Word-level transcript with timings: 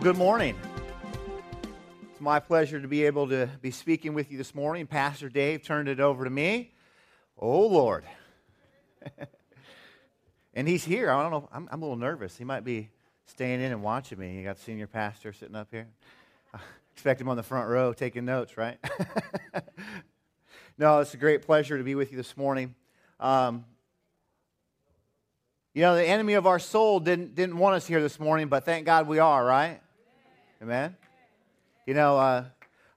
Well, 0.00 0.14
good 0.14 0.18
morning. 0.18 0.56
It's 2.10 2.22
my 2.22 2.40
pleasure 2.40 2.80
to 2.80 2.88
be 2.88 3.04
able 3.04 3.28
to 3.28 3.50
be 3.60 3.70
speaking 3.70 4.14
with 4.14 4.32
you 4.32 4.38
this 4.38 4.54
morning. 4.54 4.86
Pastor 4.86 5.28
Dave 5.28 5.62
turned 5.62 5.90
it 5.90 6.00
over 6.00 6.24
to 6.24 6.30
me. 6.30 6.72
Oh, 7.36 7.66
Lord. 7.66 8.06
and 10.54 10.66
he's 10.66 10.84
here. 10.84 11.10
I 11.10 11.22
don't 11.22 11.30
know. 11.30 11.50
I'm, 11.52 11.68
I'm, 11.70 11.82
a 11.82 11.84
little 11.84 11.98
nervous. 11.98 12.34
He 12.34 12.44
might 12.44 12.64
be 12.64 12.88
staying 13.26 13.60
in 13.60 13.72
and 13.72 13.82
watching 13.82 14.18
me. 14.18 14.38
You 14.38 14.44
got 14.44 14.56
the 14.56 14.62
senior 14.62 14.86
pastor 14.86 15.34
sitting 15.34 15.54
up 15.54 15.68
here. 15.70 15.86
I 16.54 16.60
expect 16.94 17.20
him 17.20 17.28
on 17.28 17.36
the 17.36 17.42
front 17.42 17.68
row 17.68 17.92
taking 17.92 18.24
notes, 18.24 18.56
right? 18.56 18.78
no, 20.78 21.00
it's 21.00 21.12
a 21.12 21.18
great 21.18 21.42
pleasure 21.42 21.76
to 21.76 21.84
be 21.84 21.94
with 21.94 22.10
you 22.10 22.16
this 22.16 22.38
morning. 22.38 22.74
Um, 23.18 23.66
you 25.74 25.82
know, 25.82 25.94
the 25.94 26.06
enemy 26.06 26.32
of 26.34 26.46
our 26.46 26.58
soul 26.58 27.00
didn't, 27.00 27.34
didn't 27.34 27.58
want 27.58 27.74
us 27.74 27.86
here 27.86 28.00
this 28.00 28.18
morning, 28.18 28.48
but 28.48 28.64
thank 28.64 28.86
God 28.86 29.06
we 29.06 29.18
are, 29.18 29.44
right? 29.44 29.82
Amen. 30.62 30.94
You 31.86 31.94
know, 31.94 32.18
uh, 32.18 32.44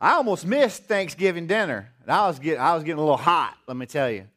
I 0.02 0.16
almost 0.16 0.46
missed 0.46 0.84
Thanksgiving 0.84 1.48
dinner. 1.48 1.90
And 2.02 2.12
I 2.12 2.28
was, 2.28 2.38
get, 2.38 2.60
I 2.60 2.76
was 2.76 2.84
getting 2.84 2.98
a 2.98 3.02
little 3.02 3.16
hot, 3.16 3.56
let 3.68 3.78
me 3.78 3.86
tell 3.86 4.12
you. 4.12 4.28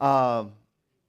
Um, 0.00 0.52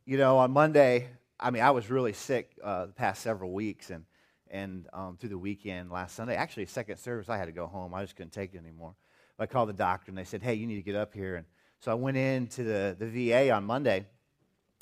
you 0.05 0.17
know, 0.17 0.37
on 0.37 0.51
Monday, 0.51 1.07
I 1.39 1.51
mean, 1.51 1.63
I 1.63 1.71
was 1.71 1.89
really 1.89 2.11
sick 2.11 2.51
uh, 2.61 2.87
the 2.87 2.91
past 2.91 3.21
several 3.21 3.53
weeks, 3.53 3.89
and, 3.89 4.03
and 4.51 4.85
um, 4.91 5.15
through 5.15 5.29
the 5.29 5.37
weekend 5.37 5.91
last 5.91 6.13
Sunday, 6.13 6.35
actually, 6.35 6.65
second 6.65 6.97
service, 6.97 7.29
I 7.29 7.37
had 7.37 7.45
to 7.45 7.53
go 7.53 7.67
home. 7.67 7.93
I 7.93 8.01
just 8.01 8.17
couldn't 8.17 8.33
take 8.33 8.53
it 8.53 8.57
anymore. 8.57 8.93
I 9.39 9.45
called 9.45 9.69
the 9.69 9.73
doctor, 9.73 10.11
and 10.11 10.17
they 10.17 10.25
said, 10.25 10.43
hey, 10.43 10.55
you 10.55 10.67
need 10.67 10.75
to 10.75 10.81
get 10.81 10.95
up 10.95 11.13
here. 11.13 11.37
And 11.37 11.45
so 11.79 11.89
I 11.89 11.95
went 11.95 12.17
into 12.17 12.63
the, 12.63 12.97
the 12.99 13.29
VA 13.29 13.49
on 13.51 13.63
Monday, 13.63 14.07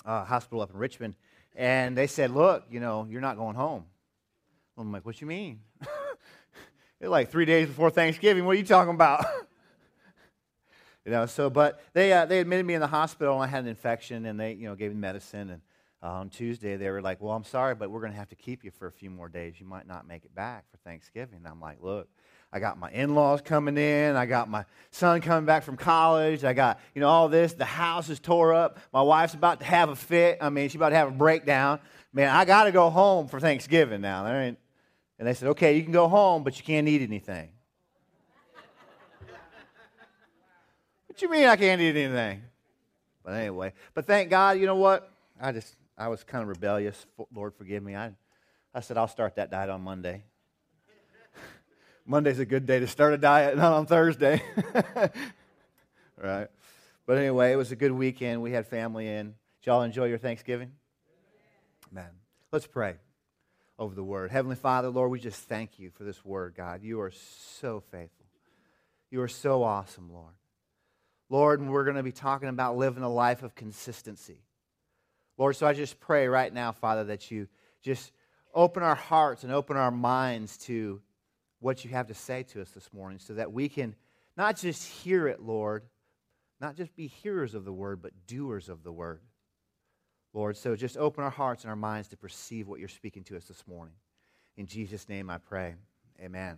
uh, 0.06 0.26
hospital 0.26 0.62
up 0.62 0.72
in 0.72 0.78
Richmond, 0.78 1.14
and 1.56 1.96
they 1.96 2.08
said, 2.08 2.32
Look, 2.32 2.66
you 2.72 2.80
know, 2.80 3.06
you're 3.10 3.22
not 3.22 3.38
going 3.38 3.56
home. 3.56 3.86
I'm 4.78 4.92
like, 4.92 5.06
What 5.06 5.22
you 5.22 5.28
mean? 5.28 5.60
it's 7.06 7.12
like 7.12 7.30
three 7.30 7.46
days 7.46 7.68
before 7.68 7.92
Thanksgiving. 7.92 8.46
What 8.46 8.56
are 8.56 8.60
you 8.60 8.66
talking 8.66 8.96
about? 8.96 9.24
you 11.06 11.12
know, 11.12 11.28
so, 11.28 11.52
but 11.52 11.80
they, 11.94 12.12
uh, 12.12 12.26
they 12.26 12.40
admitted 12.40 12.66
me 12.66 12.74
in 12.74 12.82
the 12.82 12.88
hospital 12.88 13.36
and 13.36 13.44
I 13.44 13.48
had 13.48 13.64
an 13.64 13.70
infection 13.70 14.26
and 14.26 14.40
they, 14.40 14.54
you 14.54 14.68
know, 14.68 14.74
gave 14.74 14.92
me 14.92 14.98
medicine. 14.98 15.52
And 15.52 15.62
uh, 16.02 16.08
on 16.08 16.30
Tuesday, 16.30 16.78
they 16.78 16.90
were 16.90 17.04
like, 17.04 17.22
Well, 17.22 17.34
I'm 17.34 17.44
sorry, 17.44 17.76
but 17.76 17.92
we're 17.92 18.00
going 18.00 18.12
to 18.12 18.18
have 18.18 18.30
to 18.30 18.36
keep 18.36 18.64
you 18.64 18.72
for 18.72 18.88
a 18.88 18.92
few 18.92 19.12
more 19.12 19.30
days. 19.30 19.60
You 19.60 19.68
might 19.68 19.88
not 19.88 20.08
make 20.08 20.26
it 20.26 20.34
back 20.34 20.66
for 20.72 20.78
Thanksgiving. 20.78 21.38
And 21.38 21.48
I'm 21.48 21.62
like, 21.62 21.78
Look, 21.80 22.08
I 22.52 22.60
got 22.60 22.80
my 22.80 22.90
in 22.90 23.14
laws 23.14 23.42
coming 23.42 23.78
in. 23.78 24.16
I 24.16 24.26
got 24.26 24.50
my 24.50 24.66
son 24.90 25.22
coming 25.22 25.46
back 25.46 25.62
from 25.62 25.78
college. 25.78 26.44
I 26.44 26.54
got, 26.54 26.80
you 26.96 27.02
know, 27.02 27.08
all 27.08 27.30
this. 27.30 27.54
The 27.54 27.66
house 27.66 28.10
is 28.10 28.20
tore 28.20 28.56
up. 28.56 28.80
My 28.92 29.04
wife's 29.04 29.36
about 29.36 29.60
to 29.60 29.66
have 29.68 29.90
a 29.90 29.96
fit. 29.96 30.40
I 30.42 30.50
mean, 30.50 30.70
she's 30.70 30.76
about 30.76 30.90
to 30.90 30.96
have 30.96 31.10
a 31.10 31.16
breakdown. 31.16 31.80
Man, 32.14 32.36
I 32.36 32.46
got 32.46 32.64
to 32.64 32.72
go 32.72 32.90
home 32.90 33.28
for 33.28 33.40
Thanksgiving 33.40 34.02
now. 34.02 34.56
And 35.18 35.28
they 35.28 35.34
said, 35.34 35.50
okay, 35.50 35.78
you 35.78 35.84
can 35.84 35.94
go 35.94 36.08
home, 36.08 36.44
but 36.44 36.58
you 36.58 36.64
can't 36.64 36.88
eat 36.88 37.02
anything. 37.02 37.50
what 41.08 41.22
you 41.22 41.30
mean 41.30 41.46
I 41.48 41.56
can't 41.56 41.80
eat 41.80 41.96
anything? 41.96 42.42
But 43.24 43.34
anyway, 43.36 43.74
but 43.94 44.06
thank 44.06 44.30
God, 44.30 44.60
you 44.60 44.66
know 44.66 44.76
what? 44.76 45.10
I 45.42 45.52
just, 45.52 45.76
I 45.98 46.10
was 46.10 46.24
kind 46.24 46.44
of 46.44 46.50
rebellious. 46.50 47.06
Lord, 47.34 47.56
forgive 47.56 47.82
me. 47.82 47.96
I, 47.96 48.12
I 48.74 48.82
said, 48.82 48.98
I'll 48.98 49.08
start 49.08 49.36
that 49.36 49.50
diet 49.50 49.70
on 49.70 49.82
Monday. 49.82 50.24
Monday's 52.06 52.40
a 52.40 52.46
good 52.46 52.66
day 52.66 52.80
to 52.80 52.88
start 52.88 53.14
a 53.14 53.18
diet, 53.18 53.56
not 53.58 53.72
on 53.74 53.86
Thursday. 53.86 54.44
right? 56.22 56.48
But 57.06 57.18
anyway, 57.18 57.54
it 57.54 57.56
was 57.56 57.72
a 57.72 57.76
good 57.76 57.92
weekend. 57.92 58.42
We 58.42 58.52
had 58.52 58.68
family 58.68 59.08
in. 59.08 59.28
Did 59.28 59.68
y'all 59.68 59.82
enjoy 59.84 60.06
your 60.06 60.18
Thanksgiving? 60.18 60.72
Amen. 61.92 62.10
Let's 62.52 62.68
pray 62.68 62.96
over 63.78 63.94
the 63.94 64.04
word. 64.04 64.32
Heavenly 64.32 64.56
Father, 64.56 64.90
Lord, 64.90 65.12
we 65.12 65.20
just 65.20 65.42
thank 65.48 65.80
you 65.80 65.90
for 65.90 66.04
this 66.04 66.24
word, 66.24 66.56
God. 66.56 66.82
You 66.82 67.02
are 67.02 67.12
so 67.12 67.82
faithful. 67.92 68.26
You 69.12 69.22
are 69.22 69.28
so 69.28 69.64
awesome, 69.64 70.12
Lord. 70.12 70.34
Lord, 71.30 71.60
and 71.60 71.72
we're 71.72 71.84
going 71.84 71.96
to 71.96 72.04
be 72.04 72.12
talking 72.12 72.50
about 72.50 72.78
living 72.78 73.04
a 73.04 73.10
life 73.10 73.44
of 73.44 73.56
consistency. 73.56 74.44
Lord, 75.38 75.56
so 75.56 75.68
I 75.68 75.74
just 75.74 76.00
pray 76.00 76.28
right 76.28 76.54
now, 76.54 76.72
Father, 76.72 77.06
that 77.06 77.32
you 77.32 77.48
just 77.82 78.12
open 78.54 78.84
our 78.84 78.96
hearts 78.96 79.44
and 79.44 79.52
open 79.52 79.76
our 79.76 79.92
minds 79.92 80.58
to 80.60 81.02
what 81.60 81.84
you 81.84 81.92
have 81.92 82.08
to 82.08 82.14
say 82.14 82.44
to 82.44 82.62
us 82.62 82.70
this 82.70 82.94
morning 82.94 83.20
so 83.20 83.34
that 83.34 83.52
we 83.52 83.68
can 83.68 83.96
not 84.38 84.58
just 84.58 84.88
hear 84.88 85.28
it, 85.28 85.42
Lord, 85.42 85.84
not 86.62 86.76
just 86.76 86.96
be 86.96 87.08
hearers 87.08 87.54
of 87.54 87.66
the 87.66 87.74
word, 87.74 88.02
but 88.02 88.28
doers 88.28 88.70
of 88.70 88.84
the 88.84 88.92
word. 88.92 89.22
Lord, 90.36 90.58
so 90.58 90.76
just 90.76 90.98
open 90.98 91.24
our 91.24 91.30
hearts 91.30 91.64
and 91.64 91.70
our 91.70 91.78
minds 91.78 92.10
to 92.10 92.18
perceive 92.18 92.68
what 92.68 92.82
you're 92.82 92.90
speaking 92.90 93.24
to 93.24 93.38
us 93.38 93.46
this 93.46 93.66
morning. 93.66 93.96
In 94.58 94.68
Jesus' 94.68 95.08
name 95.08 95.30
I 95.30 95.38
pray. 95.38 95.76
Amen. 96.22 96.58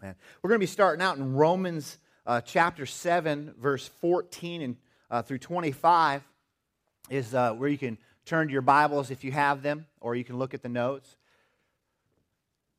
And 0.00 0.14
we're 0.40 0.48
going 0.48 0.60
to 0.60 0.62
be 0.62 0.66
starting 0.66 1.02
out 1.02 1.16
in 1.16 1.34
Romans 1.34 1.98
uh, 2.24 2.40
chapter 2.40 2.86
7, 2.86 3.54
verse 3.58 3.88
14 4.00 4.62
and, 4.62 4.76
uh, 5.10 5.22
through 5.22 5.38
25, 5.38 6.22
is 7.10 7.34
uh, 7.34 7.52
where 7.54 7.68
you 7.68 7.78
can 7.78 7.98
turn 8.24 8.46
to 8.46 8.52
your 8.52 8.62
Bibles 8.62 9.10
if 9.10 9.24
you 9.24 9.32
have 9.32 9.60
them, 9.60 9.86
or 10.00 10.14
you 10.14 10.22
can 10.22 10.38
look 10.38 10.54
at 10.54 10.62
the 10.62 10.68
notes 10.68 11.16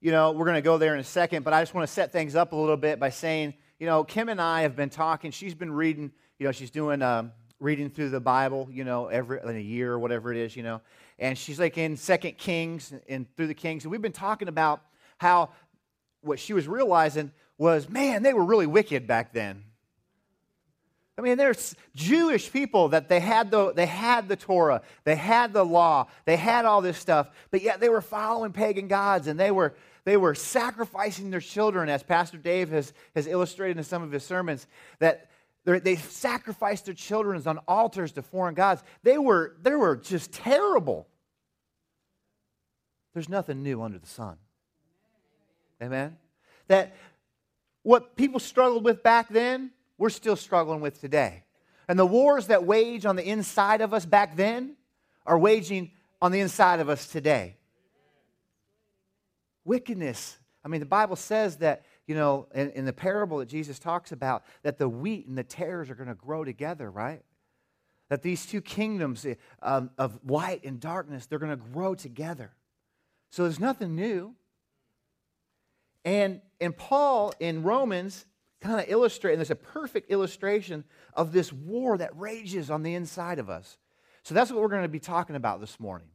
you 0.01 0.11
know, 0.11 0.31
we're 0.31 0.45
going 0.45 0.55
to 0.55 0.61
go 0.61 0.77
there 0.77 0.93
in 0.93 0.99
a 0.99 1.03
second, 1.03 1.43
but 1.43 1.53
I 1.53 1.61
just 1.61 1.73
want 1.73 1.85
to 1.85 1.93
set 1.93 2.11
things 2.11 2.35
up 2.35 2.53
a 2.53 2.55
little 2.55 2.77
bit 2.77 2.99
by 2.99 3.09
saying, 3.09 3.53
you 3.79 3.85
know, 3.85 4.03
Kim 4.03 4.29
and 4.29 4.39
I 4.39 4.61
have 4.61 4.75
been 4.75 4.89
talking. 4.89 5.31
She's 5.31 5.53
been 5.53 5.71
reading, 5.71 6.11
you 6.37 6.45
know, 6.45 6.53
she's 6.53 6.71
doing 6.71 7.01
um, 7.01 7.33
reading 7.59 7.89
through 7.89 8.09
the 8.09 8.19
Bible, 8.19 8.67
you 8.71 8.83
know, 8.83 9.07
every 9.07 9.39
in 9.41 9.55
a 9.55 9.59
year 9.59 9.93
or 9.93 9.99
whatever 9.99 10.31
it 10.31 10.37
is, 10.37 10.55
you 10.55 10.63
know, 10.63 10.81
and 11.17 11.37
she's 11.37 11.59
like 11.59 11.77
in 11.77 11.97
Second 11.97 12.37
Kings 12.37 12.93
and 13.07 13.25
through 13.35 13.47
the 13.47 13.53
Kings, 13.53 13.83
and 13.83 13.91
we've 13.91 14.01
been 14.01 14.11
talking 14.11 14.47
about 14.47 14.81
how 15.17 15.49
what 16.21 16.39
she 16.39 16.53
was 16.53 16.67
realizing 16.67 17.31
was, 17.57 17.89
man, 17.89 18.23
they 18.23 18.33
were 18.33 18.43
really 18.43 18.67
wicked 18.67 19.07
back 19.07 19.33
then. 19.33 19.63
I 21.17 21.21
mean, 21.21 21.37
there's 21.37 21.75
Jewish 21.95 22.49
people 22.49 22.89
that 22.89 23.09
they 23.09 23.19
had 23.19 23.51
the 23.51 23.73
they 23.73 23.85
had 23.85 24.29
the 24.29 24.37
Torah, 24.37 24.81
they 25.03 25.17
had 25.17 25.51
the 25.51 25.65
law, 25.65 26.07
they 26.23 26.37
had 26.37 26.63
all 26.63 26.81
this 26.81 26.97
stuff, 26.97 27.29
but 27.51 27.61
yet 27.61 27.81
they 27.81 27.89
were 27.89 28.01
following 28.01 28.53
pagan 28.53 28.87
gods 28.87 29.27
and 29.27 29.37
they 29.37 29.51
were 29.51 29.75
they 30.05 30.17
were 30.17 30.33
sacrificing 30.33 31.29
their 31.29 31.41
children, 31.41 31.89
as 31.89 32.03
Pastor 32.03 32.37
Dave 32.37 32.69
has, 32.69 32.93
has 33.15 33.27
illustrated 33.27 33.77
in 33.77 33.83
some 33.83 34.01
of 34.01 34.11
his 34.11 34.23
sermons, 34.23 34.65
that 34.99 35.28
they 35.65 35.95
sacrificed 35.97 36.85
their 36.85 36.93
children 36.93 37.41
on 37.45 37.59
altars 37.67 38.11
to 38.13 38.21
foreign 38.21 38.55
gods. 38.55 38.83
They 39.03 39.17
were, 39.17 39.55
they 39.61 39.75
were 39.75 39.97
just 39.97 40.31
terrible. 40.31 41.07
There's 43.13 43.29
nothing 43.29 43.61
new 43.61 43.81
under 43.81 43.99
the 43.99 44.07
sun. 44.07 44.37
Amen? 45.81 46.17
That 46.67 46.95
what 47.83 48.15
people 48.15 48.39
struggled 48.39 48.83
with 48.83 49.03
back 49.03 49.29
then, 49.29 49.71
we're 49.97 50.09
still 50.09 50.35
struggling 50.35 50.81
with 50.81 50.99
today. 51.01 51.43
And 51.87 51.97
the 51.97 52.05
wars 52.05 52.47
that 52.47 52.65
wage 52.65 53.05
on 53.05 53.15
the 53.15 53.27
inside 53.27 53.81
of 53.81 53.93
us 53.93 54.05
back 54.05 54.35
then 54.35 54.75
are 55.25 55.37
waging 55.37 55.91
on 56.21 56.31
the 56.31 56.39
inside 56.39 56.79
of 56.79 56.89
us 56.89 57.07
today 57.07 57.57
wickedness. 59.69 60.37
I 60.65 60.67
mean, 60.67 60.79
the 60.79 60.87
Bible 60.87 61.15
says 61.15 61.57
that, 61.57 61.83
you 62.09 62.15
know, 62.15 62.47
in, 62.55 62.71
in 62.71 62.85
the 62.85 62.91
parable 62.91 63.37
that 63.37 63.47
Jesus 63.47 63.77
talks 63.77 64.11
about, 64.11 64.43
that 64.63 64.79
the 64.79 64.89
wheat 64.89 65.27
and 65.27 65.37
the 65.37 65.43
tares 65.43 65.91
are 65.91 65.95
going 65.95 66.09
to 66.09 66.15
grow 66.15 66.43
together, 66.43 66.89
right? 66.89 67.21
That 68.09 68.23
these 68.23 68.47
two 68.47 68.61
kingdoms 68.61 69.27
um, 69.61 69.91
of 69.95 70.19
light 70.25 70.63
and 70.63 70.79
darkness, 70.79 71.27
they're 71.27 71.37
going 71.37 71.55
to 71.55 71.63
grow 71.71 71.93
together. 71.93 72.51
So 73.29 73.43
there's 73.43 73.59
nothing 73.59 73.95
new. 73.95 74.33
And, 76.03 76.41
and 76.59 76.75
Paul 76.75 77.31
in 77.39 77.61
Romans 77.61 78.25
kind 78.59 78.79
of 78.79 78.89
illustrate, 78.89 79.33
and 79.33 79.39
there's 79.39 79.51
a 79.51 79.55
perfect 79.55 80.09
illustration 80.09 80.85
of 81.13 81.31
this 81.31 81.53
war 81.53 81.95
that 81.99 82.17
rages 82.17 82.71
on 82.71 82.81
the 82.81 82.95
inside 82.95 83.37
of 83.37 83.51
us. 83.51 83.77
So 84.23 84.33
that's 84.33 84.49
what 84.49 84.59
we're 84.59 84.69
going 84.69 84.81
to 84.81 84.89
be 84.89 84.99
talking 84.99 85.35
about 85.35 85.59
this 85.59 85.79
morning. 85.79 86.07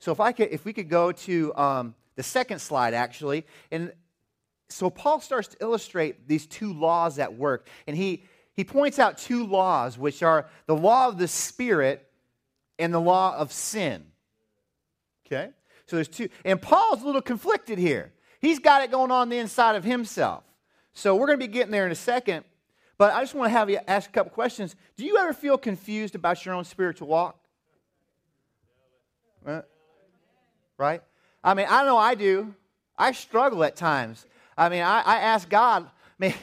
So 0.00 0.10
if 0.10 0.18
I 0.18 0.32
could, 0.32 0.48
if 0.50 0.64
we 0.64 0.72
could 0.72 0.88
go 0.88 1.12
to 1.12 1.54
um, 1.54 1.94
the 2.16 2.24
second 2.24 2.58
slide, 2.58 2.94
actually. 2.94 3.46
And 3.70 3.92
so 4.70 4.88
Paul 4.88 5.20
starts 5.20 5.48
to 5.48 5.56
illustrate 5.60 6.28
these 6.28 6.46
two 6.46 6.72
laws 6.72 7.18
at 7.18 7.34
work. 7.34 7.68
And 7.86 7.96
he, 7.96 8.24
he 8.54 8.64
points 8.64 8.98
out 8.98 9.18
two 9.18 9.46
laws, 9.46 9.98
which 9.98 10.22
are 10.22 10.46
the 10.66 10.76
law 10.76 11.08
of 11.08 11.18
the 11.18 11.28
Spirit 11.28 12.06
and 12.78 12.94
the 12.94 13.00
law 13.00 13.36
of 13.36 13.52
sin. 13.52 14.04
Okay? 15.26 15.50
So 15.86 15.96
there's 15.96 16.08
two. 16.08 16.28
And 16.44 16.62
Paul's 16.62 17.02
a 17.02 17.06
little 17.06 17.20
conflicted 17.20 17.78
here. 17.78 18.12
He's 18.40 18.58
got 18.58 18.82
it 18.82 18.90
going 18.90 19.10
on 19.10 19.28
the 19.28 19.38
inside 19.38 19.76
of 19.76 19.84
himself. 19.84 20.44
So 20.92 21.14
we're 21.14 21.26
going 21.26 21.38
to 21.38 21.46
be 21.46 21.52
getting 21.52 21.72
there 21.72 21.86
in 21.86 21.92
a 21.92 21.96
second. 21.96 22.44
But 22.96 23.14
I 23.14 23.20
just 23.22 23.34
want 23.34 23.46
to 23.46 23.58
have 23.58 23.70
you 23.70 23.80
ask 23.88 24.08
a 24.08 24.12
couple 24.12 24.30
questions. 24.30 24.76
Do 24.96 25.04
you 25.04 25.16
ever 25.16 25.32
feel 25.32 25.58
confused 25.58 26.14
about 26.14 26.44
your 26.44 26.54
own 26.54 26.64
spiritual 26.64 27.08
walk? 27.08 27.38
Right? 30.76 31.02
I 31.42 31.54
mean, 31.54 31.66
I 31.68 31.84
know 31.84 31.96
I 31.96 32.14
do. 32.14 32.54
I 32.96 33.12
struggle 33.12 33.64
at 33.64 33.76
times. 33.76 34.26
I 34.60 34.68
mean, 34.68 34.82
I, 34.82 35.00
I 35.00 35.16
ask 35.20 35.48
God, 35.48 35.84
I 35.86 35.88
mean, 36.18 36.34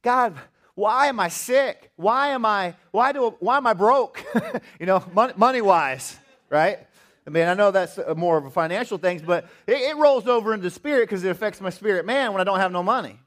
God, 0.00 0.34
why 0.74 1.08
am 1.08 1.20
I 1.20 1.28
sick? 1.28 1.90
Why 1.96 2.28
am 2.28 2.46
I, 2.46 2.74
why 2.92 3.12
do, 3.12 3.36
why 3.40 3.58
am 3.58 3.66
I 3.66 3.74
broke? 3.74 4.24
you 4.80 4.86
know, 4.86 5.04
money, 5.12 5.34
money 5.36 5.60
wise, 5.60 6.18
right? 6.48 6.78
I 7.26 7.30
mean, 7.30 7.46
I 7.46 7.52
know 7.52 7.70
that's 7.70 7.98
more 8.16 8.38
of 8.38 8.46
a 8.46 8.50
financial 8.50 8.96
thing, 8.96 9.22
but 9.26 9.50
it, 9.66 9.76
it 9.76 9.96
rolls 9.98 10.26
over 10.26 10.54
into 10.54 10.70
spirit 10.70 11.10
because 11.10 11.22
it 11.24 11.28
affects 11.28 11.60
my 11.60 11.68
spirit 11.68 12.06
man 12.06 12.32
when 12.32 12.40
I 12.40 12.44
don't 12.44 12.58
have 12.58 12.72
no 12.72 12.82
money, 12.82 13.20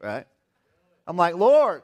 right? 0.00 0.24
I'm 1.04 1.16
like, 1.16 1.34
Lord, 1.34 1.82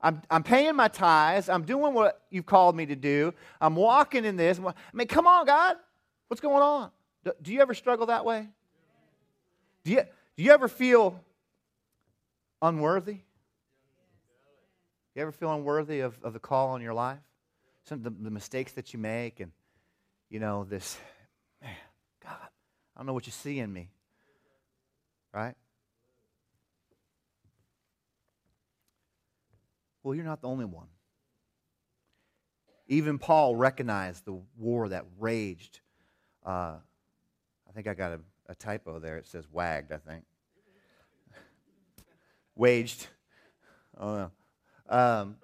I'm, 0.00 0.22
I'm 0.30 0.44
paying 0.44 0.76
my 0.76 0.86
tithes. 0.86 1.48
I'm 1.48 1.64
doing 1.64 1.92
what 1.92 2.22
you've 2.30 2.46
called 2.46 2.76
me 2.76 2.86
to 2.86 2.94
do. 2.94 3.34
I'm 3.60 3.74
walking 3.74 4.24
in 4.24 4.36
this. 4.36 4.60
I 4.64 4.72
mean, 4.92 5.08
come 5.08 5.26
on, 5.26 5.44
God. 5.44 5.74
What's 6.28 6.40
going 6.40 6.62
on? 6.62 6.90
Do, 7.24 7.32
do 7.42 7.52
you 7.52 7.60
ever 7.62 7.74
struggle 7.74 8.06
that 8.06 8.24
way? 8.24 8.46
Do 9.82 9.90
you, 9.90 10.02
do 10.40 10.44
you 10.44 10.52
ever 10.52 10.68
feel 10.68 11.20
unworthy? 12.62 13.18
You 15.14 15.20
ever 15.20 15.32
feel 15.32 15.52
unworthy 15.52 16.00
of, 16.00 16.18
of 16.22 16.32
the 16.32 16.38
call 16.38 16.70
on 16.70 16.80
your 16.80 16.94
life? 16.94 17.18
Some 17.84 17.98
of 17.98 18.04
the, 18.04 18.10
the 18.24 18.30
mistakes 18.30 18.72
that 18.72 18.94
you 18.94 18.98
make 18.98 19.40
and, 19.40 19.52
you 20.30 20.40
know, 20.40 20.64
this, 20.64 20.96
man, 21.60 21.74
God, 22.24 22.38
I 22.40 23.00
don't 23.00 23.06
know 23.06 23.12
what 23.12 23.26
you 23.26 23.32
see 23.32 23.58
in 23.58 23.70
me. 23.70 23.90
Right? 25.34 25.54
Well, 30.02 30.14
you're 30.14 30.24
not 30.24 30.40
the 30.40 30.48
only 30.48 30.64
one. 30.64 30.88
Even 32.88 33.18
Paul 33.18 33.56
recognized 33.56 34.24
the 34.24 34.40
war 34.56 34.88
that 34.88 35.04
raged. 35.18 35.80
Uh, 36.46 36.76
I 37.68 37.72
think 37.74 37.86
I 37.86 37.92
got 37.92 38.12
a, 38.12 38.20
a 38.48 38.54
typo 38.54 39.00
there. 39.00 39.18
It 39.18 39.26
says 39.26 39.44
wagged, 39.52 39.92
I 39.92 39.98
think. 39.98 40.24
Waged. 42.60 43.06
Oh, 43.98 44.16
no. 44.16 44.94
Um, 44.94 45.36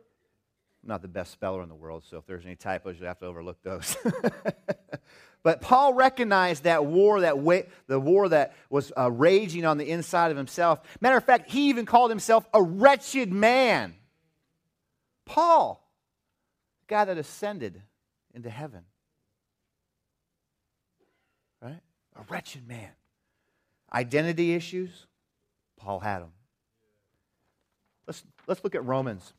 not 0.84 1.00
the 1.00 1.08
best 1.08 1.32
speller 1.32 1.62
in 1.62 1.70
the 1.70 1.74
world, 1.74 2.04
so 2.06 2.18
if 2.18 2.26
there's 2.26 2.44
any 2.44 2.56
typos, 2.56 3.00
you 3.00 3.06
have 3.06 3.18
to 3.20 3.24
overlook 3.24 3.56
those. 3.62 3.96
but 5.42 5.62
Paul 5.62 5.94
recognized 5.94 6.64
that 6.64 6.84
war, 6.84 7.22
that 7.22 7.38
wa- 7.38 7.62
the 7.86 7.98
war 7.98 8.28
that 8.28 8.54
was 8.68 8.92
uh, 8.98 9.10
raging 9.10 9.64
on 9.64 9.78
the 9.78 9.88
inside 9.88 10.30
of 10.30 10.36
himself. 10.36 10.82
Matter 11.00 11.16
of 11.16 11.24
fact, 11.24 11.50
he 11.50 11.70
even 11.70 11.86
called 11.86 12.10
himself 12.10 12.46
a 12.52 12.62
wretched 12.62 13.32
man. 13.32 13.94
Paul, 15.24 15.90
the 16.82 16.94
guy 16.94 17.06
that 17.06 17.16
ascended 17.16 17.80
into 18.34 18.50
heaven. 18.50 18.82
Right? 21.62 21.80
A 22.14 22.22
wretched 22.28 22.68
man. 22.68 22.90
Identity 23.90 24.52
issues, 24.52 25.06
Paul 25.78 26.00
had 26.00 26.18
them. 26.18 26.32
Let's, 28.06 28.22
let's 28.46 28.62
look 28.62 28.74
at 28.74 28.84
Romans 28.84 29.32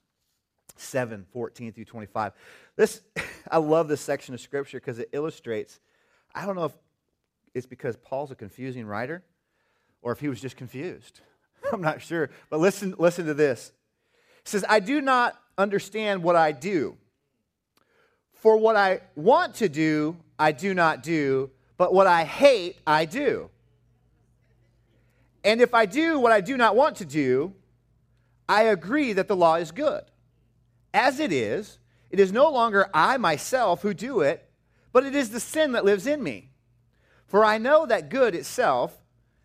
7 0.76 1.26
14 1.32 1.74
through 1.74 1.86
25. 1.86 2.34
This, 2.76 3.02
I 3.52 3.58
love 3.58 3.88
this 3.88 4.02
section 4.02 4.34
of 4.34 4.42
scripture 4.42 4.80
because 4.80 5.00
it 5.00 5.10
illustrates. 5.12 5.80
I 6.36 6.46
don't 6.46 6.56
know 6.56 6.66
if 6.66 6.74
it's 7.54 7.66
because 7.66 7.96
Paul's 7.98 8.32
a 8.32 8.36
confusing 8.36 8.86
writer 8.86 9.24
or 10.02 10.12
if 10.12 10.20
he 10.20 10.28
was 10.28 10.40
just 10.40 10.58
confused. 10.58 11.22
I'm 11.74 11.82
not 11.82 12.02
sure. 12.02 12.30
But 12.50 12.60
listen, 12.60 12.96
listen 12.98 13.26
to 13.26 13.34
this. 13.34 13.72
It 14.40 14.48
says, 14.48 14.66
I 14.70 14.80
do 14.80 15.02
not 15.02 15.38
understand 15.58 16.24
what 16.24 16.36
I 16.36 16.52
do. 16.52 16.98
For 18.34 18.58
what 18.58 18.76
I 18.76 19.02
want 19.16 19.56
to 19.56 19.70
do, 19.70 20.18
I 20.38 20.52
do 20.52 20.74
not 20.74 21.02
do, 21.02 21.50
but 21.78 21.94
what 21.94 22.06
I 22.06 22.24
hate, 22.24 22.78
I 22.86 23.06
do. 23.06 23.50
And 25.44 25.62
if 25.62 25.74
I 25.74 25.86
do 25.86 26.20
what 26.20 26.32
I 26.32 26.42
do 26.42 26.56
not 26.56 26.76
want 26.76 26.98
to 26.98 27.06
do, 27.06 27.54
I 28.50 28.64
agree 28.64 29.14
that 29.14 29.28
the 29.28 29.36
law 29.36 29.56
is 29.56 29.72
good. 29.72 30.04
As 30.94 31.20
it 31.20 31.32
is, 31.32 31.80
it 32.10 32.20
is 32.20 32.32
no 32.32 32.50
longer 32.50 32.90
I 32.94 33.18
myself 33.18 33.82
who 33.82 33.94
do 33.94 34.22
it, 34.22 34.50
but 34.94 35.06
it 35.06 35.16
is 35.16 35.30
the 35.30 35.40
sin 35.40 35.74
that 35.74 35.86
lives 35.86 36.08
in 36.08 36.24
me. 36.24 36.50
For 37.26 37.44
I 37.44 37.58
know 37.58 37.86
that 37.86 38.10
good 38.10 38.34
itself 38.34 38.98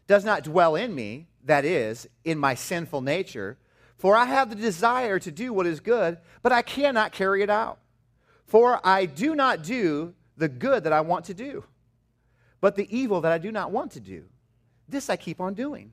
does 0.07 0.25
not 0.25 0.45
dwell 0.45 0.77
in 0.77 0.95
me, 0.95 1.27
that 1.45 1.65
is, 1.65 2.09
in 2.25 2.39
my 2.39 2.55
sinful 2.55 3.01
nature. 3.01 3.59
For 3.97 4.17
I 4.17 4.27
have 4.27 4.51
the 4.51 4.57
desire 4.57 5.19
to 5.19 5.33
do 5.33 5.53
what 5.53 5.67
is 5.67 5.81
good, 5.81 6.19
but 6.43 6.53
I 6.53 6.63
cannot 6.63 7.13
carry 7.13 7.43
it 7.43 7.51
out. 7.51 7.79
For 8.47 8.81
I 8.87 9.07
do 9.07 9.35
not 9.35 9.63
do 9.63 10.15
the 10.37 10.49
good 10.49 10.85
that 10.85 10.93
I 10.93 11.01
want 11.01 11.25
to 11.27 11.35
do, 11.35 11.65
but 12.61 12.77
the 12.77 12.97
evil 12.97 13.21
that 13.23 13.33
I 13.33 13.39
do 13.39 13.51
not 13.51 13.73
want 13.73 13.93
to 13.93 14.01
do. 14.01 14.25
This 14.89 15.11
I 15.11 15.17
keep 15.17 15.41
on 15.41 15.55
doing. 15.55 15.93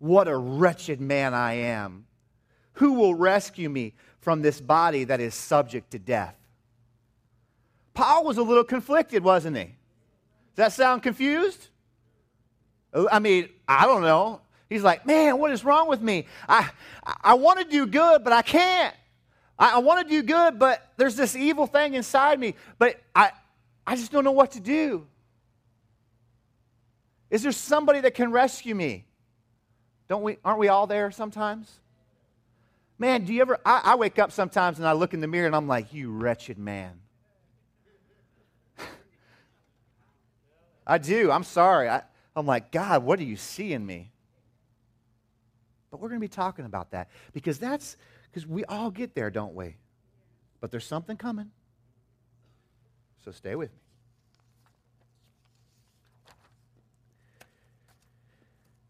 What 0.00 0.28
a 0.28 0.36
wretched 0.36 1.00
man 1.00 1.34
I 1.34 1.52
am. 1.52 2.06
Who 2.74 2.94
will 2.94 3.14
rescue 3.14 3.68
me 3.68 3.94
from 4.20 4.40
this 4.40 4.60
body 4.60 5.04
that 5.04 5.20
is 5.20 5.34
subject 5.34 5.90
to 5.92 5.98
death? 5.98 6.34
Paul 7.92 8.24
was 8.24 8.38
a 8.38 8.42
little 8.42 8.64
conflicted, 8.64 9.22
wasn't 9.22 9.58
he? 9.58 9.64
Does 9.64 10.56
that 10.56 10.72
sound 10.72 11.02
confused? 11.02 11.68
Oh, 12.94 13.08
I 13.12 13.18
mean, 13.18 13.50
I 13.68 13.84
don't 13.84 14.00
know. 14.00 14.40
He's 14.70 14.82
like, 14.82 15.04
man, 15.04 15.38
what 15.38 15.50
is 15.50 15.64
wrong 15.64 15.86
with 15.86 16.00
me? 16.00 16.26
I, 16.48 16.70
I 17.22 17.34
want 17.34 17.58
to 17.58 17.64
do 17.66 17.86
good, 17.86 18.24
but 18.24 18.32
I 18.32 18.40
can't. 18.40 18.94
I, 19.58 19.72
I 19.72 19.78
want 19.78 20.08
to 20.08 20.10
do 20.10 20.22
good, 20.22 20.58
but 20.58 20.92
there's 20.96 21.16
this 21.16 21.36
evil 21.36 21.66
thing 21.66 21.92
inside 21.92 22.40
me, 22.40 22.54
but 22.78 22.98
I, 23.14 23.32
I 23.86 23.96
just 23.96 24.12
don't 24.12 24.24
know 24.24 24.32
what 24.32 24.52
to 24.52 24.60
do. 24.60 25.06
Is 27.28 27.42
there 27.42 27.52
somebody 27.52 28.00
that 28.00 28.14
can 28.14 28.32
rescue 28.32 28.74
me? 28.74 29.04
Don't 30.10 30.22
we, 30.24 30.38
aren't 30.44 30.58
we 30.58 30.66
all 30.66 30.88
there 30.88 31.12
sometimes? 31.12 31.78
Man, 32.98 33.24
do 33.24 33.32
you 33.32 33.42
ever, 33.42 33.58
I, 33.64 33.80
I 33.84 33.94
wake 33.94 34.18
up 34.18 34.32
sometimes 34.32 34.78
and 34.80 34.88
I 34.88 34.90
look 34.90 35.14
in 35.14 35.20
the 35.20 35.28
mirror 35.28 35.46
and 35.46 35.54
I'm 35.54 35.68
like, 35.68 35.94
you 35.94 36.10
wretched 36.10 36.58
man. 36.58 36.98
I 40.84 40.98
do. 40.98 41.30
I'm 41.30 41.44
sorry. 41.44 41.88
I, 41.88 42.02
I'm 42.34 42.44
like, 42.44 42.72
God, 42.72 43.04
what 43.04 43.20
do 43.20 43.24
you 43.24 43.36
see 43.36 43.72
in 43.72 43.86
me? 43.86 44.10
But 45.92 46.00
we're 46.00 46.08
going 46.08 46.20
to 46.20 46.24
be 46.24 46.28
talking 46.28 46.64
about 46.64 46.90
that 46.90 47.08
because 47.32 47.60
that's 47.60 47.96
because 48.24 48.48
we 48.48 48.64
all 48.64 48.90
get 48.90 49.14
there, 49.14 49.30
don't 49.30 49.54
we? 49.54 49.76
But 50.60 50.72
there's 50.72 50.86
something 50.86 51.16
coming. 51.16 51.52
So 53.24 53.30
stay 53.30 53.54
with 53.54 53.70
me. 53.70 53.78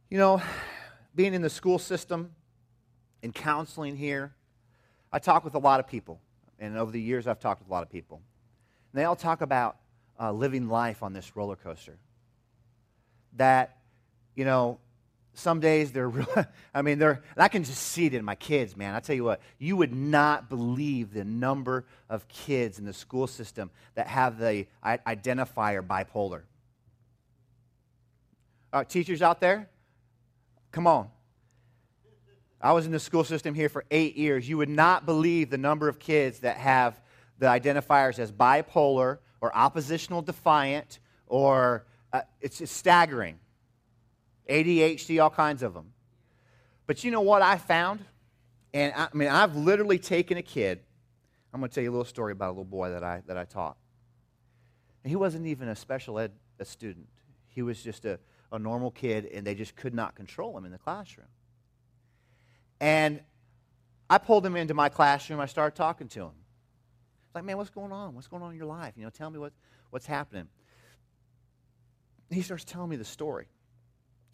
You 0.08 0.16
know, 0.16 0.40
being 1.14 1.34
in 1.34 1.42
the 1.42 1.50
school 1.50 1.78
system 1.78 2.32
and 3.22 3.34
counseling 3.34 3.96
here, 3.96 4.34
I 5.12 5.18
talk 5.18 5.44
with 5.44 5.54
a 5.54 5.58
lot 5.58 5.80
of 5.80 5.86
people. 5.86 6.20
And 6.58 6.76
over 6.76 6.92
the 6.92 7.00
years, 7.00 7.26
I've 7.26 7.40
talked 7.40 7.60
with 7.60 7.68
a 7.68 7.72
lot 7.72 7.82
of 7.82 7.90
people. 7.90 8.20
And 8.92 9.00
they 9.00 9.04
all 9.04 9.16
talk 9.16 9.40
about 9.40 9.76
uh, 10.20 10.32
living 10.32 10.68
life 10.68 11.02
on 11.02 11.12
this 11.12 11.34
roller 11.34 11.56
coaster. 11.56 11.96
That, 13.36 13.78
you 14.34 14.44
know, 14.44 14.78
some 15.34 15.60
days 15.60 15.92
they're 15.92 16.08
real, 16.08 16.28
I 16.74 16.82
mean, 16.82 16.98
they're, 16.98 17.22
I 17.36 17.48
can 17.48 17.64
just 17.64 17.82
see 17.82 18.06
it 18.06 18.14
in 18.14 18.24
my 18.24 18.34
kids, 18.34 18.76
man. 18.76 18.94
I 18.94 19.00
tell 19.00 19.16
you 19.16 19.24
what, 19.24 19.40
you 19.58 19.76
would 19.76 19.94
not 19.94 20.48
believe 20.48 21.12
the 21.12 21.24
number 21.24 21.86
of 22.08 22.28
kids 22.28 22.78
in 22.78 22.84
the 22.84 22.92
school 22.92 23.26
system 23.26 23.70
that 23.94 24.06
have 24.06 24.38
the 24.38 24.66
identifier 24.84 25.86
bipolar. 25.86 26.42
Uh, 28.72 28.84
teachers 28.84 29.22
out 29.22 29.40
there, 29.40 29.68
come 30.72 30.86
on. 30.86 31.08
I 32.60 32.72
was 32.72 32.84
in 32.84 32.92
the 32.92 33.00
school 33.00 33.24
system 33.24 33.54
here 33.54 33.68
for 33.68 33.84
eight 33.90 34.16
years. 34.16 34.48
You 34.48 34.58
would 34.58 34.68
not 34.68 35.06
believe 35.06 35.48
the 35.48 35.58
number 35.58 35.88
of 35.88 35.98
kids 35.98 36.40
that 36.40 36.58
have 36.58 37.00
the 37.38 37.46
identifiers 37.46 38.18
as 38.18 38.30
bipolar 38.30 39.18
or 39.40 39.56
oppositional 39.56 40.20
defiant, 40.20 40.98
or 41.26 41.86
uh, 42.12 42.20
it's 42.40 42.70
staggering. 42.70 43.38
ADHD, 44.48 45.22
all 45.22 45.30
kinds 45.30 45.62
of 45.62 45.72
them. 45.72 45.92
But 46.86 47.04
you 47.04 47.10
know 47.10 47.22
what 47.22 47.40
I 47.40 47.56
found? 47.56 48.04
And 48.74 48.92
I, 48.94 49.04
I 49.04 49.16
mean, 49.16 49.28
I've 49.28 49.56
literally 49.56 49.98
taken 49.98 50.36
a 50.36 50.42
kid. 50.42 50.80
I'm 51.54 51.60
going 51.60 51.70
to 51.70 51.74
tell 51.74 51.82
you 51.82 51.90
a 51.90 51.92
little 51.92 52.04
story 52.04 52.32
about 52.32 52.48
a 52.48 52.52
little 52.52 52.64
boy 52.64 52.90
that 52.90 53.02
I, 53.02 53.22
that 53.26 53.38
I 53.38 53.44
taught. 53.44 53.76
And 55.02 55.10
he 55.10 55.16
wasn't 55.16 55.46
even 55.46 55.68
a 55.68 55.76
special 55.76 56.18
ed 56.18 56.32
a 56.58 56.64
student, 56.64 57.08
he 57.48 57.62
was 57.62 57.82
just 57.82 58.04
a, 58.04 58.18
a 58.52 58.58
normal 58.58 58.90
kid, 58.90 59.26
and 59.26 59.46
they 59.46 59.54
just 59.54 59.76
could 59.76 59.94
not 59.94 60.14
control 60.14 60.56
him 60.56 60.64
in 60.64 60.72
the 60.72 60.78
classroom. 60.78 61.28
And 62.80 63.20
I 64.08 64.18
pulled 64.18 64.44
him 64.44 64.56
into 64.56 64.74
my 64.74 64.88
classroom. 64.88 65.40
I 65.40 65.46
started 65.46 65.76
talking 65.76 66.08
to 66.08 66.20
him. 66.22 66.32
Like, 67.34 67.44
man, 67.44 67.56
what's 67.56 67.70
going 67.70 67.92
on? 67.92 68.14
What's 68.14 68.26
going 68.26 68.42
on 68.42 68.50
in 68.50 68.56
your 68.56 68.66
life? 68.66 68.94
You 68.96 69.04
know, 69.04 69.10
tell 69.10 69.30
me 69.30 69.38
what, 69.38 69.52
What's 69.90 70.06
happening? 70.06 70.46
He 72.30 72.42
starts 72.42 72.64
telling 72.64 72.88
me 72.88 72.96
the 72.96 73.04
story. 73.04 73.48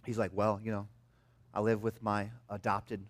He's 0.04 0.18
like, 0.18 0.30
Well, 0.35 0.61
you 0.62 0.70
know, 0.70 0.87
I 1.52 1.61
live 1.61 1.82
with 1.82 2.02
my 2.02 2.30
adopted 2.50 3.04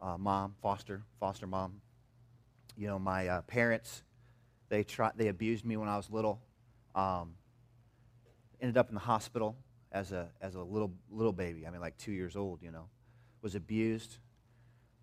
uh, 0.00 0.18
mom, 0.18 0.54
foster, 0.60 1.02
foster 1.20 1.46
mom. 1.46 1.80
You 2.76 2.88
know, 2.88 2.98
my 2.98 3.28
uh, 3.28 3.42
parents, 3.42 4.02
they, 4.68 4.82
try, 4.82 5.12
they 5.14 5.28
abused 5.28 5.64
me 5.64 5.76
when 5.76 5.88
I 5.88 5.96
was 5.96 6.10
little. 6.10 6.40
Um, 6.94 7.34
ended 8.60 8.76
up 8.76 8.88
in 8.88 8.94
the 8.94 9.00
hospital 9.00 9.56
as 9.96 10.12
a, 10.12 10.28
as 10.42 10.54
a 10.54 10.60
little, 10.60 10.92
little 11.10 11.32
baby. 11.32 11.66
I 11.66 11.70
mean, 11.70 11.80
like 11.80 11.96
two 11.96 12.12
years 12.12 12.36
old, 12.36 12.62
you 12.62 12.70
know. 12.70 12.88
Was 13.40 13.54
abused. 13.54 14.18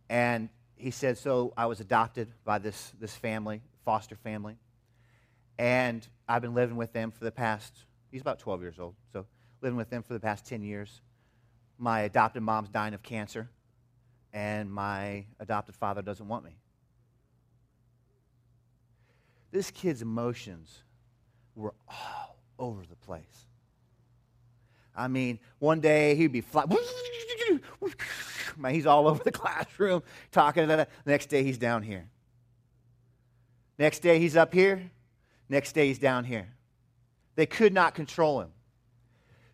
And 0.10 0.50
he 0.76 0.92
said, 0.92 1.18
so 1.18 1.54
I 1.58 1.66
was 1.66 1.80
adopted 1.80 2.32
by 2.46 2.60
this, 2.60 2.94
this 3.00 3.16
family, 3.16 3.62
foster 3.86 4.16
family. 4.16 4.58
And 5.58 6.08
I've 6.28 6.42
been 6.42 6.54
living 6.54 6.78
with 6.78 6.94
them 6.94 7.10
for 7.10 7.24
the 7.24 7.32
past, 7.32 7.74
he's 8.12 8.22
about 8.22 8.40
12 8.40 8.62
years 8.62 8.80
old, 8.80 8.96
so 9.12 9.26
living 9.62 9.78
with 9.78 9.90
them 9.90 10.04
for 10.04 10.14
the 10.14 10.20
past 10.20 10.46
10 10.46 10.62
years. 10.62 11.02
My 11.78 12.02
adopted 12.02 12.44
mom's 12.44 12.70
dying 12.70 12.94
of 12.94 13.02
cancer, 13.02 13.50
and 14.32 14.72
my 14.72 15.26
adopted 15.40 15.76
father 15.76 16.02
doesn't 16.02 16.28
want 16.28 16.44
me. 16.44 16.58
This 19.52 19.72
kid's 19.72 20.02
emotions 20.02 20.84
were 21.56 21.74
all 21.88 22.38
over 22.60 22.82
the 22.86 22.96
place. 22.96 23.48
I 24.96 25.08
mean, 25.08 25.40
one 25.60 25.80
day 25.80 26.16
he'd 26.16 26.32
be 26.32 26.42
flying. 26.42 26.70
Man, 28.58 28.74
he's 28.74 28.86
all 28.86 29.08
over 29.08 29.24
the 29.24 29.32
classroom 29.42 30.04
talking. 30.32 30.68
The 30.68 30.88
next 31.06 31.28
day 31.28 31.44
he's 31.44 31.58
down 31.58 31.84
here. 31.84 32.08
Next 33.78 34.00
day 34.00 34.20
he's 34.20 34.36
up 34.36 34.54
here. 34.54 34.92
Next 35.50 35.74
day 35.74 35.88
he's 35.88 36.00
down 36.00 36.26
here. 36.26 36.48
They 37.36 37.46
could 37.46 37.74
not 37.74 37.96
control 37.96 38.42
him. 38.42 38.50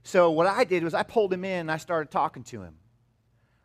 So 0.04 0.32
what 0.32 0.48
I 0.48 0.64
did 0.64 0.84
was 0.84 0.94
I 0.94 1.04
pulled 1.04 1.32
him 1.32 1.46
in 1.46 1.62
and 1.62 1.72
I 1.72 1.78
started 1.78 2.12
talking 2.12 2.44
to 2.46 2.62
him. 2.62 2.76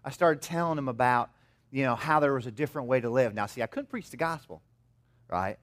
I 0.04 0.10
started 0.10 0.42
telling 0.42 0.78
him 0.78 0.88
about, 0.88 1.30
you 1.70 1.84
know, 1.84 1.94
how 1.94 2.20
there 2.20 2.34
was 2.34 2.46
a 2.46 2.50
different 2.50 2.88
way 2.88 3.00
to 3.00 3.10
live. 3.10 3.34
Now, 3.34 3.46
see, 3.46 3.62
I 3.62 3.66
couldn't 3.66 3.88
preach 3.88 4.10
the 4.10 4.16
gospel, 4.16 4.62
right? 5.28 5.58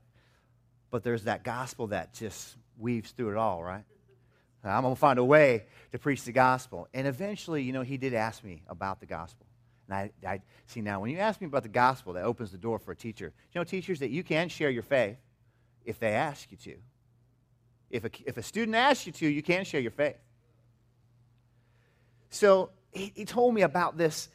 But 0.89 1.03
there's 1.03 1.25
that 1.25 1.43
gospel 1.43 1.87
that 1.87 2.13
just 2.13 2.57
weaves 2.77 3.11
through 3.11 3.31
it 3.31 3.37
all, 3.37 3.63
right? 3.63 3.83
I'm 4.63 4.83
going 4.83 4.93
to 4.93 4.99
find 4.99 5.17
a 5.17 5.23
way 5.23 5.63
to 5.91 5.99
preach 5.99 6.23
the 6.23 6.31
gospel. 6.31 6.87
And 6.93 7.07
eventually, 7.07 7.63
you 7.63 7.73
know, 7.73 7.81
he 7.81 7.97
did 7.97 8.13
ask 8.13 8.43
me 8.43 8.61
about 8.67 8.99
the 8.99 9.05
gospel. 9.05 9.47
And 9.87 9.95
I, 9.95 10.11
I 10.27 10.41
see 10.67 10.81
now, 10.81 10.99
when 10.99 11.09
you 11.09 11.17
ask 11.17 11.41
me 11.41 11.47
about 11.47 11.63
the 11.63 11.69
gospel, 11.69 12.13
that 12.13 12.23
opens 12.23 12.51
the 12.51 12.57
door 12.57 12.79
for 12.79 12.91
a 12.91 12.95
teacher. 12.95 13.33
You 13.53 13.59
know, 13.59 13.63
teachers, 13.63 13.99
that 13.99 14.11
you 14.11 14.23
can 14.23 14.49
share 14.49 14.69
your 14.69 14.83
faith 14.83 15.17
if 15.83 15.99
they 15.99 16.13
ask 16.13 16.51
you 16.51 16.57
to. 16.57 16.75
If 17.89 18.05
a, 18.05 18.11
if 18.25 18.37
a 18.37 18.43
student 18.43 18.75
asks 18.75 19.05
you 19.05 19.11
to, 19.13 19.27
you 19.27 19.41
can 19.41 19.65
share 19.65 19.81
your 19.81 19.91
faith. 19.91 20.17
So 22.29 22.69
he, 22.91 23.11
he 23.15 23.25
told 23.25 23.53
me 23.53 23.63
about 23.63 23.97
this, 23.97 24.29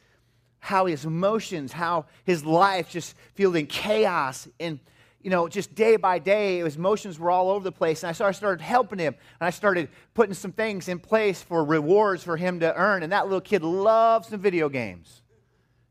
how 0.59 0.85
his 0.85 1.05
emotions, 1.05 1.71
how 1.71 2.05
his 2.23 2.43
life 2.45 2.89
just 2.89 3.15
filled 3.33 3.55
in 3.55 3.67
chaos 3.67 4.47
and 4.59 4.79
you 5.27 5.31
know, 5.31 5.49
just 5.49 5.75
day 5.75 5.97
by 5.97 6.19
day, 6.19 6.59
his 6.59 6.77
emotions 6.77 7.19
were 7.19 7.29
all 7.29 7.49
over 7.49 7.61
the 7.61 7.69
place. 7.69 8.01
And 8.01 8.09
I 8.09 8.31
started, 8.31 8.61
helping 8.61 8.97
him. 8.97 9.13
And 9.41 9.45
I 9.45 9.49
started 9.49 9.89
putting 10.13 10.33
some 10.33 10.53
things 10.53 10.87
in 10.87 10.99
place 10.99 11.41
for 11.41 11.65
rewards 11.65 12.23
for 12.23 12.37
him 12.37 12.61
to 12.61 12.73
earn. 12.73 13.03
And 13.03 13.11
that 13.11 13.25
little 13.25 13.41
kid 13.41 13.61
loves 13.61 14.29
some 14.29 14.39
video 14.39 14.69
games. 14.69 15.23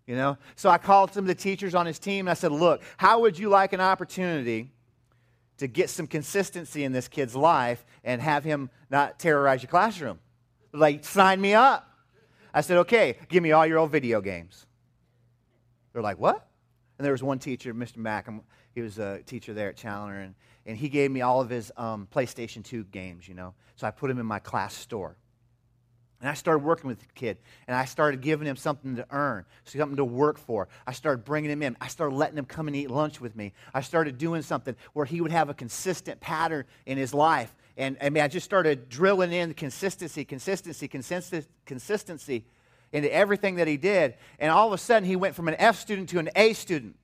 You 0.07 0.17
know? 0.17 0.39
So 0.55 0.71
I 0.71 0.79
called 0.79 1.13
some 1.13 1.25
of 1.25 1.29
the 1.29 1.35
teachers 1.35 1.75
on 1.75 1.85
his 1.85 1.99
team 1.99 2.29
and 2.29 2.31
I 2.31 2.33
said, 2.33 2.51
Look, 2.51 2.81
how 2.97 3.21
would 3.21 3.39
you 3.39 3.51
like 3.51 3.75
an 3.75 3.81
opportunity 3.83 4.73
to 5.59 5.67
get 5.67 5.91
some 5.91 6.07
consistency 6.07 6.85
in 6.85 6.93
this 6.93 7.07
kid's 7.07 7.37
life 7.37 7.85
and 8.05 8.23
have 8.23 8.43
him 8.43 8.71
not 8.89 9.19
terrorize 9.19 9.63
your 9.63 9.69
classroom? 9.69 10.19
Like, 10.73 11.05
sign 11.05 11.43
me 11.43 11.53
up. 11.53 11.87
I 12.55 12.63
said, 12.63 12.79
Okay, 12.79 13.19
give 13.29 13.43
me 13.43 13.53
all 13.53 13.67
your 13.67 13.77
old 13.77 13.91
video 13.91 14.23
games. 14.23 14.65
They're 15.93 16.01
like, 16.01 16.19
What? 16.19 16.49
And 16.99 17.05
there 17.05 17.13
was 17.13 17.23
one 17.23 17.39
teacher, 17.39 17.75
Mr. 17.75 17.99
Mack, 17.99 18.27
he 18.77 18.83
was 18.83 18.99
a 18.99 19.23
teacher 19.25 19.55
there 19.55 19.71
at 19.71 19.77
Challoner, 19.77 20.21
and, 20.21 20.35
and 20.67 20.77
he 20.77 20.91
gave 20.91 21.11
me 21.11 21.23
all 21.23 21.41
of 21.41 21.49
his 21.49 21.73
um, 21.79 22.07
PlayStation 22.15 22.63
2 22.63 22.85
games, 22.85 23.27
you 23.27 23.33
know. 23.33 23.55
So 23.75 23.87
I 23.87 23.91
put 23.91 24.11
him 24.11 24.19
in 24.19 24.27
my 24.27 24.39
class 24.39 24.75
store. 24.75 25.17
And 26.21 26.29
I 26.29 26.35
started 26.35 26.59
working 26.59 26.87
with 26.89 27.01
the 27.01 27.07
kid, 27.15 27.39
and 27.67 27.75
I 27.75 27.87
started 27.87 28.21
giving 28.21 28.47
him 28.47 28.57
something 28.57 28.97
to 28.97 29.07
earn, 29.11 29.47
something 29.65 29.97
to 29.97 30.05
work 30.05 30.37
for. 30.37 30.69
I 30.87 30.93
started 30.93 31.25
bringing 31.25 31.51
him 31.51 31.63
in. 31.63 31.75
I 31.81 31.89
started 31.89 32.17
letting 32.17 32.37
him 32.37 32.45
come 32.45 32.67
and 32.67 32.77
eat 32.77 32.91
lunch 32.91 33.19
with 33.19 33.35
me. 33.35 33.55
I 33.73 33.81
started 33.81 34.19
doing 34.19 34.43
something 34.43 34.77
where 34.93 35.07
he 35.07 35.23
would 35.23 35.33
have 35.33 35.49
a 35.49 35.55
consistent 35.55 36.21
pattern 36.21 36.67
in 36.85 36.99
his 36.99 37.15
life. 37.15 37.55
And 37.79 37.97
I 38.03 38.11
mean, 38.11 38.23
I 38.23 38.29
just 38.29 38.45
started 38.45 38.91
drilling 38.91 39.33
in 39.33 39.55
consistency, 39.55 40.27
consistency, 40.27 40.87
consistency, 40.87 41.49
consistency 41.65 42.45
into 42.93 43.11
everything 43.11 43.55
that 43.55 43.69
he 43.69 43.79
did. 43.79 44.17
And 44.39 44.53
all 44.53 44.67
of 44.67 44.75
a 44.75 44.79
sudden, 44.79 45.09
he 45.09 45.17
went 45.17 45.35
from 45.35 45.49
an 45.49 45.55
F 45.59 45.81
student 45.81 46.11
to 46.11 46.19
an 46.19 46.29
A 46.37 46.53
student 46.53 46.97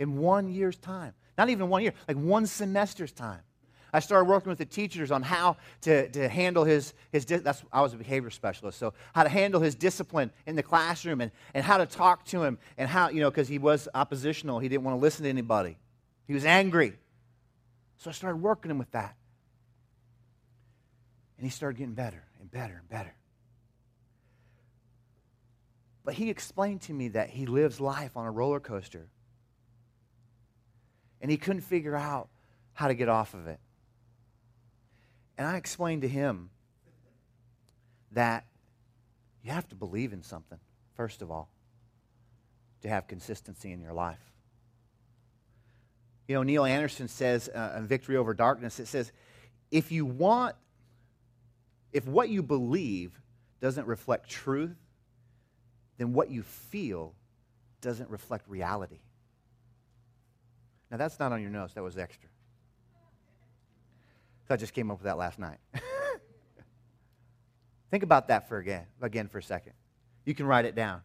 in 0.00 0.16
one 0.16 0.48
year's 0.48 0.78
time. 0.78 1.12
Not 1.38 1.50
even 1.50 1.68
one 1.68 1.82
year, 1.82 1.92
like 2.08 2.16
one 2.16 2.46
semester's 2.46 3.12
time. 3.12 3.42
I 3.92 4.00
started 4.00 4.28
working 4.28 4.50
with 4.50 4.58
the 4.58 4.64
teachers 4.64 5.10
on 5.10 5.22
how 5.22 5.56
to, 5.82 6.08
to 6.10 6.28
handle 6.28 6.64
his, 6.64 6.94
his 7.12 7.24
that's, 7.24 7.62
I 7.72 7.82
was 7.82 7.92
a 7.92 7.96
behavior 7.96 8.30
specialist, 8.30 8.78
so 8.78 8.94
how 9.14 9.24
to 9.24 9.28
handle 9.28 9.60
his 9.60 9.74
discipline 9.74 10.30
in 10.46 10.56
the 10.56 10.62
classroom 10.62 11.20
and, 11.20 11.30
and 11.54 11.64
how 11.64 11.76
to 11.76 11.86
talk 11.86 12.24
to 12.26 12.42
him 12.42 12.58
and 12.78 12.88
how, 12.88 13.10
you 13.10 13.20
know, 13.20 13.30
because 13.30 13.48
he 13.48 13.58
was 13.58 13.88
oppositional. 13.94 14.58
He 14.58 14.68
didn't 14.68 14.84
want 14.84 14.96
to 14.96 15.00
listen 15.00 15.24
to 15.24 15.28
anybody. 15.28 15.76
He 16.26 16.34
was 16.34 16.44
angry. 16.44 16.94
So 17.98 18.10
I 18.10 18.12
started 18.12 18.36
working 18.36 18.70
him 18.70 18.78
with 18.78 18.90
that. 18.92 19.16
And 21.36 21.46
he 21.46 21.50
started 21.50 21.78
getting 21.78 21.94
better 21.94 22.24
and 22.40 22.50
better 22.50 22.76
and 22.78 22.88
better. 22.88 23.14
But 26.04 26.14
he 26.14 26.30
explained 26.30 26.82
to 26.82 26.92
me 26.92 27.08
that 27.08 27.30
he 27.30 27.46
lives 27.46 27.80
life 27.80 28.16
on 28.16 28.24
a 28.24 28.30
roller 28.30 28.60
coaster 28.60 29.08
and 31.20 31.30
he 31.30 31.36
couldn't 31.36 31.62
figure 31.62 31.96
out 31.96 32.28
how 32.72 32.88
to 32.88 32.94
get 32.94 33.08
off 33.08 33.34
of 33.34 33.46
it. 33.46 33.60
And 35.36 35.46
I 35.46 35.56
explained 35.56 36.02
to 36.02 36.08
him 36.08 36.50
that 38.12 38.44
you 39.42 39.50
have 39.50 39.68
to 39.68 39.74
believe 39.74 40.12
in 40.12 40.22
something, 40.22 40.58
first 40.96 41.22
of 41.22 41.30
all, 41.30 41.48
to 42.82 42.88
have 42.88 43.06
consistency 43.06 43.72
in 43.72 43.80
your 43.80 43.92
life. 43.92 44.18
You 46.28 46.36
know, 46.36 46.42
Neil 46.42 46.64
Anderson 46.64 47.08
says 47.08 47.48
uh, 47.48 47.74
in 47.78 47.86
Victory 47.86 48.16
Over 48.16 48.34
Darkness, 48.34 48.78
it 48.78 48.86
says, 48.86 49.12
if 49.70 49.90
you 49.90 50.04
want, 50.04 50.56
if 51.92 52.06
what 52.06 52.28
you 52.28 52.42
believe 52.42 53.20
doesn't 53.60 53.86
reflect 53.86 54.28
truth, 54.28 54.76
then 55.98 56.12
what 56.12 56.30
you 56.30 56.42
feel 56.42 57.14
doesn't 57.80 58.08
reflect 58.10 58.48
reality. 58.48 59.00
Now, 60.90 60.96
that's 60.96 61.18
not 61.18 61.32
on 61.32 61.40
your 61.40 61.50
notes, 61.50 61.74
that 61.74 61.82
was 61.82 61.96
extra. 61.96 62.28
So 64.48 64.54
I 64.54 64.56
just 64.56 64.74
came 64.74 64.90
up 64.90 64.98
with 64.98 65.04
that 65.04 65.16
last 65.16 65.38
night. 65.38 65.58
Think 67.90 68.02
about 68.02 68.28
that 68.28 68.48
for 68.48 68.58
again, 68.58 68.86
again 69.00 69.28
for 69.28 69.38
a 69.38 69.42
second. 69.42 69.72
You 70.24 70.34
can 70.34 70.46
write 70.46 70.64
it 70.64 70.74
down. 70.74 71.02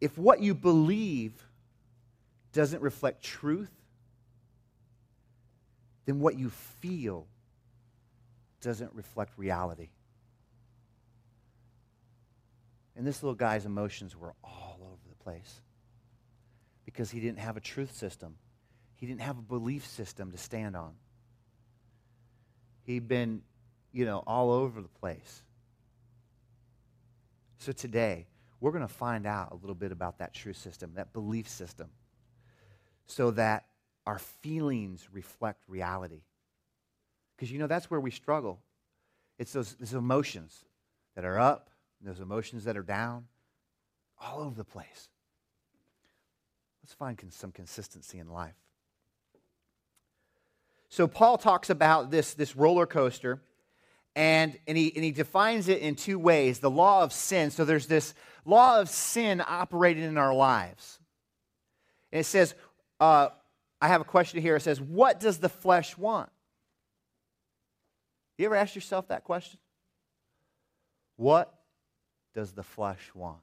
If 0.00 0.16
what 0.16 0.40
you 0.40 0.54
believe 0.54 1.32
doesn't 2.52 2.80
reflect 2.82 3.22
truth, 3.22 3.70
then 6.06 6.20
what 6.20 6.38
you 6.38 6.50
feel 6.80 7.26
doesn't 8.60 8.92
reflect 8.94 9.32
reality. 9.36 9.90
And 12.96 13.06
this 13.06 13.22
little 13.22 13.34
guy's 13.34 13.66
emotions 13.66 14.16
were 14.16 14.34
all 14.42 14.78
over 14.80 15.08
the 15.08 15.24
place 15.24 15.60
because 16.90 17.10
he 17.10 17.20
didn't 17.20 17.38
have 17.38 17.56
a 17.56 17.60
truth 17.60 17.94
system. 17.94 18.34
He 18.96 19.06
didn't 19.06 19.20
have 19.20 19.38
a 19.38 19.42
belief 19.42 19.86
system 19.86 20.32
to 20.32 20.38
stand 20.38 20.76
on. 20.76 20.92
He'd 22.82 23.06
been, 23.06 23.42
you 23.92 24.04
know, 24.04 24.24
all 24.26 24.50
over 24.50 24.82
the 24.82 24.88
place. 24.88 25.42
So 27.58 27.70
today, 27.70 28.26
we're 28.58 28.72
going 28.72 28.86
to 28.86 28.92
find 28.92 29.24
out 29.24 29.52
a 29.52 29.54
little 29.54 29.76
bit 29.76 29.92
about 29.92 30.18
that 30.18 30.34
truth 30.34 30.56
system, 30.56 30.92
that 30.96 31.12
belief 31.12 31.48
system, 31.48 31.90
so 33.06 33.30
that 33.32 33.66
our 34.04 34.18
feelings 34.18 35.06
reflect 35.12 35.62
reality. 35.68 36.22
Because, 37.36 37.52
you 37.52 37.60
know, 37.60 37.68
that's 37.68 37.88
where 37.88 38.00
we 38.00 38.10
struggle. 38.10 38.60
It's 39.38 39.52
those, 39.52 39.74
those 39.74 39.94
emotions 39.94 40.64
that 41.14 41.24
are 41.24 41.38
up, 41.38 41.70
those 42.02 42.20
emotions 42.20 42.64
that 42.64 42.76
are 42.76 42.82
down, 42.82 43.26
all 44.20 44.40
over 44.40 44.56
the 44.56 44.64
place. 44.64 45.08
Let's 46.82 46.94
find 46.94 47.18
some 47.30 47.52
consistency 47.52 48.18
in 48.18 48.28
life. 48.28 48.54
So 50.88 51.06
Paul 51.06 51.38
talks 51.38 51.70
about 51.70 52.10
this, 52.10 52.34
this 52.34 52.56
roller 52.56 52.86
coaster, 52.86 53.40
and, 54.16 54.58
and, 54.66 54.76
he, 54.76 54.92
and 54.94 55.04
he 55.04 55.12
defines 55.12 55.68
it 55.68 55.80
in 55.80 55.94
two 55.94 56.18
ways 56.18 56.58
the 56.58 56.70
law 56.70 57.02
of 57.04 57.12
sin. 57.12 57.50
So 57.50 57.64
there's 57.64 57.86
this 57.86 58.12
law 58.44 58.80
of 58.80 58.88
sin 58.88 59.40
operating 59.46 60.02
in 60.02 60.18
our 60.18 60.34
lives. 60.34 60.98
And 62.12 62.20
it 62.20 62.24
says, 62.24 62.54
uh, 62.98 63.28
I 63.80 63.88
have 63.88 64.00
a 64.00 64.04
question 64.04 64.42
here. 64.42 64.56
It 64.56 64.62
says, 64.62 64.80
What 64.80 65.20
does 65.20 65.38
the 65.38 65.48
flesh 65.48 65.96
want? 65.96 66.30
You 68.36 68.46
ever 68.46 68.56
ask 68.56 68.74
yourself 68.74 69.08
that 69.08 69.24
question? 69.24 69.60
What 71.16 71.54
does 72.34 72.52
the 72.52 72.62
flesh 72.62 73.10
want? 73.14 73.40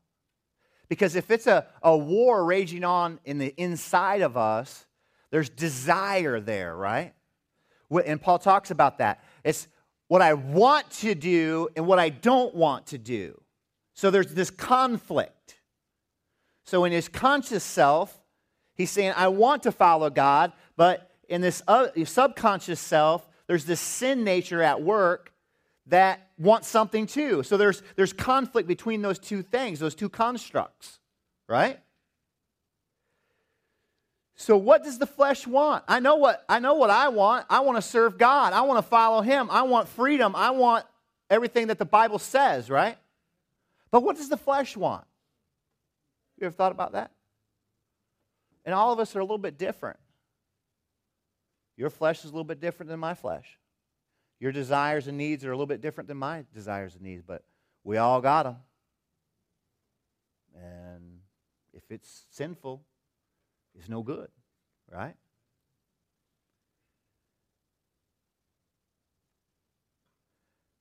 Because 0.90 1.16
if 1.16 1.32
it's 1.32 1.48
a, 1.48 1.66
a 1.84 1.96
war 1.96 2.46
raging 2.46 2.84
on 2.84 3.20
in 3.26 3.38
the 3.38 3.54
inside 3.62 4.22
of 4.22 4.38
us, 4.38 4.86
there's 5.32 5.50
desire 5.50 6.40
there, 6.40 6.76
right? 6.76 7.14
And 8.06 8.22
Paul 8.22 8.40
talks 8.40 8.72
about 8.72 9.00
that. 9.00 9.24
It's 9.44 9.68
what 10.08 10.22
I 10.22 10.34
want 10.34 10.90
to 10.92 11.16
do 11.16 11.70
and 11.76 11.86
what 11.86 12.00
I 12.00 12.10
don't 12.10 12.56
want 12.56 12.88
to 12.88 12.98
do. 12.98 13.42
So 13.94 14.12
there's 14.12 14.34
this 14.34 14.50
conflict. 14.50 15.60
So 16.64 16.86
in 16.86 16.92
his 16.92 17.10
conscious 17.10 17.64
self, 17.64 18.18
he's 18.76 18.92
saying, 18.92 19.14
I 19.16 19.28
want 19.30 19.64
to 19.64 19.72
follow 19.72 20.10
God, 20.10 20.54
but 20.76 21.12
in 21.28 21.42
this 21.42 21.62
uh, 21.68 21.88
subconscious 22.06 22.80
self, 22.80 23.28
there's 23.48 23.66
this 23.66 23.80
sin 23.80 24.24
nature 24.24 24.62
at 24.62 24.82
work 24.82 25.34
that 25.88 26.32
wants 26.38 26.68
something 26.68 27.08
too. 27.08 27.44
So 27.44 27.58
there's, 27.58 27.82
there's 27.96 28.14
conflict 28.14 28.68
between 28.68 29.02
those 29.02 29.20
two 29.20 29.42
things, 29.42 29.80
those 29.80 29.96
two 29.96 30.10
constructs, 30.10 31.00
right? 31.48 31.80
So 34.36 34.56
what 34.56 34.84
does 34.84 35.00
the 35.00 35.08
flesh 35.08 35.48
want? 35.48 35.84
I 35.88 36.00
know 36.00 36.18
what 36.18 36.46
I 36.48 36.60
know 36.60 36.76
what 36.76 36.92
I 36.92 37.10
want. 37.10 37.48
I 37.50 37.62
want 37.62 37.78
to 37.78 37.82
serve 37.82 38.20
God. 38.20 38.54
I 38.54 38.62
want 38.62 38.78
to 38.78 38.88
follow 38.88 39.22
him. 39.22 39.50
I 39.50 39.64
want 39.64 39.88
freedom. 39.88 40.36
I 40.36 40.52
want 40.52 40.86
everything 41.28 41.68
that 41.68 41.80
the 41.80 41.86
Bible 41.86 42.20
says, 42.20 42.70
right? 42.70 42.98
But 43.90 44.04
what 44.04 44.16
does 44.16 44.30
the 44.30 44.38
flesh 44.38 44.78
want? 44.78 45.06
You 46.38 46.46
ever 46.46 46.56
thought 46.56 46.72
about 46.72 46.92
that? 46.92 47.12
And 48.64 48.76
all 48.76 48.94
of 48.94 49.00
us 49.00 49.16
are 49.16 49.20
a 49.20 49.24
little 49.24 49.40
bit 49.40 49.58
different. 49.58 49.98
Your 51.78 51.90
flesh 51.90 52.20
is 52.20 52.26
a 52.26 52.34
little 52.34 52.44
bit 52.44 52.60
different 52.60 52.90
than 52.90 53.00
my 53.00 53.16
flesh. 53.16 53.58
Your 54.40 54.52
desires 54.52 55.08
and 55.08 55.18
needs 55.18 55.44
are 55.46 55.52
a 55.52 55.56
little 55.56 55.66
bit 55.66 55.82
different 55.82 56.08
than 56.08 56.18
my 56.18 56.46
desires 56.54 56.94
and 56.94 57.04
needs, 57.04 57.24
but 57.26 57.44
we 57.84 57.98
all 57.98 58.22
got 58.22 58.44
them. 58.44 58.58
And 60.56 61.20
if 61.74 61.84
it's 61.90 62.26
sinful, 62.30 62.84
it's 63.76 63.90
no 63.90 64.04
good, 64.04 64.30
right? 64.92 65.16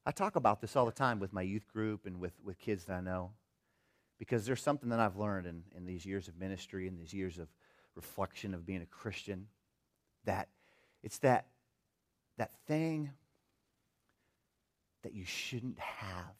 I 0.04 0.12
talk 0.12 0.36
about 0.36 0.60
this 0.60 0.76
all 0.76 0.86
the 0.86 0.92
time 0.92 1.18
with 1.18 1.32
my 1.32 1.42
youth 1.42 1.66
group 1.66 2.06
and 2.06 2.20
with, 2.20 2.32
with 2.44 2.58
kids 2.58 2.84
that 2.84 2.94
I 2.94 3.00
know 3.00 3.32
because 4.18 4.46
there's 4.46 4.62
something 4.62 4.88
that 4.90 5.00
I've 5.00 5.16
learned 5.16 5.46
in, 5.46 5.62
in 5.76 5.84
these 5.84 6.06
years 6.06 6.28
of 6.28 6.38
ministry 6.38 6.86
and 6.86 6.98
these 6.98 7.12
years 7.12 7.38
of 7.38 7.48
reflection 7.94 8.54
of 8.54 8.64
being 8.64 8.82
a 8.82 8.86
Christian 8.86 9.48
that 10.24 10.48
it's 11.02 11.18
that, 11.18 11.46
that 12.38 12.52
thing 12.66 13.10
that 15.06 15.14
you 15.14 15.24
shouldn't 15.24 15.78
have 15.78 16.34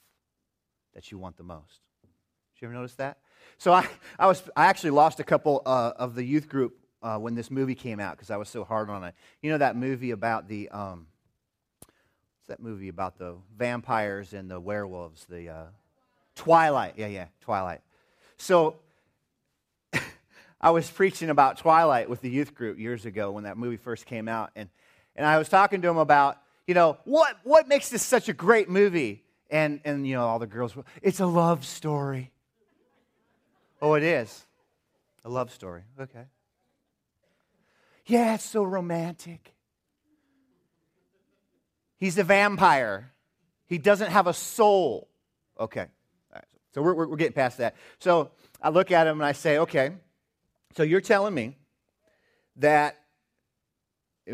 that 0.92 1.12
you 1.12 1.18
want 1.18 1.36
the 1.36 1.44
most. 1.44 1.78
Did 2.02 2.62
you 2.62 2.66
ever 2.66 2.74
notice 2.74 2.96
that? 2.96 3.18
So 3.58 3.72
I, 3.72 3.86
I, 4.18 4.26
was, 4.26 4.42
I 4.56 4.66
actually 4.66 4.90
lost 4.90 5.20
a 5.20 5.24
couple 5.24 5.62
uh, 5.64 5.92
of 5.96 6.16
the 6.16 6.24
youth 6.24 6.48
group 6.48 6.76
uh, 7.00 7.16
when 7.16 7.36
this 7.36 7.48
movie 7.48 7.76
came 7.76 8.00
out 8.00 8.16
because 8.16 8.28
I 8.28 8.36
was 8.38 8.48
so 8.48 8.64
hard 8.64 8.90
on 8.90 9.04
it. 9.04 9.14
You 9.40 9.52
know 9.52 9.58
that 9.58 9.76
movie 9.76 10.10
about 10.10 10.48
the, 10.48 10.68
um, 10.70 11.06
what's 11.78 12.48
that 12.48 12.58
movie 12.58 12.88
about 12.88 13.18
the 13.18 13.36
vampires 13.56 14.32
and 14.32 14.50
the 14.50 14.58
werewolves? 14.58 15.24
The 15.26 15.48
uh, 15.48 15.64
Twilight. 16.34 16.94
Yeah, 16.96 17.06
yeah, 17.06 17.26
Twilight. 17.42 17.82
So 18.36 18.80
I 20.60 20.70
was 20.70 20.90
preaching 20.90 21.30
about 21.30 21.58
Twilight 21.58 22.10
with 22.10 22.20
the 22.20 22.30
youth 22.30 22.52
group 22.52 22.80
years 22.80 23.06
ago 23.06 23.30
when 23.30 23.44
that 23.44 23.56
movie 23.56 23.76
first 23.76 24.06
came 24.06 24.26
out. 24.26 24.50
And, 24.56 24.68
and 25.14 25.24
I 25.24 25.38
was 25.38 25.48
talking 25.48 25.82
to 25.82 25.86
them 25.86 25.98
about, 25.98 26.38
you 26.66 26.74
know, 26.74 26.98
what, 27.04 27.36
what 27.44 27.68
makes 27.68 27.88
this 27.88 28.02
such 28.02 28.28
a 28.28 28.32
great 28.32 28.68
movie? 28.68 29.22
And, 29.50 29.80
and, 29.84 30.06
you 30.06 30.14
know, 30.14 30.26
all 30.26 30.38
the 30.38 30.46
girls, 30.46 30.76
it's 31.02 31.20
a 31.20 31.26
love 31.26 31.64
story. 31.64 32.32
Oh, 33.80 33.94
it 33.94 34.02
is? 34.02 34.46
A 35.24 35.28
love 35.28 35.52
story. 35.52 35.82
Okay. 36.00 36.24
Yeah, 38.06 38.34
it's 38.34 38.44
so 38.44 38.64
romantic. 38.64 39.54
He's 41.98 42.18
a 42.18 42.24
vampire. 42.24 43.12
He 43.66 43.78
doesn't 43.78 44.10
have 44.10 44.26
a 44.26 44.34
soul. 44.34 45.08
Okay. 45.58 45.86
So 46.74 46.82
we're, 46.82 46.94
we're 47.06 47.16
getting 47.16 47.32
past 47.32 47.58
that. 47.58 47.74
So 48.00 48.32
I 48.60 48.68
look 48.68 48.90
at 48.90 49.06
him 49.06 49.18
and 49.18 49.24
I 49.26 49.32
say, 49.32 49.58
okay, 49.58 49.92
so 50.76 50.82
you're 50.82 51.00
telling 51.00 51.32
me 51.32 51.56
that, 52.56 53.00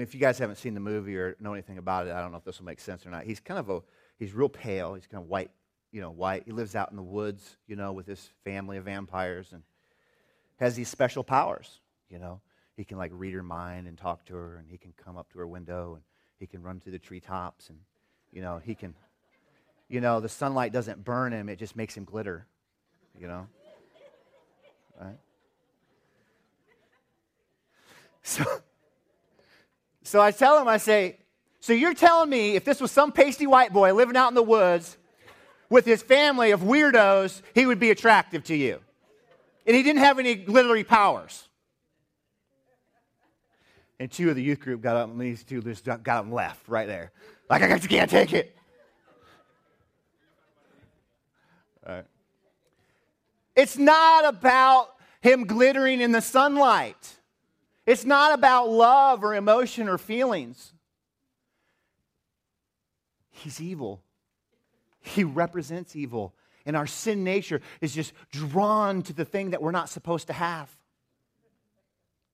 if 0.00 0.14
you 0.14 0.20
guys 0.20 0.38
haven't 0.38 0.56
seen 0.56 0.72
the 0.72 0.80
movie 0.80 1.16
or 1.16 1.36
know 1.38 1.52
anything 1.52 1.76
about 1.76 2.06
it, 2.06 2.14
I 2.14 2.20
don't 2.20 2.32
know 2.32 2.38
if 2.38 2.44
this 2.44 2.58
will 2.58 2.66
make 2.66 2.80
sense 2.80 3.04
or 3.04 3.10
not. 3.10 3.24
He's 3.24 3.40
kind 3.40 3.60
of 3.60 3.68
a, 3.68 3.82
he's 4.18 4.32
real 4.32 4.48
pale. 4.48 4.94
He's 4.94 5.06
kind 5.06 5.22
of 5.22 5.28
white, 5.28 5.50
you 5.90 6.00
know, 6.00 6.10
white. 6.10 6.44
He 6.46 6.52
lives 6.52 6.74
out 6.74 6.90
in 6.90 6.96
the 6.96 7.02
woods, 7.02 7.58
you 7.66 7.76
know, 7.76 7.92
with 7.92 8.06
his 8.06 8.30
family 8.42 8.78
of 8.78 8.84
vampires 8.84 9.52
and 9.52 9.62
has 10.56 10.74
these 10.76 10.88
special 10.88 11.22
powers, 11.22 11.80
you 12.08 12.18
know. 12.18 12.40
He 12.74 12.84
can 12.84 12.96
like 12.96 13.10
read 13.14 13.34
her 13.34 13.42
mind 13.42 13.86
and 13.86 13.98
talk 13.98 14.24
to 14.26 14.34
her 14.34 14.56
and 14.56 14.66
he 14.66 14.78
can 14.78 14.94
come 14.96 15.18
up 15.18 15.30
to 15.32 15.38
her 15.38 15.46
window 15.46 15.94
and 15.94 16.02
he 16.38 16.46
can 16.46 16.62
run 16.62 16.80
through 16.80 16.92
the 16.92 16.98
treetops 16.98 17.68
and, 17.68 17.78
you 18.32 18.40
know, 18.40 18.62
he 18.64 18.74
can, 18.74 18.94
you 19.88 20.00
know, 20.00 20.20
the 20.20 20.28
sunlight 20.28 20.72
doesn't 20.72 21.04
burn 21.04 21.34
him, 21.34 21.50
it 21.50 21.58
just 21.58 21.76
makes 21.76 21.94
him 21.94 22.04
glitter, 22.04 22.46
you 23.18 23.26
know. 23.26 23.46
Right? 24.98 25.18
So, 28.24 28.44
so 30.02 30.20
I 30.20 30.30
tell 30.30 30.60
him, 30.60 30.68
I 30.68 30.78
say, 30.78 31.18
so 31.60 31.72
you're 31.72 31.94
telling 31.94 32.28
me 32.28 32.56
if 32.56 32.64
this 32.64 32.80
was 32.80 32.90
some 32.90 33.12
pasty 33.12 33.46
white 33.46 33.72
boy 33.72 33.94
living 33.94 34.16
out 34.16 34.28
in 34.28 34.34
the 34.34 34.42
woods 34.42 34.96
with 35.70 35.84
his 35.84 36.02
family 36.02 36.50
of 36.50 36.60
weirdos, 36.60 37.40
he 37.54 37.66
would 37.66 37.78
be 37.78 37.90
attractive 37.90 38.44
to 38.44 38.56
you. 38.56 38.80
And 39.66 39.76
he 39.76 39.82
didn't 39.82 40.00
have 40.00 40.18
any 40.18 40.34
glittery 40.34 40.84
powers. 40.84 41.48
And 44.00 44.10
two 44.10 44.28
of 44.28 44.34
the 44.34 44.42
youth 44.42 44.58
group 44.58 44.82
got 44.82 44.96
up, 44.96 45.08
and 45.08 45.20
these 45.20 45.44
two 45.44 45.62
just 45.62 45.84
got 45.84 46.08
up 46.08 46.24
and 46.24 46.34
left 46.34 46.66
right 46.66 46.88
there. 46.88 47.12
Like, 47.48 47.62
I 47.62 47.68
just 47.76 47.88
can't 47.88 48.10
take 48.10 48.32
it. 48.32 48.56
It's 53.54 53.78
not 53.78 54.24
about 54.24 54.94
him 55.20 55.44
glittering 55.44 56.00
in 56.00 56.10
the 56.10 56.20
sunlight. 56.20 57.18
It's 57.86 58.04
not 58.04 58.32
about 58.32 58.70
love 58.70 59.24
or 59.24 59.34
emotion 59.34 59.88
or 59.88 59.98
feelings. 59.98 60.72
He's 63.30 63.60
evil. 63.60 64.02
He 65.00 65.24
represents 65.24 65.96
evil. 65.96 66.34
And 66.64 66.76
our 66.76 66.86
sin 66.86 67.24
nature 67.24 67.60
is 67.80 67.92
just 67.92 68.12
drawn 68.30 69.02
to 69.02 69.12
the 69.12 69.24
thing 69.24 69.50
that 69.50 69.60
we're 69.60 69.72
not 69.72 69.88
supposed 69.88 70.28
to 70.28 70.32
have. 70.32 70.70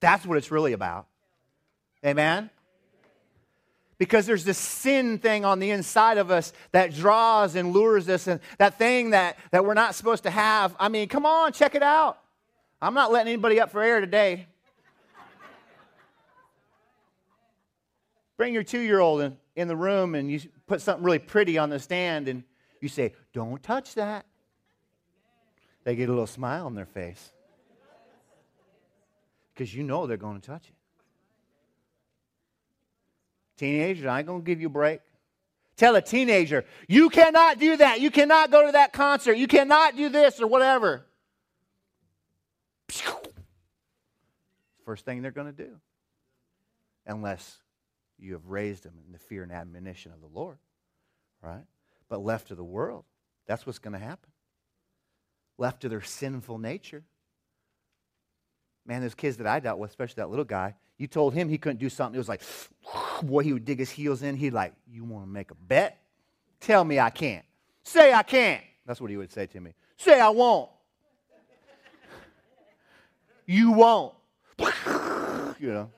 That's 0.00 0.26
what 0.26 0.36
it's 0.36 0.50
really 0.50 0.74
about. 0.74 1.06
Amen? 2.04 2.50
Because 3.96 4.26
there's 4.26 4.44
this 4.44 4.58
sin 4.58 5.18
thing 5.18 5.44
on 5.44 5.58
the 5.58 5.70
inside 5.70 6.18
of 6.18 6.30
us 6.30 6.52
that 6.72 6.94
draws 6.94 7.56
and 7.56 7.72
lures 7.72 8.08
us, 8.08 8.26
and 8.28 8.38
that 8.58 8.78
thing 8.78 9.10
that, 9.10 9.38
that 9.50 9.64
we're 9.64 9.74
not 9.74 9.94
supposed 9.94 10.22
to 10.24 10.30
have. 10.30 10.76
I 10.78 10.88
mean, 10.88 11.08
come 11.08 11.26
on, 11.26 11.52
check 11.52 11.74
it 11.74 11.82
out. 11.82 12.18
I'm 12.80 12.94
not 12.94 13.10
letting 13.10 13.32
anybody 13.32 13.60
up 13.60 13.72
for 13.72 13.82
air 13.82 14.00
today. 14.00 14.46
Bring 18.38 18.54
your 18.54 18.62
two 18.62 18.78
year 18.78 19.00
old 19.00 19.20
in, 19.20 19.36
in 19.56 19.68
the 19.68 19.76
room 19.76 20.14
and 20.14 20.30
you 20.30 20.40
put 20.66 20.80
something 20.80 21.04
really 21.04 21.18
pretty 21.18 21.58
on 21.58 21.68
the 21.68 21.80
stand 21.80 22.28
and 22.28 22.44
you 22.80 22.88
say, 22.88 23.12
Don't 23.34 23.62
touch 23.62 23.94
that. 23.96 24.24
They 25.84 25.96
get 25.96 26.08
a 26.08 26.12
little 26.12 26.26
smile 26.26 26.66
on 26.66 26.74
their 26.74 26.86
face 26.86 27.32
because 29.52 29.74
you 29.74 29.82
know 29.82 30.06
they're 30.06 30.16
going 30.16 30.40
to 30.40 30.46
touch 30.46 30.68
it. 30.68 30.74
Teenagers, 33.56 34.06
I 34.06 34.18
ain't 34.18 34.28
going 34.28 34.42
to 34.42 34.46
give 34.46 34.60
you 34.60 34.68
a 34.68 34.70
break. 34.70 35.00
Tell 35.76 35.96
a 35.96 36.02
teenager, 36.02 36.64
you 36.86 37.08
cannot 37.08 37.58
do 37.58 37.76
that. 37.76 38.00
You 38.00 38.10
cannot 38.10 38.50
go 38.50 38.66
to 38.66 38.72
that 38.72 38.92
concert. 38.92 39.34
You 39.34 39.48
cannot 39.48 39.96
do 39.96 40.08
this 40.08 40.40
or 40.40 40.46
whatever. 40.46 41.06
First 44.84 45.04
thing 45.04 45.22
they're 45.22 45.30
going 45.30 45.52
to 45.52 45.64
do. 45.64 45.70
Unless 47.06 47.58
you 48.18 48.32
have 48.32 48.46
raised 48.46 48.84
them 48.84 48.94
in 49.06 49.12
the 49.12 49.18
fear 49.18 49.42
and 49.42 49.52
admonition 49.52 50.12
of 50.12 50.20
the 50.20 50.38
Lord, 50.38 50.58
right? 51.42 51.64
But 52.08 52.24
left 52.24 52.48
to 52.48 52.54
the 52.54 52.64
world, 52.64 53.04
that's 53.46 53.66
what's 53.66 53.78
going 53.78 53.92
to 53.92 53.98
happen. 53.98 54.30
Left 55.56 55.82
to 55.82 55.88
their 55.88 56.02
sinful 56.02 56.58
nature. 56.58 57.02
Man, 58.86 59.02
those 59.02 59.14
kids 59.14 59.36
that 59.38 59.46
I 59.46 59.60
dealt 59.60 59.78
with, 59.78 59.90
especially 59.90 60.14
that 60.16 60.30
little 60.30 60.44
guy, 60.44 60.74
you 60.96 61.06
told 61.06 61.34
him 61.34 61.48
he 61.48 61.58
couldn't 61.58 61.78
do 61.78 61.88
something. 61.88 62.14
It 62.14 62.18
was 62.18 62.28
like, 62.28 62.42
boy, 63.22 63.42
he 63.42 63.52
would 63.52 63.64
dig 63.64 63.78
his 63.78 63.90
heels 63.90 64.22
in. 64.22 64.36
He'd 64.36 64.52
like, 64.52 64.72
you 64.90 65.04
want 65.04 65.24
to 65.24 65.30
make 65.30 65.50
a 65.50 65.54
bet? 65.54 65.98
Tell 66.60 66.84
me 66.84 66.98
I 66.98 67.10
can't. 67.10 67.44
Say 67.84 68.12
I 68.12 68.22
can't. 68.22 68.62
That's 68.86 69.00
what 69.00 69.10
he 69.10 69.16
would 69.16 69.32
say 69.32 69.46
to 69.46 69.60
me. 69.60 69.74
Say 69.96 70.20
I 70.20 70.28
won't. 70.28 70.70
you 73.46 73.72
won't. 73.72 74.14
you 74.58 75.72
know. 75.72 75.90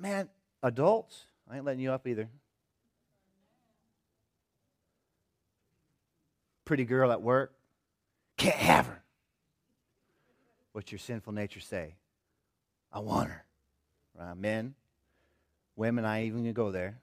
But 0.00 0.08
man, 0.08 0.28
adults, 0.62 1.24
I 1.50 1.56
ain't 1.56 1.64
letting 1.64 1.82
you 1.82 1.92
up 1.92 2.06
either. 2.06 2.28
Pretty 6.64 6.84
girl 6.84 7.10
at 7.12 7.20
work, 7.20 7.52
can't 8.36 8.56
have 8.56 8.86
her. 8.86 9.02
What's 10.72 10.92
your 10.92 11.00
sinful 11.00 11.32
nature 11.32 11.60
say? 11.60 11.96
I 12.92 13.00
want 13.00 13.28
her. 13.28 13.44
Right? 14.18 14.36
Men, 14.36 14.74
women, 15.76 16.04
I 16.04 16.18
ain't 16.18 16.28
even 16.28 16.42
gonna 16.42 16.52
go 16.52 16.70
there 16.70 16.98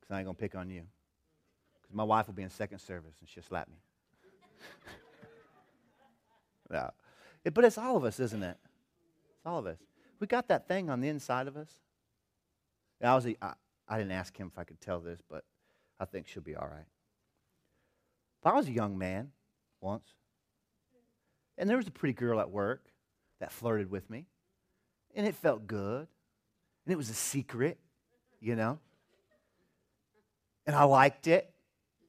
because 0.00 0.14
I 0.14 0.18
ain't 0.18 0.26
gonna 0.26 0.34
pick 0.34 0.54
on 0.54 0.70
you. 0.70 0.82
Because 1.80 1.94
my 1.94 2.04
wife 2.04 2.26
will 2.26 2.34
be 2.34 2.42
in 2.42 2.50
second 2.50 2.78
service 2.78 3.14
and 3.20 3.28
she'll 3.28 3.42
slap 3.42 3.68
me. 3.68 3.76
no. 6.70 6.90
It, 7.44 7.54
but 7.54 7.64
it's 7.64 7.78
all 7.78 7.96
of 7.96 8.04
us, 8.04 8.18
isn't 8.18 8.42
it? 8.42 8.56
It's 9.36 9.46
all 9.46 9.58
of 9.58 9.66
us. 9.66 9.78
We 10.18 10.26
got 10.26 10.48
that 10.48 10.66
thing 10.66 10.88
on 10.88 11.00
the 11.00 11.08
inside 11.08 11.46
of 11.46 11.56
us. 11.56 11.68
I, 13.02 13.14
was, 13.14 13.26
I, 13.26 13.52
I 13.88 13.98
didn't 13.98 14.12
ask 14.12 14.36
him 14.36 14.50
if 14.52 14.58
I 14.58 14.64
could 14.64 14.80
tell 14.80 15.00
this, 15.00 15.20
but 15.28 15.44
I 15.98 16.04
think 16.04 16.28
she'll 16.28 16.42
be 16.42 16.56
all 16.56 16.68
right. 16.68 16.86
If 18.40 18.46
I 18.46 18.54
was 18.54 18.68
a 18.68 18.72
young 18.72 18.98
man 18.98 19.32
once, 19.80 20.08
and 21.58 21.68
there 21.68 21.76
was 21.76 21.86
a 21.86 21.90
pretty 21.90 22.14
girl 22.14 22.40
at 22.40 22.50
work 22.50 22.86
that 23.38 23.52
flirted 23.52 23.90
with 23.90 24.08
me, 24.08 24.26
and 25.14 25.26
it 25.26 25.34
felt 25.34 25.66
good, 25.66 26.08
and 26.86 26.92
it 26.92 26.96
was 26.96 27.10
a 27.10 27.14
secret, 27.14 27.78
you 28.40 28.56
know, 28.56 28.78
and 30.66 30.76
I 30.76 30.84
liked 30.84 31.26
it. 31.26 31.52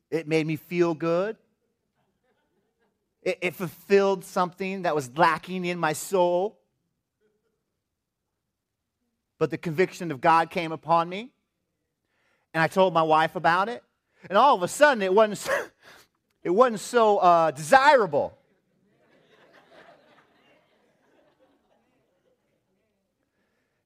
It 0.10 0.28
made 0.28 0.46
me 0.46 0.56
feel 0.56 0.94
good. 0.94 1.38
It, 3.24 3.40
it 3.42 3.56
fulfilled 3.56 4.24
something 4.24 4.84
that 4.84 4.96
was 4.96 5.10
lacking 5.18 5.66
in 5.66 5.80
my 5.80 5.94
soul. 5.94 6.61
But 9.42 9.50
the 9.50 9.58
conviction 9.58 10.12
of 10.12 10.22
God 10.22 10.52
came 10.52 10.72
upon 10.72 11.10
me, 11.10 11.32
and 12.54 12.62
I 12.62 12.68
told 12.68 12.94
my 12.94 13.02
wife 13.02 13.36
about 13.36 13.70
it, 13.70 13.84
and 14.30 14.38
all 14.38 14.56
of 14.56 14.62
a 14.62 14.68
sudden 14.68 15.02
it 15.02 15.12
wasn't 15.12 15.40
so, 15.40 15.66
it 16.44 16.52
wasn't 16.52 16.80
so 16.80 17.18
uh, 17.18 17.50
desirable. 17.50 18.38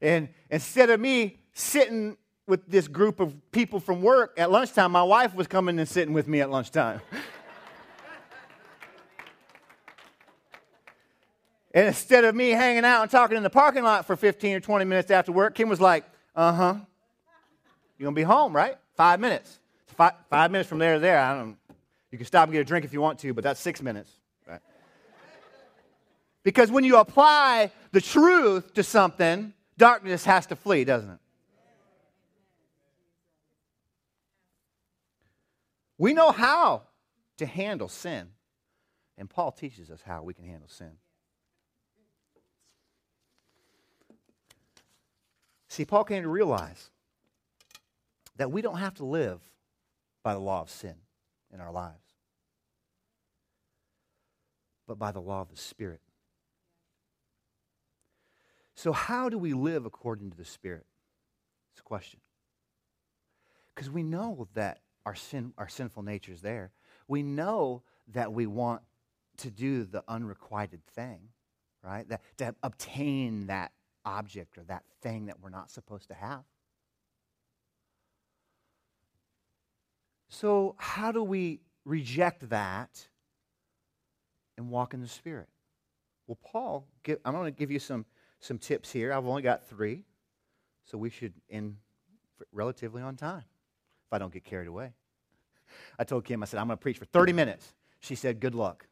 And 0.01 0.27
instead 0.49 0.89
of 0.89 0.99
me 0.99 1.39
sitting 1.53 2.17
with 2.47 2.67
this 2.67 2.89
group 2.89 3.21
of 3.21 3.33
people 3.53 3.79
from 3.79 4.01
work 4.01 4.33
at 4.37 4.51
lunchtime, 4.51 4.91
my 4.91 5.03
wife 5.03 5.33
was 5.33 5.47
coming 5.47 5.79
and 5.79 5.87
sitting 5.87 6.13
with 6.13 6.27
me 6.27 6.41
at 6.41 6.49
lunchtime. 6.49 6.99
And 11.75 11.87
instead 11.87 12.23
of 12.23 12.33
me 12.33 12.51
hanging 12.51 12.85
out 12.85 13.01
and 13.01 13.11
talking 13.11 13.35
in 13.35 13.43
the 13.43 13.49
parking 13.49 13.83
lot 13.83 14.07
for 14.07 14.15
15 14.15 14.55
or 14.55 14.59
20 14.61 14.85
minutes 14.85 15.11
after 15.11 15.33
work, 15.33 15.55
Kim 15.55 15.67
was 15.67 15.81
like, 15.81 16.05
uh 16.33 16.53
huh. 16.53 16.75
You're 17.97 18.05
going 18.05 18.15
to 18.15 18.19
be 18.19 18.23
home, 18.23 18.55
right? 18.55 18.77
Five 18.95 19.19
minutes. 19.19 19.59
Five, 19.87 20.13
five, 20.29 20.51
minutes 20.51 20.69
from 20.69 20.79
there 20.79 20.93
to 20.93 20.99
there. 21.01 21.19
I 21.19 21.37
don't, 21.37 21.57
you 22.11 22.17
can 22.17 22.25
stop 22.25 22.45
and 22.45 22.53
get 22.53 22.61
a 22.61 22.63
drink 22.63 22.85
if 22.85 22.93
you 22.93 23.01
want 23.01 23.19
to, 23.19 23.33
but 23.33 23.43
that's 23.43 23.59
six 23.59 23.81
minutes. 23.81 24.09
Right? 24.47 24.61
Because 26.43 26.71
when 26.71 26.85
you 26.85 26.95
apply 26.97 27.71
the 27.91 27.99
truth 27.99 28.73
to 28.75 28.83
something, 28.83 29.53
darkness 29.77 30.23
has 30.23 30.45
to 30.47 30.55
flee, 30.55 30.85
doesn't 30.85 31.09
it? 31.09 31.19
We 35.97 36.13
know 36.13 36.31
how 36.31 36.83
to 37.37 37.45
handle 37.45 37.89
sin, 37.89 38.29
and 39.17 39.29
Paul 39.29 39.51
teaches 39.51 39.91
us 39.91 40.01
how 40.01 40.23
we 40.23 40.33
can 40.33 40.45
handle 40.45 40.69
sin. 40.69 40.91
See, 45.67 45.85
Paul 45.85 46.03
came 46.03 46.23
to 46.23 46.29
realize 46.29 46.89
that 48.37 48.51
we 48.51 48.61
don't 48.61 48.77
have 48.77 48.95
to 48.95 49.05
live 49.05 49.41
by 50.23 50.33
the 50.33 50.39
law 50.39 50.61
of 50.61 50.69
sin 50.69 50.95
in 51.53 51.59
our 51.59 51.71
lives, 51.71 52.13
but 54.87 54.99
by 54.99 55.11
the 55.11 55.21
law 55.21 55.41
of 55.41 55.49
the 55.49 55.57
Spirit. 55.57 56.01
So, 58.75 58.91
how 58.91 59.29
do 59.29 59.37
we 59.37 59.53
live 59.53 59.85
according 59.85 60.31
to 60.31 60.37
the 60.37 60.45
Spirit? 60.45 60.85
It's 61.71 61.79
a 61.79 61.83
question. 61.83 62.19
Because 63.73 63.89
we 63.89 64.03
know 64.03 64.47
that 64.53 64.79
our, 65.05 65.15
sin, 65.15 65.53
our 65.57 65.69
sinful 65.69 66.03
nature 66.03 66.31
is 66.31 66.41
there. 66.41 66.71
We 67.07 67.23
know 67.23 67.83
that 68.13 68.33
we 68.33 68.47
want 68.47 68.81
to 69.37 69.51
do 69.51 69.83
the 69.83 70.03
unrequited 70.07 70.85
thing, 70.87 71.19
right? 71.83 72.07
That, 72.09 72.21
to 72.37 72.55
obtain 72.63 73.47
that 73.47 73.71
object 74.05 74.57
or 74.57 74.63
that 74.63 74.83
thing 75.01 75.25
that 75.27 75.41
we're 75.41 75.49
not 75.49 75.69
supposed 75.69 76.07
to 76.09 76.13
have. 76.13 76.43
So, 80.29 80.75
how 80.77 81.11
do 81.11 81.23
we 81.23 81.61
reject 81.85 82.49
that 82.49 83.07
and 84.57 84.69
walk 84.69 84.93
in 84.93 85.01
the 85.01 85.07
Spirit? 85.07 85.47
Well, 86.27 86.37
Paul, 86.43 86.87
give, 87.03 87.19
I'm 87.23 87.33
going 87.33 87.45
to 87.45 87.57
give 87.57 87.71
you 87.71 87.79
some, 87.79 88.05
some 88.39 88.57
tips 88.57 88.91
here. 88.91 89.13
I've 89.13 89.25
only 89.25 89.43
got 89.43 89.67
three, 89.67 90.03
so 90.85 90.97
we 90.97 91.09
should 91.09 91.33
end 91.49 91.77
relatively 92.51 93.01
on 93.01 93.15
time 93.15 93.43
if 94.07 94.13
I 94.13 94.17
don't 94.17 94.33
get 94.33 94.43
carried 94.43 94.67
away. 94.67 94.93
I 95.97 96.03
told 96.03 96.25
Kim, 96.25 96.43
I 96.43 96.45
said, 96.45 96.59
I'm 96.59 96.67
going 96.67 96.77
to 96.77 96.81
preach 96.81 96.97
for 96.97 97.05
30 97.05 97.33
minutes. 97.33 97.73
She 97.99 98.15
said, 98.15 98.39
Good 98.39 98.55
luck. 98.55 98.87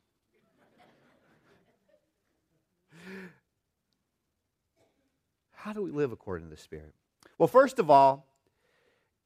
How 5.64 5.72
do 5.72 5.82
we 5.82 5.92
live 5.92 6.12
according 6.12 6.50
to 6.50 6.54
the 6.54 6.62
Spirit? 6.62 6.94
Well, 7.38 7.48
first 7.48 7.80
of 7.80 7.90
all, 7.90 8.28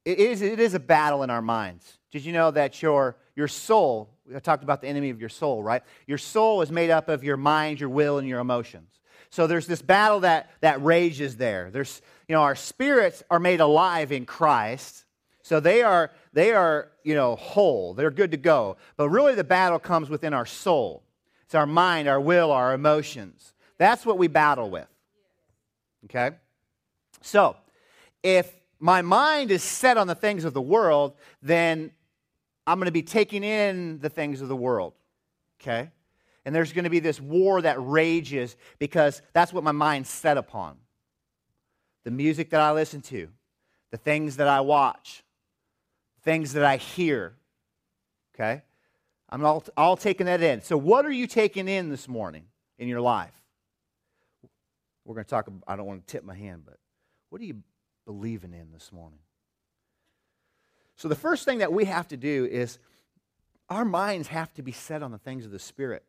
it 0.05 0.19
is, 0.19 0.43
it 0.43 0.59
is 0.59 0.75
a 0.75 0.79
battle 0.79 1.23
in 1.23 1.31
our 1.31 1.41
minds. 1.41 1.97
Did 2.11 2.25
you 2.25 2.31
know 2.31 2.51
that 2.51 2.79
your, 2.79 3.17
your 3.35 3.47
soul, 3.47 4.11
I 4.35 4.37
talked 4.37 4.61
about 4.61 4.81
the 4.81 4.87
enemy 4.87 5.09
of 5.09 5.19
your 5.19 5.29
soul, 5.29 5.63
right? 5.63 5.81
Your 6.05 6.19
soul 6.19 6.61
is 6.61 6.71
made 6.71 6.91
up 6.91 7.09
of 7.09 7.23
your 7.23 7.37
mind, 7.37 7.79
your 7.79 7.89
will, 7.89 8.19
and 8.19 8.27
your 8.27 8.39
emotions. 8.39 8.99
So 9.31 9.47
there's 9.47 9.65
this 9.65 9.81
battle 9.81 10.19
that, 10.19 10.51
that 10.61 10.83
rages 10.83 11.37
there. 11.37 11.71
There's, 11.71 12.03
you 12.27 12.35
know, 12.35 12.43
our 12.43 12.55
spirits 12.55 13.23
are 13.31 13.39
made 13.39 13.59
alive 13.59 14.11
in 14.11 14.27
Christ. 14.27 15.05
So 15.41 15.59
they 15.59 15.81
are, 15.81 16.11
they 16.33 16.53
are, 16.53 16.91
you 17.03 17.15
know, 17.15 17.35
whole. 17.35 17.95
They're 17.95 18.11
good 18.11 18.29
to 18.29 18.37
go. 18.37 18.77
But 18.95 19.09
really 19.09 19.33
the 19.33 19.43
battle 19.43 19.79
comes 19.79 20.07
within 20.07 20.35
our 20.35 20.45
soul. 20.45 21.01
It's 21.45 21.55
our 21.55 21.65
mind, 21.65 22.07
our 22.07 22.21
will, 22.21 22.51
our 22.51 22.75
emotions. 22.75 23.55
That's 23.79 24.05
what 24.05 24.19
we 24.19 24.27
battle 24.27 24.69
with. 24.69 24.87
Okay? 26.09 26.35
So, 27.21 27.55
if 28.23 28.53
my 28.79 29.01
mind 29.01 29.51
is 29.51 29.63
set 29.63 29.97
on 29.97 30.07
the 30.07 30.15
things 30.15 30.43
of 30.43 30.53
the 30.53 30.61
world, 30.61 31.13
then 31.41 31.91
I'm 32.65 32.79
going 32.79 32.85
to 32.85 32.91
be 32.91 33.03
taking 33.03 33.43
in 33.43 33.99
the 33.99 34.09
things 34.09 34.41
of 34.41 34.47
the 34.47 34.55
world. 34.55 34.93
Okay? 35.61 35.89
And 36.45 36.55
there's 36.55 36.71
going 36.71 36.85
to 36.85 36.89
be 36.89 36.99
this 36.99 37.19
war 37.19 37.61
that 37.61 37.75
rages 37.79 38.55
because 38.79 39.21
that's 39.33 39.51
what 39.51 39.63
my 39.63 39.71
mind's 39.71 40.09
set 40.09 40.37
upon. 40.37 40.77
The 42.03 42.11
music 42.11 42.51
that 42.51 42.61
I 42.61 42.71
listen 42.71 43.01
to, 43.03 43.27
the 43.91 43.97
things 43.97 44.37
that 44.37 44.47
I 44.47 44.61
watch, 44.61 45.23
things 46.23 46.53
that 46.53 46.63
I 46.63 46.77
hear. 46.77 47.35
Okay? 48.33 48.61
I'm 49.29 49.43
all, 49.43 49.63
all 49.75 49.97
taking 49.97 50.25
that 50.27 50.41
in. 50.41 50.61
So, 50.61 50.77
what 50.77 51.05
are 51.05 51.11
you 51.11 51.27
taking 51.27 51.67
in 51.67 51.89
this 51.89 52.07
morning 52.07 52.45
in 52.77 52.87
your 52.87 53.01
life? 53.01 53.36
We're 55.07 55.15
going 55.15 55.23
to 55.23 55.29
talk, 55.29 55.47
about 55.47 55.63
I 55.65 55.77
don't 55.77 55.85
want 55.85 56.05
to 56.05 56.11
tip 56.11 56.25
my 56.25 56.35
hand, 56.35 56.63
but 56.65 56.79
what 57.29 57.41
are 57.41 57.45
you 57.45 57.63
believing 58.05 58.53
in 58.53 58.73
this 58.73 58.91
morning? 58.91 59.19
So, 60.97 61.07
the 61.07 61.15
first 61.15 61.45
thing 61.45 61.59
that 61.59 61.71
we 61.71 61.85
have 61.85 62.09
to 62.09 62.17
do 62.17 62.45
is 62.45 62.77
our 63.69 63.85
minds 63.85 64.27
have 64.27 64.53
to 64.55 64.61
be 64.61 64.73
set 64.73 65.01
on 65.01 65.13
the 65.13 65.17
things 65.17 65.45
of 65.45 65.51
the 65.51 65.59
Spirit. 65.59 66.03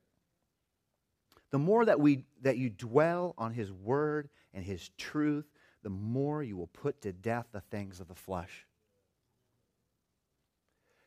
The 1.53 1.59
more 1.61 1.85
that, 1.85 2.01
we, 2.01 2.25
that 2.43 2.59
you 2.59 2.71
dwell 2.71 3.35
on 3.39 3.53
His 3.55 3.71
Word 3.71 4.31
and 4.53 4.65
His 4.65 4.91
truth, 4.99 5.47
the 5.85 5.91
more 5.91 6.43
you 6.43 6.57
will 6.57 6.67
put 6.67 7.01
to 7.03 7.13
death 7.13 7.47
the 7.53 7.61
things 7.61 8.01
of 8.01 8.09
the 8.09 8.17
flesh. 8.17 8.67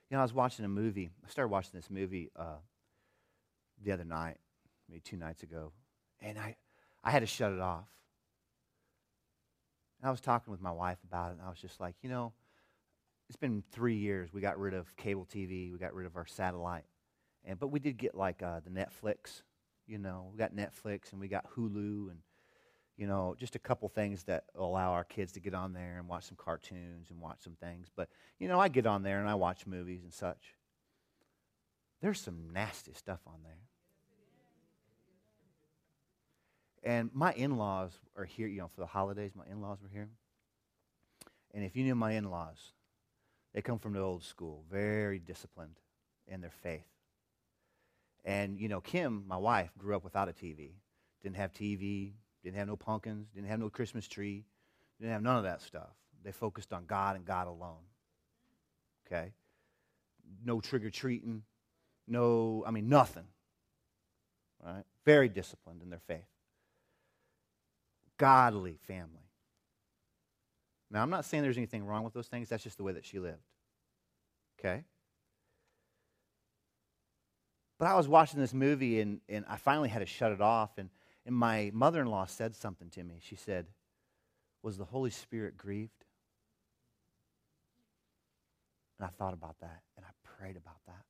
You 0.10 0.15
know, 0.15 0.21
I 0.21 0.23
was 0.23 0.34
watching 0.34 0.63
a 0.63 0.69
movie. 0.69 1.10
I 1.25 1.30
started 1.30 1.49
watching 1.49 1.71
this 1.73 1.89
movie 1.89 2.32
uh, 2.38 2.60
the 3.84 3.91
other 3.91 4.06
night, 4.06 4.38
maybe 4.88 5.01
two 5.01 5.17
nights 5.17 5.43
ago, 5.43 5.73
and 6.21 6.39
I, 6.39 6.56
I 7.04 7.12
had 7.12 7.20
to 7.20 7.26
shut 7.26 7.52
it 7.52 7.60
off. 7.60 7.88
And 10.00 10.08
I 10.08 10.12
was 10.12 10.22
talking 10.22 10.52
with 10.52 10.62
my 10.62 10.72
wife 10.72 10.98
about 11.04 11.32
it, 11.32 11.34
and 11.34 11.42
I 11.46 11.50
was 11.50 11.60
just 11.60 11.80
like, 11.80 11.96
you 12.02 12.10
know, 12.10 12.34
it's 13.30 13.38
been 13.38 13.64
three 13.72 13.96
years. 13.96 14.34
We 14.34 14.42
got 14.42 14.60
rid 14.60 14.74
of 14.74 14.96
cable 14.98 15.26
TV, 15.26 15.72
we 15.72 15.78
got 15.78 15.94
rid 15.94 16.06
of 16.06 16.16
our 16.18 16.26
satellite, 16.26 16.84
and 17.46 17.60
but 17.60 17.68
we 17.68 17.80
did 17.80 17.98
get 17.98 18.16
like 18.16 18.44
uh, 18.44 18.60
the 18.60 18.70
Netflix. 18.70 19.44
You 19.88 20.00
know, 20.00 20.30
we 20.32 20.38
got 20.38 20.56
Netflix 20.56 21.12
and 21.12 21.22
we 21.22 21.28
got 21.28 21.50
Hulu 21.56 22.10
and 22.12 22.20
you 22.98 23.08
know 23.08 23.36
just 23.40 23.56
a 23.56 23.60
couple 23.60 23.88
things 23.90 24.24
that 24.24 24.46
allow 24.56 24.92
our 24.92 25.04
kids 25.04 25.32
to 25.34 25.40
get 25.40 25.54
on 25.54 25.74
there 25.74 25.98
and 25.98 26.08
watch 26.08 26.26
some 26.26 26.38
cartoons 26.38 27.10
and 27.10 27.22
watch 27.22 27.42
some 27.42 27.56
things. 27.62 27.88
But 27.96 28.10
you 28.38 28.48
know, 28.48 28.60
I 28.60 28.68
get 28.68 28.86
on 28.86 29.04
there 29.04 29.20
and 29.20 29.30
I 29.30 29.36
watch 29.36 29.66
movies 29.66 30.04
and 30.04 30.14
such. 30.14 30.56
There's 32.02 32.20
some 32.20 32.50
nasty 32.52 32.94
stuff 32.94 33.20
on 33.28 33.44
there. 33.44 33.70
And 36.84 37.12
my 37.13 37.34
in 37.34 37.58
laws 37.58 37.91
are 38.17 38.26
here, 38.26 38.48
you 38.48 38.60
know, 38.60 38.67
for 38.67 38.82
the 38.82 38.88
holidays. 38.88 39.32
My 39.36 39.46
in 39.50 39.62
laws 39.62 39.80
were 39.82 39.89
here. 39.89 40.10
And 41.54 41.63
if 41.63 41.76
you 41.76 41.84
knew 41.84 41.96
my 41.96 42.13
in 42.13 42.30
laws, 42.30 42.58
they 43.54 43.62
come 43.62 43.78
from 43.80 43.94
the 43.94 44.00
old 44.00 44.24
school, 44.24 44.63
very 44.72 45.20
disciplined 45.20 45.76
in 46.28 46.41
their 46.41 46.54
faith. 46.63 46.86
And, 48.24 48.60
you 48.60 48.70
know, 48.70 48.82
Kim, 48.82 49.26
my 49.28 49.38
wife, 49.38 49.72
grew 49.78 49.96
up 49.96 50.04
without 50.04 50.30
a 50.30 50.34
TV. 50.34 50.72
Didn't 51.22 51.36
have 51.36 51.54
TV, 51.54 52.13
didn't 52.44 52.58
have 52.58 52.67
no 52.67 52.76
pumpkins, 52.76 53.28
didn't 53.34 53.50
have 53.50 53.60
no 53.60 53.70
Christmas 53.70 54.08
tree, 54.08 54.46
didn't 55.00 55.12
have 55.12 55.22
none 55.22 55.38
of 55.38 55.44
that 55.44 55.62
stuff. 55.62 55.89
They 56.24 56.32
focused 56.32 56.72
on 56.74 56.86
God 56.86 57.15
and 57.15 57.26
God 57.26 57.48
alone. 57.48 57.84
Okay? 59.06 59.34
No 60.46 60.62
trick 60.62 60.84
or 60.84 60.89
treating, 60.89 61.44
no, 62.08 62.63
I 62.65 62.72
mean, 62.72 62.89
nothing. 62.89 63.26
Right? 64.63 64.84
Very 65.06 65.30
disciplined 65.30 65.82
in 65.82 65.89
their 65.89 66.02
faith. 66.08 66.26
Godly 68.21 68.77
family. 68.86 69.25
Now, 70.91 71.01
I'm 71.01 71.10
not 71.10 71.25
saying 71.25 71.41
there's 71.41 71.57
anything 71.57 71.84
wrong 71.84 72.03
with 72.03 72.13
those 72.13 72.27
things. 72.27 72.49
That's 72.49 72.63
just 72.63 72.77
the 72.77 72.84
way 72.84 72.93
that 72.93 73.03
she 73.03 73.17
lived. 73.17 73.41
Okay? 74.60 74.84
But 77.79 77.88
I 77.88 77.95
was 77.95 78.07
watching 78.07 78.39
this 78.39 78.53
movie 78.53 78.99
and, 78.99 79.21
and 79.27 79.43
I 79.49 79.55
finally 79.55 79.89
had 79.89 79.99
to 79.99 80.05
shut 80.05 80.31
it 80.31 80.39
off. 80.39 80.77
And, 80.77 80.91
and 81.25 81.34
my 81.34 81.71
mother 81.73 81.99
in 81.99 82.07
law 82.07 82.25
said 82.25 82.55
something 82.55 82.91
to 82.91 83.03
me. 83.03 83.15
She 83.21 83.36
said, 83.36 83.65
Was 84.62 84.77
the 84.77 84.86
Holy 84.86 85.10
Spirit 85.10 85.57
grieved? 85.57 86.05
And 88.99 89.07
I 89.07 89.10
thought 89.17 89.34
about 89.34 89.60
that 89.62 89.81
and 89.97 90.05
I 90.05 90.12
prayed 90.38 90.57
about 90.57 90.77
that. 90.86 91.05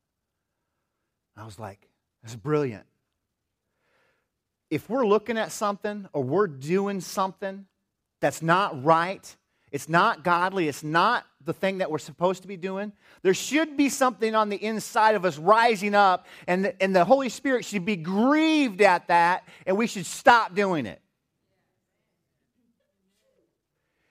And 1.36 1.44
I 1.44 1.46
was 1.46 1.60
like, 1.60 1.90
That's 2.24 2.38
brilliant. 2.38 2.86
If 4.72 4.90
we're 4.90 5.06
looking 5.06 5.38
at 5.38 5.52
something 5.52 6.08
or 6.14 6.24
we're 6.24 6.48
doing 6.48 7.02
something 7.02 7.66
that's 8.22 8.42
not 8.42 8.84
right, 8.84 9.36
it's 9.70 9.90
not 9.90 10.24
godly. 10.24 10.70
It's 10.70 10.82
not 10.82 11.26
the 11.44 11.54
thing 11.54 11.80
that 11.80 11.92
we're 11.92 11.98
supposed 11.98 12.44
to 12.44 12.48
be 12.48 12.56
doing. 12.56 12.94
There 13.22 13.34
should 13.34 13.76
be 13.76 13.90
something 13.90 14.34
on 14.34 14.48
the 14.48 14.56
inside 14.56 15.16
of 15.16 15.26
us 15.26 15.38
rising 15.38 15.94
up, 15.94 16.26
and 16.48 16.66
the, 16.66 16.82
and 16.82 16.96
the 16.96 17.04
Holy 17.04 17.28
Spirit 17.28 17.66
should 17.66 17.84
be 17.84 17.98
grieved 17.98 18.82
at 18.82 19.10
that, 19.10 19.46
and 19.66 19.78
we 19.78 19.88
should 19.88 20.06
stop 20.06 20.56
doing 20.56 20.86
it. 20.86 21.02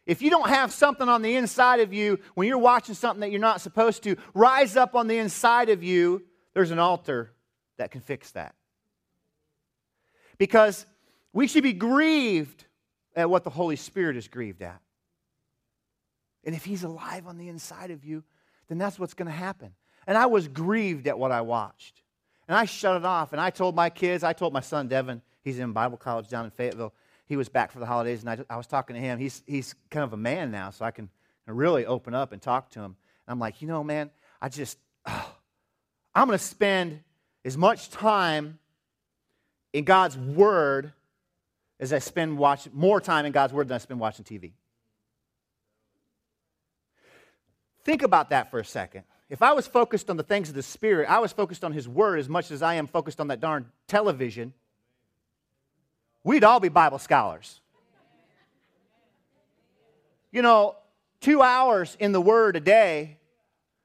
If 0.05 0.20
you 0.20 0.29
don't 0.29 0.49
have 0.49 0.73
something 0.73 1.09
on 1.09 1.23
the 1.23 1.37
inside 1.37 1.81
of 1.81 1.94
you 1.94 2.18
when 2.35 2.49
you're 2.49 2.59
watching 2.59 2.94
something 2.94 3.20
that 3.20 3.31
you're 3.31 3.40
not 3.40 3.62
supposed 3.62 4.03
to 4.03 4.16
rise 4.35 4.77
up 4.77 4.94
on 4.94 5.07
the 5.07 5.16
inside 5.16 5.70
of 5.70 5.83
you, 5.83 6.25
there's 6.53 6.70
an 6.70 6.79
altar 6.79 7.33
that 7.79 7.90
can 7.90 8.03
fix 8.03 8.33
that. 8.33 8.55
Because 10.40 10.87
we 11.35 11.46
should 11.46 11.62
be 11.62 11.74
grieved 11.74 12.64
at 13.14 13.29
what 13.29 13.44
the 13.44 13.50
Holy 13.50 13.76
Spirit 13.76 14.16
is 14.16 14.26
grieved 14.26 14.62
at. 14.62 14.81
And 16.44 16.55
if 16.55 16.64
he's 16.64 16.83
alive 16.83 17.26
on 17.26 17.37
the 17.37 17.50
inside 17.50 17.90
of 17.90 18.07
you, 18.07 18.24
then 18.66 18.79
that's 18.79 18.98
what's 18.98 19.12
going 19.12 19.26
to 19.26 19.33
happen. 19.33 19.74
And 20.07 20.16
I 20.16 20.24
was 20.24 20.48
grieved 20.48 21.07
at 21.09 21.18
what 21.18 21.31
I 21.31 21.42
watched. 21.42 22.00
And 22.48 22.57
I 22.57 22.64
shut 22.64 22.96
it 22.96 23.05
off. 23.05 23.33
And 23.33 23.40
I 23.40 23.50
told 23.50 23.76
my 23.76 23.90
kids, 23.90 24.24
I 24.24 24.33
told 24.33 24.55
my 24.55 24.62
son 24.62 24.88
Devin, 24.88 25.20
he's 25.44 25.59
in 25.59 25.74
Bible 25.74 25.98
college 25.98 26.29
down 26.29 26.46
in 26.46 26.50
Fayetteville. 26.50 26.94
He 27.26 27.37
was 27.37 27.50
back 27.50 27.70
for 27.70 27.79
the 27.79 27.87
holidays, 27.87 28.24
and 28.24 28.31
I, 28.31 28.38
I 28.48 28.57
was 28.57 28.66
talking 28.66 28.96
to 28.96 29.00
him. 29.00 29.18
He's, 29.18 29.42
he's 29.46 29.74
kind 29.90 30.05
of 30.05 30.14
a 30.14 30.16
man 30.16 30.50
now, 30.50 30.70
so 30.70 30.87
I 30.87 30.90
can 30.90 31.11
really 31.46 31.85
open 31.85 32.14
up 32.14 32.33
and 32.33 32.40
talk 32.40 32.70
to 32.70 32.81
him. 32.81 32.96
And 33.26 33.33
I'm 33.33 33.38
like, 33.38 33.61
you 33.61 33.68
know, 33.68 33.85
man, 33.85 34.11
I 34.40 34.48
just, 34.48 34.79
oh, 35.05 35.37
I'm 36.14 36.29
going 36.29 36.38
to 36.38 36.44
spend 36.44 37.03
as 37.44 37.59
much 37.59 37.90
time 37.90 38.59
in 39.72 39.85
God's 39.85 40.16
Word 40.16 40.92
as 41.78 41.92
I 41.92 41.98
spend 41.98 42.38
watching, 42.38 42.72
more 42.74 43.00
time 43.00 43.26
in 43.26 43.33
God's 43.33 43.52
Word 43.52 43.68
than 43.68 43.76
I 43.76 43.78
spend 43.78 44.00
watching 44.00 44.24
TV. 44.24 44.52
Think 47.85 48.02
about 48.02 48.30
that 48.30 48.50
for 48.50 48.59
a 48.59 48.64
second. 48.64 49.04
If 49.28 49.42
I 49.42 49.52
was 49.52 49.66
focused 49.66 50.11
on 50.11 50.16
the 50.16 50.22
things 50.22 50.48
of 50.48 50.54
the 50.54 50.62
Spirit, 50.62 51.09
I 51.09 51.18
was 51.20 51.33
focused 51.33 51.64
on 51.64 51.72
His 51.72 51.88
Word 51.88 52.18
as 52.18 52.28
much 52.28 52.50
as 52.50 52.62
I 52.62 52.74
am 52.74 52.87
focused 52.87 53.20
on 53.20 53.28
that 53.28 53.40
darn 53.40 53.66
television, 53.88 54.52
we'd 56.22 56.44
all 56.44 56.61
be 56.61 56.68
Bible 56.68 56.98
scholars. 56.98 57.61
You 60.30 60.42
know, 60.42 60.76
two 61.20 61.42
hours 61.42 61.96
in 61.98 62.12
the 62.12 62.20
Word 62.20 62.56
a 62.56 62.61
day, 62.61 63.18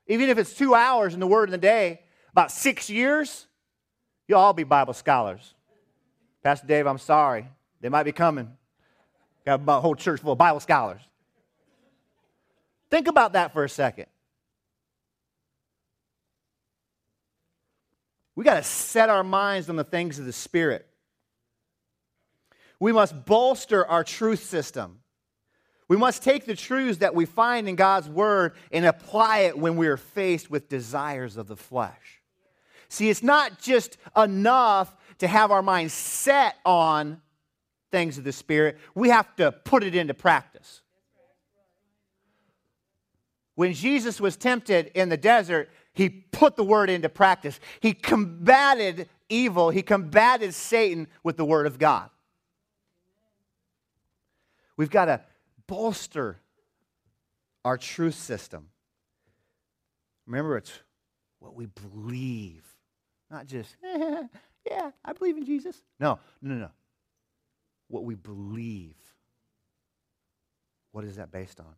even 0.08 0.30
if 0.30 0.38
it's 0.38 0.54
two 0.54 0.76
hours 0.76 1.14
in 1.14 1.20
the 1.20 1.28
Word 1.28 1.50
in 1.50 1.56
a 1.56 1.60
day, 1.60 2.02
about 2.32 2.52
six 2.52 2.90
years, 2.90 3.48
you'll 4.28 4.40
all 4.40 4.54
be 4.54 4.64
Bible 4.64 4.94
scholars. 4.94 5.55
Pastor 6.46 6.68
Dave, 6.68 6.86
I'm 6.86 7.00
sorry. 7.00 7.48
They 7.82 7.90
might 7.90 8.04
be 8.04 8.12
coming. 8.12 8.52
Got 9.48 9.62
a 9.68 9.82
whole 9.82 9.96
church 9.96 10.22
full 10.22 10.34
of 10.34 10.38
Bible 10.38 10.60
scholars. 10.60 11.02
Think 12.92 13.08
about 13.08 13.34
that 13.34 13.52
for 13.52 13.64
a 13.64 13.70
second. 13.70 14.06
We 18.36 18.44
got 18.44 18.58
to 18.58 18.64
set 18.64 19.10
our 19.10 19.24
minds 19.24 19.72
on 19.72 19.76
the 19.76 19.84
things 19.84 20.20
of 20.20 20.26
the 20.26 20.34
Spirit. 20.34 20.86
We 22.80 22.92
must 22.92 23.26
bolster 23.26 23.84
our 23.84 24.04
truth 24.04 24.44
system. 24.44 25.00
We 25.88 25.98
must 25.98 26.22
take 26.22 26.46
the 26.46 26.56
truths 26.56 27.00
that 27.00 27.16
we 27.16 27.26
find 27.26 27.68
in 27.68 27.76
God's 27.76 28.08
Word 28.08 28.54
and 28.72 28.86
apply 28.86 29.40
it 29.40 29.58
when 29.58 29.78
we 29.78 29.88
are 29.88 29.98
faced 29.98 30.52
with 30.52 30.70
desires 30.70 31.38
of 31.38 31.48
the 31.48 31.58
flesh. 31.58 32.22
See, 32.88 33.10
it's 33.10 33.24
not 33.24 33.60
just 33.60 33.98
enough 34.16 34.96
to 35.20 35.28
have 35.28 35.52
our 35.52 35.62
minds 35.62 35.94
set 35.94 36.56
on 36.66 37.22
things 37.92 38.18
of 38.18 38.24
the 38.24 38.32
Spirit, 38.32 38.78
we 38.94 39.10
have 39.10 39.36
to 39.38 39.52
put 39.52 39.84
it 39.84 39.96
into 39.96 40.14
practice. 40.14 40.82
When 43.56 43.74
Jesus 43.74 44.20
was 44.20 44.36
tempted 44.36 44.92
in 44.96 45.10
the 45.10 45.18
desert, 45.18 45.70
he 45.94 46.10
put 46.10 46.58
the 46.58 46.64
word 46.64 46.90
into 46.90 47.08
practice. 47.08 47.60
He 47.80 47.94
combated 47.94 49.10
evil, 49.30 49.70
he 49.70 49.82
combated 49.82 50.54
Satan 50.54 51.08
with 51.24 51.38
the 51.38 51.46
word 51.46 51.66
of 51.66 51.80
God. 51.80 52.10
We've 54.78 54.90
got 54.90 55.06
to 55.06 55.22
bolster 55.68 56.40
our 57.64 57.78
truth 57.78 58.16
system. 58.16 58.68
Remember, 60.28 60.58
it's 60.58 60.74
what 61.40 61.56
we 61.56 61.68
believe, 61.68 62.66
not 63.32 63.48
just, 63.48 63.76
yeah, 64.66 64.92
I 65.04 65.14
believe 65.14 65.38
in 65.38 65.46
Jesus. 65.46 65.82
No, 66.00 66.20
no, 66.42 66.56
no. 66.56 66.70
What 67.88 68.04
we 68.04 68.16
believe. 68.16 68.96
What 70.92 71.04
is 71.04 71.18
that 71.18 71.32
based 71.32 71.60
on? 71.60 71.76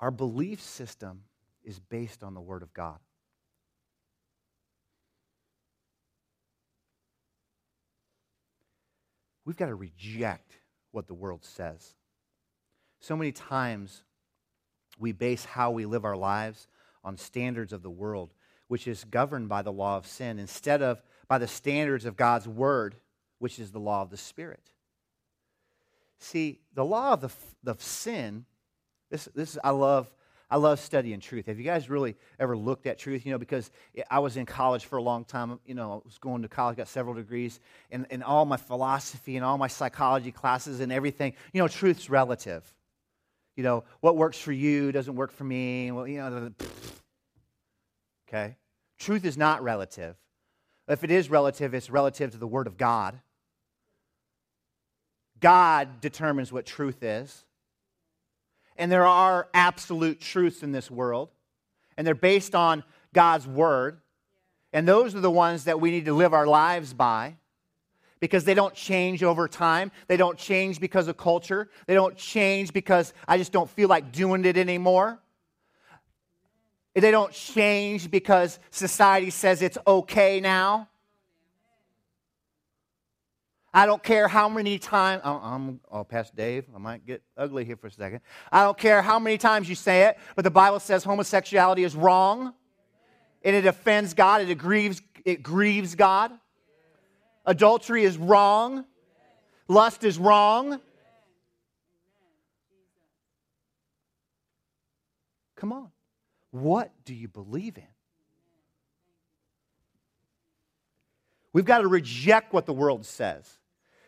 Our 0.00 0.10
belief 0.10 0.62
system 0.62 1.22
is 1.64 1.78
based 1.78 2.22
on 2.22 2.34
the 2.34 2.40
Word 2.40 2.62
of 2.62 2.72
God. 2.72 2.98
We've 9.44 9.56
got 9.56 9.66
to 9.66 9.74
reject 9.74 10.58
what 10.92 11.06
the 11.06 11.14
world 11.14 11.44
says. 11.44 11.94
So 13.00 13.16
many 13.16 13.32
times 13.32 14.04
we 14.98 15.12
base 15.12 15.44
how 15.44 15.70
we 15.70 15.86
live 15.86 16.04
our 16.04 16.16
lives 16.16 16.66
on 17.02 17.16
standards 17.16 17.72
of 17.72 17.82
the 17.82 17.90
world, 17.90 18.34
which 18.68 18.86
is 18.86 19.04
governed 19.04 19.48
by 19.48 19.62
the 19.62 19.72
law 19.72 19.96
of 19.96 20.06
sin, 20.06 20.38
instead 20.38 20.82
of 20.82 21.02
by 21.26 21.38
the 21.38 21.48
standards 21.48 22.04
of 22.04 22.16
God's 22.16 22.48
Word, 22.48 22.94
which 23.38 23.58
is 23.58 23.72
the 23.72 23.80
law 23.80 24.02
of 24.02 24.10
the 24.10 24.16
Spirit. 24.16 24.70
See, 26.18 26.60
the 26.74 26.84
law 26.84 27.12
of 27.12 27.20
the, 27.20 27.30
the 27.62 27.76
sin 27.78 28.44
this, 29.10 29.28
this 29.34 29.58
I 29.62 29.70
love. 29.70 30.10
I 30.50 30.56
love 30.56 30.80
studying 30.80 31.20
truth. 31.20 31.44
Have 31.44 31.58
you 31.58 31.64
guys 31.64 31.90
really 31.90 32.16
ever 32.40 32.56
looked 32.56 32.86
at 32.86 32.98
truth? 32.98 33.26
You 33.26 33.32
know, 33.32 33.38
because 33.38 33.70
I 34.10 34.20
was 34.20 34.38
in 34.38 34.46
college 34.46 34.86
for 34.86 34.96
a 34.96 35.02
long 35.02 35.26
time. 35.26 35.60
You 35.66 35.74
know, 35.74 35.92
I 35.92 36.06
was 36.06 36.16
going 36.16 36.40
to 36.40 36.48
college, 36.48 36.78
got 36.78 36.88
several 36.88 37.14
degrees, 37.14 37.60
and, 37.90 38.06
and 38.10 38.24
all 38.24 38.46
my 38.46 38.56
philosophy 38.56 39.36
and 39.36 39.44
all 39.44 39.58
my 39.58 39.66
psychology 39.66 40.32
classes 40.32 40.80
and 40.80 40.90
everything. 40.90 41.34
You 41.52 41.60
know, 41.60 41.68
truth's 41.68 42.08
relative. 42.08 42.64
You 43.56 43.62
know, 43.62 43.84
what 44.00 44.16
works 44.16 44.38
for 44.38 44.52
you 44.52 44.90
doesn't 44.90 45.16
work 45.16 45.32
for 45.32 45.44
me. 45.44 45.90
Well, 45.90 46.08
you 46.08 46.16
know, 46.16 46.50
okay. 48.28 48.56
Truth 48.98 49.24
is 49.24 49.36
not 49.36 49.62
relative. 49.62 50.16
If 50.86 51.04
it 51.04 51.10
is 51.10 51.30
relative, 51.30 51.74
it's 51.74 51.90
relative 51.90 52.32
to 52.32 52.38
the 52.38 52.46
Word 52.46 52.66
of 52.66 52.76
God. 52.76 53.18
God 55.40 56.00
determines 56.00 56.52
what 56.52 56.66
truth 56.66 57.02
is 57.02 57.44
and 58.78 58.92
there 58.92 59.06
are 59.06 59.48
absolute 59.52 60.20
truths 60.20 60.62
in 60.62 60.70
this 60.70 60.90
world, 60.90 61.30
and 61.96 62.06
they're 62.06 62.14
based 62.14 62.54
on 62.54 62.84
God's 63.12 63.46
word. 63.46 64.00
And 64.72 64.86
those 64.86 65.14
are 65.16 65.20
the 65.20 65.30
ones 65.30 65.64
that 65.64 65.80
we 65.80 65.90
need 65.90 66.04
to 66.04 66.14
live 66.14 66.32
our 66.32 66.46
lives 66.46 66.94
by 66.94 67.36
because 68.20 68.44
they 68.44 68.54
don't 68.54 68.74
change 68.74 69.22
over 69.22 69.48
time. 69.48 69.90
They 70.06 70.16
don't 70.16 70.38
change 70.38 70.78
because 70.78 71.08
of 71.08 71.16
culture. 71.16 71.68
They 71.86 71.94
don't 71.94 72.16
change 72.16 72.72
because 72.72 73.12
I 73.26 73.36
just 73.36 73.50
don't 73.50 73.68
feel 73.68 73.88
like 73.88 74.12
doing 74.12 74.44
it 74.44 74.56
anymore. 74.56 75.18
They 77.00 77.10
don't 77.10 77.32
change 77.32 78.10
because 78.10 78.58
society 78.70 79.30
says 79.30 79.62
it's 79.62 79.78
okay 79.86 80.40
now. 80.40 80.88
I 83.72 83.86
don't 83.86 84.02
care 84.02 84.28
how 84.28 84.48
many 84.48 84.78
times, 84.78 85.20
I'm, 85.24 85.80
I'll 85.90 86.00
oh, 86.00 86.04
pass 86.04 86.30
Dave. 86.30 86.64
I 86.74 86.78
might 86.78 87.06
get 87.06 87.22
ugly 87.36 87.64
here 87.64 87.76
for 87.76 87.88
a 87.88 87.90
second. 87.90 88.20
I 88.50 88.62
don't 88.62 88.78
care 88.78 89.02
how 89.02 89.18
many 89.18 89.36
times 89.36 89.68
you 89.68 89.74
say 89.74 90.04
it, 90.04 90.18
but 90.34 90.42
the 90.42 90.50
Bible 90.50 90.80
says 90.80 91.04
homosexuality 91.04 91.84
is 91.84 91.94
wrong 91.94 92.54
and 93.42 93.54
it 93.54 93.66
offends 93.66 94.14
God, 94.14 94.40
it 94.40 94.54
grieves, 94.56 95.02
it 95.24 95.42
grieves 95.42 95.94
God. 95.94 96.32
Adultery 97.44 98.04
is 98.04 98.18
wrong, 98.18 98.84
lust 99.68 100.02
is 100.02 100.18
wrong. 100.18 100.80
Come 105.56 105.72
on. 105.72 105.90
What 106.50 106.90
do 107.04 107.14
you 107.14 107.28
believe 107.28 107.76
in? 107.76 107.84
We've 111.52 111.64
got 111.64 111.78
to 111.78 111.88
reject 111.88 112.52
what 112.52 112.66
the 112.66 112.72
world 112.72 113.04
says 113.04 113.58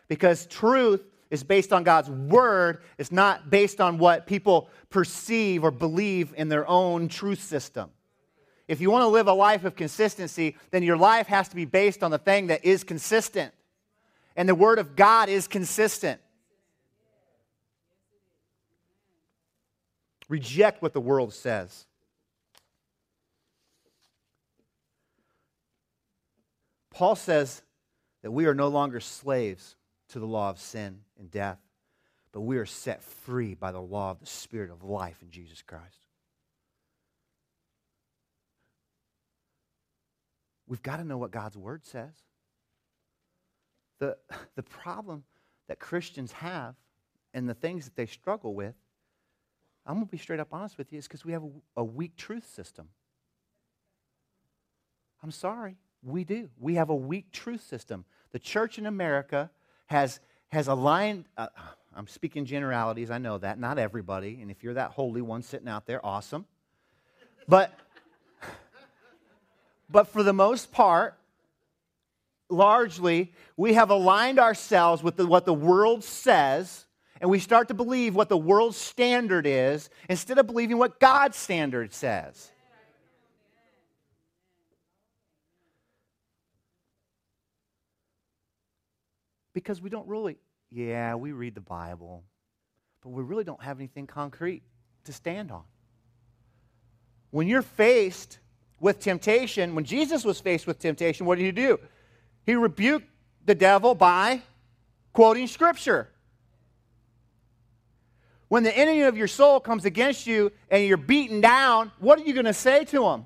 because 0.07 0.45
truth 0.45 1.03
is 1.29 1.43
based 1.43 1.73
on 1.73 1.83
God's 1.83 2.09
word. 2.09 2.81
It's 2.97 3.11
not 3.11 3.49
based 3.49 3.81
on 3.81 3.97
what 3.97 4.27
people 4.27 4.69
perceive 4.89 5.63
or 5.63 5.71
believe 5.71 6.33
in 6.37 6.49
their 6.49 6.67
own 6.67 7.07
truth 7.07 7.41
system. 7.41 7.89
If 8.67 8.79
you 8.79 8.91
want 8.91 9.03
to 9.03 9.07
live 9.07 9.27
a 9.27 9.33
life 9.33 9.65
of 9.65 9.75
consistency, 9.75 10.55
then 10.69 10.83
your 10.83 10.97
life 10.97 11.27
has 11.27 11.49
to 11.49 11.55
be 11.55 11.65
based 11.65 12.03
on 12.03 12.11
the 12.11 12.17
thing 12.17 12.47
that 12.47 12.63
is 12.63 12.83
consistent. 12.83 13.53
And 14.35 14.47
the 14.47 14.55
word 14.55 14.79
of 14.79 14.95
God 14.95 15.27
is 15.27 15.47
consistent. 15.47 16.21
Reject 20.29 20.81
what 20.81 20.93
the 20.93 21.01
world 21.01 21.33
says. 21.33 21.85
Paul 27.01 27.15
says 27.15 27.63
that 28.21 28.29
we 28.29 28.45
are 28.45 28.53
no 28.53 28.67
longer 28.67 28.99
slaves 28.99 29.75
to 30.09 30.19
the 30.19 30.27
law 30.27 30.51
of 30.51 30.59
sin 30.59 30.99
and 31.17 31.31
death, 31.31 31.57
but 32.31 32.41
we 32.41 32.59
are 32.59 32.65
set 32.67 33.01
free 33.01 33.55
by 33.55 33.71
the 33.71 33.81
law 33.81 34.11
of 34.11 34.19
the 34.19 34.27
Spirit 34.27 34.69
of 34.69 34.83
life 34.83 35.17
in 35.23 35.31
Jesus 35.31 35.63
Christ. 35.63 35.97
We've 40.67 40.83
got 40.83 40.97
to 40.97 41.03
know 41.03 41.17
what 41.17 41.31
God's 41.31 41.57
Word 41.57 41.83
says. 41.87 42.13
The, 43.97 44.15
the 44.55 44.61
problem 44.61 45.23
that 45.69 45.79
Christians 45.79 46.31
have 46.33 46.75
and 47.33 47.49
the 47.49 47.55
things 47.55 47.85
that 47.85 47.95
they 47.95 48.05
struggle 48.05 48.53
with, 48.53 48.75
I'm 49.87 49.95
going 49.95 50.05
to 50.05 50.11
be 50.11 50.19
straight 50.19 50.39
up 50.39 50.49
honest 50.53 50.77
with 50.77 50.93
you, 50.93 50.99
is 50.99 51.07
because 51.07 51.25
we 51.25 51.31
have 51.31 51.45
a, 51.45 51.49
a 51.77 51.83
weak 51.83 52.15
truth 52.15 52.47
system. 52.47 52.89
I'm 55.23 55.31
sorry. 55.31 55.77
We 56.03 56.23
do. 56.23 56.49
We 56.59 56.75
have 56.75 56.89
a 56.89 56.95
weak 56.95 57.31
truth 57.31 57.61
system. 57.61 58.05
The 58.31 58.39
church 58.39 58.77
in 58.77 58.85
America 58.85 59.49
has, 59.87 60.19
has 60.49 60.67
aligned, 60.67 61.25
uh, 61.37 61.47
I'm 61.95 62.07
speaking 62.07 62.45
generalities, 62.45 63.11
I 63.11 63.17
know 63.17 63.37
that, 63.37 63.59
not 63.59 63.77
everybody. 63.77 64.39
And 64.41 64.49
if 64.49 64.63
you're 64.63 64.73
that 64.75 64.91
holy 64.91 65.21
one 65.21 65.43
sitting 65.43 65.67
out 65.67 65.85
there, 65.85 66.03
awesome. 66.05 66.45
But, 67.47 67.77
but 69.89 70.07
for 70.07 70.23
the 70.23 70.33
most 70.33 70.71
part, 70.71 71.17
largely, 72.49 73.33
we 73.57 73.73
have 73.73 73.89
aligned 73.89 74.39
ourselves 74.39 75.03
with 75.03 75.17
the, 75.17 75.25
what 75.25 75.45
the 75.45 75.53
world 75.53 76.03
says, 76.03 76.85
and 77.19 77.29
we 77.29 77.39
start 77.39 77.67
to 77.67 77.73
believe 77.73 78.15
what 78.15 78.29
the 78.29 78.37
world's 78.37 78.77
standard 78.77 79.45
is 79.45 79.89
instead 80.09 80.37
of 80.37 80.47
believing 80.47 80.77
what 80.77 80.99
God's 80.99 81.37
standard 81.37 81.93
says. 81.93 82.51
Because 89.53 89.81
we 89.81 89.89
don't 89.89 90.07
really, 90.07 90.37
yeah, 90.69 91.15
we 91.15 91.31
read 91.31 91.55
the 91.55 91.61
Bible, 91.61 92.23
but 93.01 93.09
we 93.09 93.23
really 93.23 93.43
don't 93.43 93.61
have 93.61 93.79
anything 93.79 94.07
concrete 94.07 94.63
to 95.05 95.13
stand 95.13 95.51
on. 95.51 95.63
When 97.31 97.47
you're 97.47 97.61
faced 97.61 98.39
with 98.79 98.99
temptation, 98.99 99.75
when 99.75 99.85
Jesus 99.85 100.23
was 100.23 100.39
faced 100.39 100.67
with 100.67 100.79
temptation, 100.79 101.25
what 101.25 101.37
did 101.37 101.45
he 101.45 101.51
do? 101.51 101.79
He 102.45 102.55
rebuked 102.55 103.07
the 103.45 103.55
devil 103.55 103.95
by 103.95 104.41
quoting 105.13 105.47
Scripture. 105.47 106.09
When 108.47 108.63
the 108.63 108.77
enemy 108.77 109.03
of 109.03 109.15
your 109.15 109.29
soul 109.29 109.61
comes 109.61 109.85
against 109.85 110.27
you 110.27 110.51
and 110.69 110.85
you're 110.85 110.97
beaten 110.97 111.39
down, 111.39 111.91
what 111.99 112.19
are 112.19 112.23
you 112.23 112.33
going 112.33 112.45
to 112.45 112.53
say 112.53 112.83
to 112.85 113.07
him? 113.07 113.25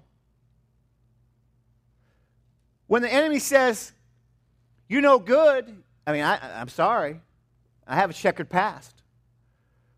When 2.88 3.02
the 3.02 3.12
enemy 3.12 3.40
says, 3.40 3.92
You 4.88 5.02
know 5.02 5.18
good, 5.18 5.84
I 6.08 6.12
mean, 6.12 6.24
I, 6.24 6.62
I'm 6.62 6.70
sorry. 6.70 7.20
I 7.88 7.96
have 7.96 8.10
a 8.10 8.14
checkered 8.14 8.50
past. 8.50 9.02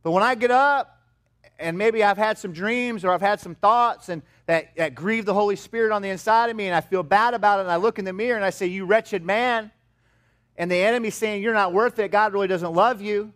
But 0.03 0.11
when 0.11 0.23
I 0.23 0.35
get 0.35 0.51
up 0.51 1.01
and 1.59 1.77
maybe 1.77 2.03
I've 2.03 2.17
had 2.17 2.37
some 2.37 2.53
dreams 2.53 3.03
or 3.03 3.11
I've 3.11 3.21
had 3.21 3.39
some 3.39 3.55
thoughts 3.55 4.09
and 4.09 4.21
that, 4.45 4.75
that 4.77 4.95
grieve 4.95 5.25
the 5.25 5.33
Holy 5.33 5.55
Spirit 5.55 5.91
on 5.91 6.01
the 6.01 6.09
inside 6.09 6.49
of 6.49 6.55
me 6.55 6.67
and 6.67 6.75
I 6.75 6.81
feel 6.81 7.03
bad 7.03 7.33
about 7.33 7.59
it 7.59 7.63
and 7.63 7.71
I 7.71 7.75
look 7.77 7.99
in 7.99 8.05
the 8.05 8.13
mirror 8.13 8.35
and 8.35 8.45
I 8.45 8.51
say, 8.51 8.67
You 8.67 8.85
wretched 8.85 9.23
man. 9.23 9.71
And 10.55 10.71
the 10.71 10.77
enemy's 10.77 11.15
saying, 11.15 11.43
You're 11.43 11.53
not 11.53 11.73
worth 11.73 11.99
it. 11.99 12.11
God 12.11 12.33
really 12.33 12.47
doesn't 12.47 12.73
love 12.73 13.01
you. 13.01 13.33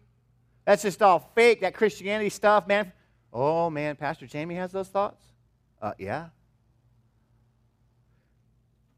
That's 0.66 0.84
just 0.84 1.02
all 1.02 1.32
fake, 1.36 1.62
that 1.62 1.74
Christianity 1.74 2.30
stuff, 2.30 2.68
man. 2.68 2.92
Oh, 3.34 3.70
man, 3.70 3.96
Pastor 3.96 4.28
Jamie 4.28 4.56
has 4.56 4.72
those 4.72 4.90
thoughts? 4.90 5.24
Uh, 5.82 5.94
yeah. 5.98 6.28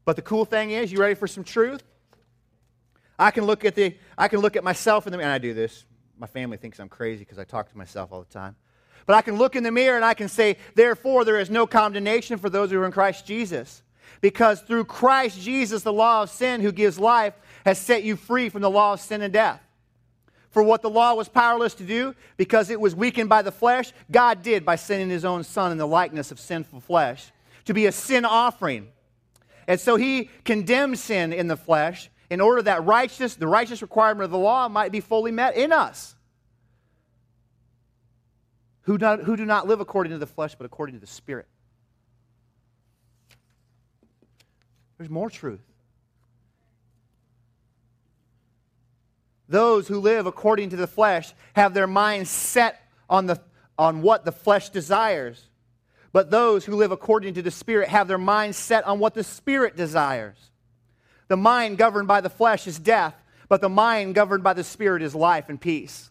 But 0.04 0.16
the 0.16 0.22
cool 0.22 0.44
thing 0.44 0.70
is, 0.70 0.92
you 0.92 0.98
ready 0.98 1.14
for 1.14 1.26
some 1.26 1.44
truth? 1.44 1.82
I 3.18 3.30
can 3.30 3.44
look 3.44 3.64
at 3.64 3.74
the 3.74 3.96
I 4.18 4.28
can 4.28 4.40
look 4.40 4.56
at 4.56 4.64
myself 4.64 5.06
in 5.06 5.12
the 5.12 5.18
mirror, 5.18 5.28
and 5.28 5.34
I 5.34 5.38
do 5.38 5.54
this. 5.54 5.84
My 6.18 6.26
family 6.26 6.56
thinks 6.56 6.78
I'm 6.78 6.88
crazy 6.88 7.20
because 7.20 7.38
I 7.38 7.44
talk 7.44 7.70
to 7.70 7.78
myself 7.78 8.12
all 8.12 8.20
the 8.20 8.32
time. 8.32 8.56
But 9.06 9.16
I 9.16 9.22
can 9.22 9.36
look 9.36 9.56
in 9.56 9.62
the 9.62 9.70
mirror 9.70 9.96
and 9.96 10.04
I 10.04 10.14
can 10.14 10.28
say, 10.28 10.56
therefore, 10.74 11.24
there 11.24 11.38
is 11.38 11.50
no 11.50 11.66
condemnation 11.66 12.38
for 12.38 12.48
those 12.48 12.70
who 12.70 12.80
are 12.80 12.86
in 12.86 12.92
Christ 12.92 13.26
Jesus. 13.26 13.82
Because 14.20 14.60
through 14.62 14.84
Christ 14.84 15.40
Jesus, 15.40 15.82
the 15.82 15.92
law 15.92 16.22
of 16.22 16.30
sin 16.30 16.60
who 16.60 16.72
gives 16.72 16.98
life 16.98 17.34
has 17.66 17.78
set 17.78 18.04
you 18.04 18.16
free 18.16 18.48
from 18.48 18.62
the 18.62 18.70
law 18.70 18.94
of 18.94 19.00
sin 19.00 19.22
and 19.22 19.32
death. 19.32 19.60
For 20.50 20.62
what 20.62 20.82
the 20.82 20.90
law 20.90 21.14
was 21.14 21.28
powerless 21.28 21.74
to 21.74 21.84
do, 21.84 22.14
because 22.36 22.70
it 22.70 22.80
was 22.80 22.94
weakened 22.94 23.28
by 23.28 23.42
the 23.42 23.50
flesh, 23.50 23.92
God 24.10 24.42
did 24.42 24.64
by 24.64 24.76
sending 24.76 25.10
his 25.10 25.24
own 25.24 25.42
Son 25.42 25.72
in 25.72 25.78
the 25.78 25.86
likeness 25.86 26.30
of 26.30 26.38
sinful 26.38 26.80
flesh 26.80 27.32
to 27.64 27.74
be 27.74 27.86
a 27.86 27.92
sin 27.92 28.24
offering. 28.24 28.88
And 29.66 29.80
so 29.80 29.96
he 29.96 30.30
condemned 30.44 30.98
sin 30.98 31.32
in 31.32 31.48
the 31.48 31.56
flesh 31.56 32.08
in 32.30 32.40
order 32.40 32.62
that 32.62 32.84
righteous, 32.84 33.34
the 33.34 33.46
righteous 33.46 33.82
requirement 33.82 34.24
of 34.24 34.30
the 34.30 34.38
law 34.38 34.68
might 34.68 34.92
be 34.92 35.00
fully 35.00 35.30
met 35.30 35.56
in 35.56 35.72
us. 35.72 36.14
Who, 38.82 38.98
not, 38.98 39.20
who 39.20 39.36
do 39.36 39.44
not 39.44 39.66
live 39.66 39.80
according 39.80 40.12
to 40.12 40.18
the 40.18 40.26
flesh, 40.26 40.54
but 40.54 40.64
according 40.64 40.96
to 40.96 41.00
the 41.00 41.06
Spirit. 41.06 41.46
There's 44.98 45.10
more 45.10 45.30
truth. 45.30 45.60
Those 49.48 49.88
who 49.88 50.00
live 50.00 50.26
according 50.26 50.70
to 50.70 50.76
the 50.76 50.86
flesh 50.86 51.32
have 51.54 51.74
their 51.74 51.86
minds 51.86 52.30
set 52.30 52.80
on, 53.08 53.26
the, 53.26 53.40
on 53.78 54.02
what 54.02 54.24
the 54.24 54.32
flesh 54.32 54.70
desires. 54.70 55.48
But 56.12 56.30
those 56.30 56.64
who 56.64 56.76
live 56.76 56.92
according 56.92 57.34
to 57.34 57.42
the 57.42 57.50
Spirit 57.50 57.88
have 57.88 58.08
their 58.08 58.18
minds 58.18 58.56
set 58.56 58.84
on 58.86 58.98
what 58.98 59.14
the 59.14 59.24
Spirit 59.24 59.76
desires. 59.76 60.36
The 61.28 61.36
mind 61.36 61.78
governed 61.78 62.08
by 62.08 62.20
the 62.20 62.30
flesh 62.30 62.66
is 62.66 62.78
death, 62.78 63.14
but 63.48 63.60
the 63.60 63.68
mind 63.68 64.14
governed 64.14 64.42
by 64.42 64.52
the 64.52 64.64
Spirit 64.64 65.02
is 65.02 65.14
life 65.14 65.48
and 65.48 65.60
peace. 65.60 66.10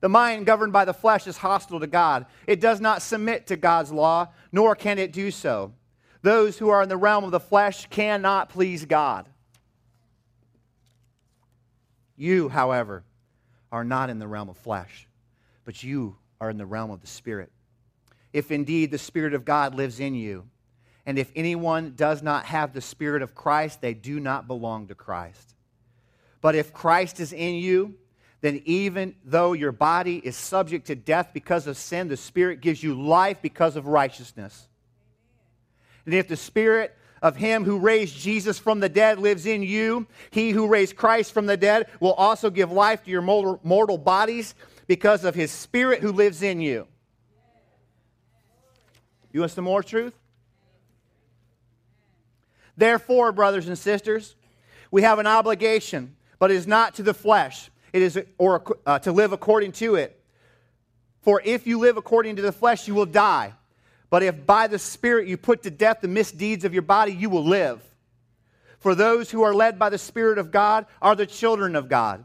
The 0.00 0.08
mind 0.08 0.44
governed 0.46 0.72
by 0.72 0.84
the 0.84 0.92
flesh 0.92 1.26
is 1.26 1.38
hostile 1.38 1.80
to 1.80 1.86
God. 1.86 2.26
It 2.46 2.60
does 2.60 2.80
not 2.80 3.02
submit 3.02 3.46
to 3.46 3.56
God's 3.56 3.90
law, 3.90 4.28
nor 4.52 4.74
can 4.74 4.98
it 4.98 5.12
do 5.12 5.30
so. 5.30 5.72
Those 6.22 6.58
who 6.58 6.68
are 6.68 6.82
in 6.82 6.88
the 6.88 6.96
realm 6.96 7.24
of 7.24 7.30
the 7.30 7.40
flesh 7.40 7.86
cannot 7.88 8.48
please 8.48 8.84
God. 8.84 9.28
You, 12.16 12.48
however, 12.48 13.04
are 13.72 13.84
not 13.84 14.10
in 14.10 14.18
the 14.18 14.28
realm 14.28 14.48
of 14.48 14.56
flesh, 14.56 15.08
but 15.64 15.82
you 15.82 16.16
are 16.40 16.50
in 16.50 16.58
the 16.58 16.66
realm 16.66 16.90
of 16.90 17.00
the 17.00 17.06
Spirit. 17.06 17.50
If 18.32 18.50
indeed 18.50 18.90
the 18.90 18.98
Spirit 18.98 19.34
of 19.34 19.44
God 19.44 19.74
lives 19.74 20.00
in 20.00 20.14
you, 20.14 20.44
and 21.06 21.18
if 21.18 21.30
anyone 21.36 21.94
does 21.96 22.22
not 22.22 22.46
have 22.46 22.72
the 22.72 22.80
Spirit 22.80 23.22
of 23.22 23.34
Christ, 23.34 23.80
they 23.80 23.94
do 23.94 24.18
not 24.20 24.46
belong 24.46 24.86
to 24.88 24.94
Christ. 24.94 25.54
But 26.40 26.54
if 26.54 26.72
Christ 26.72 27.20
is 27.20 27.32
in 27.32 27.54
you, 27.56 27.94
then 28.40 28.62
even 28.64 29.14
though 29.24 29.54
your 29.54 29.72
body 29.72 30.16
is 30.16 30.36
subject 30.36 30.86
to 30.88 30.94
death 30.94 31.30
because 31.32 31.66
of 31.66 31.76
sin, 31.76 32.08
the 32.08 32.16
Spirit 32.16 32.60
gives 32.60 32.82
you 32.82 33.00
life 33.00 33.38
because 33.40 33.76
of 33.76 33.86
righteousness. 33.86 34.68
And 36.04 36.14
if 36.14 36.28
the 36.28 36.36
Spirit 36.36 36.96
of 37.22 37.36
Him 37.36 37.64
who 37.64 37.78
raised 37.78 38.16
Jesus 38.16 38.58
from 38.58 38.80
the 38.80 38.88
dead 38.90 39.18
lives 39.18 39.46
in 39.46 39.62
you, 39.62 40.06
He 40.30 40.50
who 40.50 40.66
raised 40.66 40.96
Christ 40.96 41.32
from 41.32 41.46
the 41.46 41.56
dead 41.56 41.88
will 42.00 42.12
also 42.12 42.50
give 42.50 42.70
life 42.70 43.04
to 43.04 43.10
your 43.10 43.22
mortal 43.22 43.98
bodies 43.98 44.54
because 44.86 45.24
of 45.24 45.34
His 45.34 45.50
Spirit 45.50 46.00
who 46.00 46.12
lives 46.12 46.42
in 46.42 46.60
you. 46.60 46.86
You 49.32 49.40
want 49.40 49.52
some 49.52 49.64
more 49.64 49.82
truth? 49.82 50.14
Therefore, 52.76 53.32
brothers 53.32 53.68
and 53.68 53.78
sisters, 53.78 54.34
we 54.90 55.02
have 55.02 55.18
an 55.18 55.26
obligation, 55.26 56.16
but 56.38 56.50
it 56.50 56.54
is 56.54 56.66
not 56.66 56.94
to 56.96 57.02
the 57.02 57.14
flesh. 57.14 57.70
It 57.92 58.02
is 58.02 58.20
or 58.38 58.76
uh, 58.86 58.98
to 59.00 59.12
live 59.12 59.32
according 59.32 59.72
to 59.72 59.94
it. 59.94 60.20
For 61.22 61.40
if 61.44 61.66
you 61.66 61.78
live 61.78 61.96
according 61.96 62.36
to 62.36 62.42
the 62.42 62.52
flesh, 62.52 62.86
you 62.86 62.94
will 62.94 63.06
die. 63.06 63.54
But 64.10 64.22
if 64.22 64.44
by 64.44 64.66
the 64.66 64.78
Spirit 64.78 65.26
you 65.26 65.36
put 65.36 65.62
to 65.62 65.70
death 65.70 66.00
the 66.00 66.08
misdeeds 66.08 66.64
of 66.64 66.72
your 66.72 66.82
body, 66.82 67.12
you 67.12 67.30
will 67.30 67.44
live. 67.44 67.82
For 68.78 68.94
those 68.94 69.30
who 69.30 69.42
are 69.42 69.54
led 69.54 69.78
by 69.78 69.88
the 69.88 69.98
Spirit 69.98 70.38
of 70.38 70.50
God 70.50 70.86
are 71.00 71.16
the 71.16 71.26
children 71.26 71.74
of 71.74 71.88
God. 71.88 72.24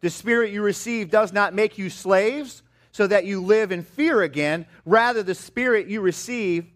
The 0.00 0.10
Spirit 0.10 0.52
you 0.52 0.62
receive 0.62 1.10
does 1.10 1.32
not 1.32 1.54
make 1.54 1.76
you 1.76 1.90
slaves 1.90 2.62
so 2.92 3.06
that 3.06 3.26
you 3.26 3.42
live 3.42 3.72
in 3.72 3.82
fear 3.82 4.22
again. 4.22 4.66
Rather, 4.86 5.22
the 5.22 5.34
Spirit 5.34 5.86
you 5.86 6.00
receive 6.00 6.66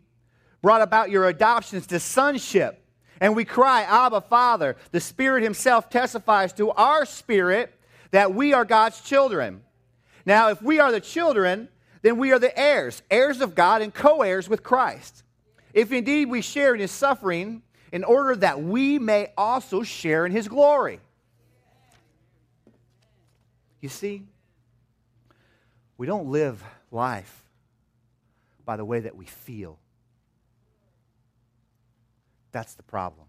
brought 0.61 0.83
about 0.83 1.11
your 1.11 1.27
adoptions 1.29 1.87
to 1.89 1.99
sonship. 1.99 2.82
And 3.23 3.37
we 3.37 3.45
cry, 3.45 3.83
Abba, 3.83 4.21
Father. 4.23 4.77
The 4.91 4.99
Spirit 4.99 5.45
Himself 5.45 5.89
testifies 5.89 6.53
to 6.55 6.73
our 6.73 7.07
spirit 7.07 7.73
that 8.11 8.35
we 8.35 8.53
are 8.53 8.65
God's 8.65 9.01
children. 9.01 9.63
Now, 10.27 10.49
if 10.51 10.61
we 10.61 10.81
are 10.81 10.91
the 10.91 11.01
children, 11.01 11.69
then 12.03 12.19
we 12.19 12.33
are 12.33 12.41
the 12.41 12.59
heirs, 12.59 13.01
heirs 13.09 13.41
of 13.41 13.55
God 13.55 13.81
and 13.81 13.95
co 13.95 14.23
heirs 14.23 14.49
with 14.49 14.65
Christ. 14.65 15.23
If 15.73 15.93
indeed 15.93 16.31
we 16.31 16.43
share 16.43 16.75
in 16.75 16.81
his 16.81 16.91
suffering, 16.91 17.63
in 17.93 18.03
order 18.03 18.35
that 18.35 18.61
we 18.61 18.99
may 18.99 19.33
also 19.39 19.85
share 19.85 20.27
in 20.27 20.33
his 20.33 20.49
glory. 20.49 20.99
You 23.81 23.89
see, 23.89 24.25
we 25.97 26.09
don't 26.09 26.27
live 26.27 26.61
life 26.91 27.45
by 28.65 28.77
the 28.77 28.85
way 28.85 28.99
that 28.99 29.15
we 29.15 29.27
feel. 29.27 29.79
That's 32.53 32.75
the 32.75 32.83
problem. 32.83 33.27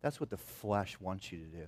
That's 0.00 0.18
what 0.18 0.30
the 0.30 0.38
flesh 0.38 0.98
wants 0.98 1.30
you 1.30 1.38
to 1.38 1.44
do. 1.44 1.66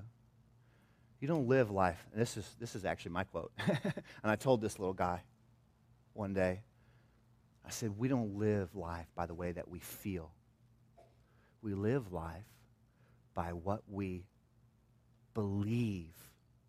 You 1.20 1.28
don't 1.28 1.46
live 1.46 1.70
life. 1.70 2.04
And 2.12 2.20
this 2.20 2.36
is, 2.36 2.56
this 2.58 2.74
is 2.74 2.84
actually 2.84 3.12
my 3.12 3.24
quote. 3.24 3.52
and 3.68 4.02
I 4.24 4.36
told 4.36 4.60
this 4.60 4.78
little 4.78 4.94
guy 4.94 5.22
one 6.14 6.34
day, 6.34 6.62
I 7.64 7.70
said, 7.70 7.96
We 7.96 8.08
don't 8.08 8.38
live 8.38 8.74
life 8.74 9.06
by 9.14 9.26
the 9.26 9.34
way 9.34 9.52
that 9.52 9.68
we 9.68 9.78
feel. 9.78 10.32
We 11.62 11.74
live 11.74 12.12
life 12.12 12.44
by 13.34 13.52
what 13.52 13.82
we 13.88 14.24
believe. 15.34 16.12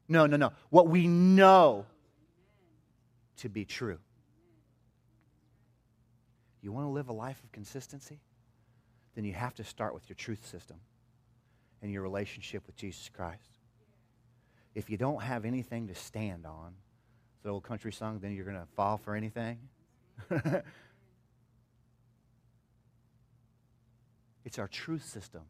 No, 0.08 0.28
no, 0.28 0.38
no. 0.38 0.52
What 0.70 0.88
we 0.88 1.08
know 1.08 1.86
to 3.38 3.50
be 3.50 3.66
true. 3.66 3.98
You 6.62 6.72
want 6.72 6.86
to 6.86 6.92
live 6.92 7.10
a 7.10 7.14
life 7.14 7.44
of 7.44 7.52
consistency? 7.52 8.20
Then 9.16 9.26
you 9.26 9.34
have 9.34 9.54
to 9.56 9.64
start 9.64 9.94
with 9.94 10.10
your 10.10 10.16
truth 10.16 10.46
system 10.46 10.78
and 11.82 11.92
your 11.92 12.02
relationship 12.02 12.66
with 12.66 12.76
Jesus 12.76 13.10
Christ 13.16 13.60
if 14.76 14.90
you 14.90 14.98
don't 14.98 15.22
have 15.22 15.46
anything 15.46 15.88
to 15.88 15.96
stand 15.96 16.46
on, 16.46 16.74
the 17.44 17.50
old 17.50 17.64
country 17.64 17.92
song, 17.92 18.20
then 18.20 18.34
you're 18.34 18.46
going 18.46 18.60
to 18.60 18.68
fall 18.76 18.98
for 18.98 19.16
anything. 19.16 19.60
it's 24.46 24.58
our 24.58 24.68
truth 24.68 25.06
system. 25.06 25.42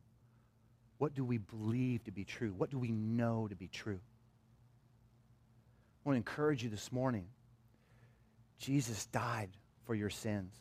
What 0.97 1.13
do 1.13 1.23
we 1.23 1.37
believe 1.37 2.03
to 2.05 2.11
be 2.11 2.25
true? 2.25 2.53
What 2.57 2.69
do 2.69 2.79
we 2.79 2.91
know 2.91 3.47
to 3.47 3.55
be 3.55 3.67
true? 3.67 3.99
I 6.05 6.09
want 6.09 6.15
to 6.15 6.17
encourage 6.17 6.63
you 6.63 6.69
this 6.69 6.91
morning. 6.91 7.27
Jesus 8.57 9.05
died 9.07 9.51
for 9.85 9.95
your 9.95 10.09
sins. 10.09 10.53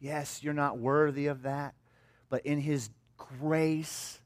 Yes, 0.00 0.42
you're 0.42 0.52
not 0.52 0.78
worthy 0.78 1.28
of 1.28 1.42
that, 1.42 1.74
but 2.28 2.44
in 2.44 2.58
His 2.58 2.90
grace, 3.16 4.20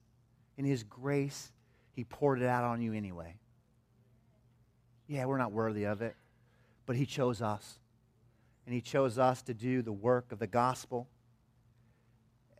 in 0.56 0.64
His 0.64 0.82
grace, 0.82 1.52
He 1.92 2.04
poured 2.04 2.40
it 2.40 2.46
out 2.46 2.64
on 2.64 2.80
you 2.80 2.92
anyway. 2.92 3.34
Yeah, 5.06 5.24
we're 5.24 5.38
not 5.38 5.52
worthy 5.52 5.84
of 5.84 6.02
it, 6.02 6.14
but 6.86 6.96
He 6.96 7.06
chose 7.06 7.42
us. 7.42 7.78
And 8.66 8.74
He 8.74 8.80
chose 8.80 9.18
us 9.18 9.42
to 9.42 9.54
do 9.54 9.82
the 9.82 9.92
work 9.92 10.32
of 10.32 10.38
the 10.38 10.46
gospel. 10.46 11.08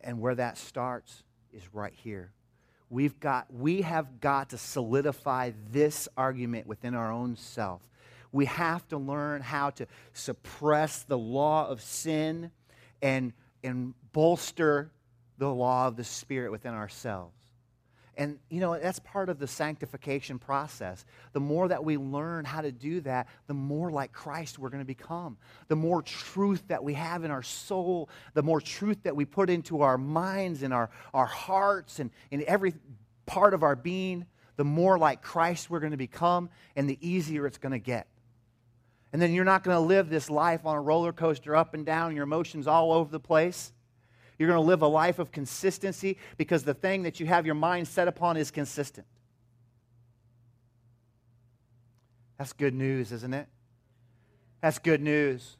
And 0.03 0.19
where 0.19 0.35
that 0.35 0.57
starts 0.57 1.23
is 1.53 1.61
right 1.73 1.93
here. 1.93 2.31
We've 2.89 3.17
got, 3.21 3.47
we 3.53 3.83
have 3.83 4.19
got 4.19 4.49
to 4.49 4.57
solidify 4.57 5.51
this 5.71 6.09
argument 6.17 6.67
within 6.67 6.93
our 6.93 7.09
own 7.09 7.37
self. 7.37 7.81
We 8.33 8.45
have 8.45 8.85
to 8.89 8.97
learn 8.97 9.41
how 9.41 9.69
to 9.71 9.87
suppress 10.11 11.03
the 11.03 11.17
law 11.17 11.67
of 11.67 11.81
sin 11.81 12.51
and, 13.01 13.31
and 13.63 13.93
bolster 14.11 14.91
the 15.41 15.51
law 15.51 15.87
of 15.87 15.95
the 15.95 16.03
Spirit 16.03 16.51
within 16.51 16.75
ourselves. 16.75 17.33
And, 18.15 18.37
you 18.49 18.59
know, 18.59 18.77
that's 18.77 18.99
part 18.99 19.27
of 19.27 19.39
the 19.39 19.47
sanctification 19.47 20.37
process. 20.37 21.03
The 21.33 21.39
more 21.39 21.67
that 21.69 21.83
we 21.83 21.97
learn 21.97 22.45
how 22.45 22.61
to 22.61 22.71
do 22.71 23.01
that, 23.01 23.27
the 23.47 23.55
more 23.55 23.89
like 23.89 24.11
Christ 24.11 24.59
we're 24.59 24.69
going 24.69 24.83
to 24.83 24.85
become. 24.85 25.37
The 25.67 25.75
more 25.75 26.03
truth 26.03 26.61
that 26.67 26.83
we 26.83 26.93
have 26.93 27.23
in 27.23 27.31
our 27.31 27.41
soul, 27.41 28.09
the 28.35 28.43
more 28.43 28.61
truth 28.61 29.01
that 29.01 29.15
we 29.15 29.25
put 29.25 29.49
into 29.49 29.81
our 29.81 29.97
minds 29.97 30.61
and 30.61 30.75
our, 30.75 30.91
our 31.11 31.25
hearts 31.25 31.99
and 31.99 32.11
in 32.29 32.43
every 32.45 32.75
part 33.25 33.55
of 33.55 33.63
our 33.63 33.75
being, 33.75 34.27
the 34.57 34.63
more 34.63 34.99
like 34.99 35.23
Christ 35.23 35.71
we're 35.71 35.79
going 35.79 35.89
to 35.89 35.97
become 35.97 36.51
and 36.75 36.87
the 36.87 36.99
easier 37.01 37.47
it's 37.47 37.57
going 37.57 37.71
to 37.71 37.79
get. 37.79 38.05
And 39.11 39.19
then 39.19 39.33
you're 39.33 39.43
not 39.43 39.63
going 39.63 39.75
to 39.75 39.81
live 39.81 40.07
this 40.07 40.29
life 40.29 40.67
on 40.67 40.75
a 40.75 40.81
roller 40.81 41.13
coaster 41.13 41.55
up 41.55 41.73
and 41.73 41.83
down, 41.83 42.15
your 42.15 42.25
emotions 42.25 42.67
all 42.67 42.91
over 42.91 43.09
the 43.09 43.19
place. 43.19 43.73
You're 44.41 44.49
going 44.49 44.63
to 44.63 44.67
live 44.67 44.81
a 44.81 44.87
life 44.87 45.19
of 45.19 45.31
consistency 45.31 46.17
because 46.35 46.63
the 46.63 46.73
thing 46.73 47.03
that 47.03 47.19
you 47.19 47.27
have 47.27 47.45
your 47.45 47.53
mind 47.53 47.87
set 47.87 48.07
upon 48.07 48.37
is 48.37 48.49
consistent. 48.49 49.05
That's 52.39 52.51
good 52.51 52.73
news, 52.73 53.11
isn't 53.11 53.35
it? 53.35 53.47
That's 54.59 54.79
good 54.79 54.99
news. 54.99 55.57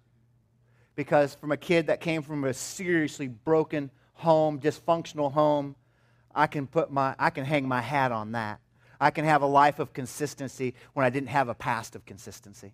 Because 0.96 1.36
from 1.36 1.52
a 1.52 1.58
kid 1.58 1.86
that 1.88 2.02
came 2.02 2.24
from 2.24 2.44
a 2.44 2.56
seriously 2.56 3.28
broken 3.28 3.92
home, 4.14 4.60
dysfunctional 4.60 5.32
home, 5.32 5.76
I 6.34 6.48
can 6.48 6.66
put 6.66 6.92
my 6.92 7.14
I 7.20 7.30
can 7.30 7.46
hang 7.46 7.68
my 7.68 7.82
hat 7.82 8.12
on 8.12 8.32
that. 8.32 8.62
I 9.00 9.12
can 9.12 9.26
have 9.26 9.44
a 9.44 9.46
life 9.46 9.78
of 9.78 9.94
consistency 9.94 10.74
when 10.94 11.06
I 11.06 11.12
didn't 11.12 11.30
have 11.30 11.50
a 11.50 11.54
past 11.54 11.96
of 11.96 12.08
consistency. 12.08 12.74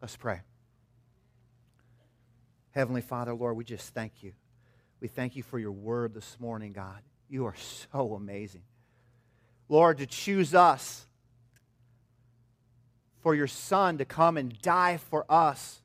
Let's 0.00 0.16
pray. 0.16 0.40
Heavenly 2.72 3.00
Father, 3.00 3.34
Lord, 3.34 3.56
we 3.56 3.64
just 3.64 3.94
thank 3.94 4.22
you. 4.22 4.32
We 5.00 5.08
thank 5.08 5.36
you 5.36 5.42
for 5.42 5.58
your 5.58 5.72
word 5.72 6.14
this 6.14 6.36
morning, 6.38 6.72
God. 6.72 7.00
You 7.28 7.46
are 7.46 7.54
so 7.92 8.14
amazing. 8.14 8.62
Lord, 9.68 9.98
to 9.98 10.06
choose 10.06 10.54
us, 10.54 11.06
for 13.20 13.34
your 13.34 13.46
Son 13.46 13.98
to 13.98 14.04
come 14.04 14.36
and 14.36 14.60
die 14.62 14.96
for 14.96 15.24
us, 15.28 15.80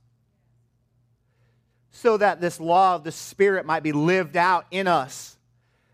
so 1.91 2.17
that 2.17 2.41
this 2.41 2.59
law 2.59 2.95
of 2.95 3.03
the 3.03 3.11
Spirit 3.11 3.65
might 3.65 3.83
be 3.83 3.91
lived 3.91 4.37
out 4.37 4.65
in 4.71 4.87
us. 4.87 5.37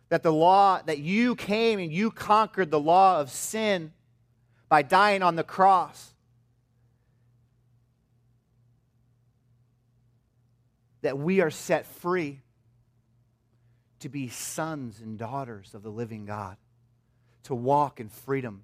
That 0.09 0.23
the 0.23 0.33
law, 0.33 0.81
that 0.85 0.99
you 0.99 1.35
came 1.35 1.79
and 1.79 1.91
you 1.91 2.11
conquered 2.11 2.71
the 2.71 2.79
law 2.79 3.19
of 3.19 3.29
sin 3.29 3.93
by 4.67 4.81
dying 4.81 5.23
on 5.23 5.35
the 5.35 5.43
cross. 5.43 6.13
That 11.01 11.17
we 11.17 11.41
are 11.41 11.49
set 11.49 11.85
free 11.85 12.41
to 13.99 14.09
be 14.09 14.29
sons 14.29 14.99
and 15.01 15.17
daughters 15.17 15.73
of 15.73 15.83
the 15.83 15.89
living 15.89 16.25
God, 16.25 16.57
to 17.43 17.55
walk 17.55 17.99
in 17.99 18.09
freedom, 18.09 18.63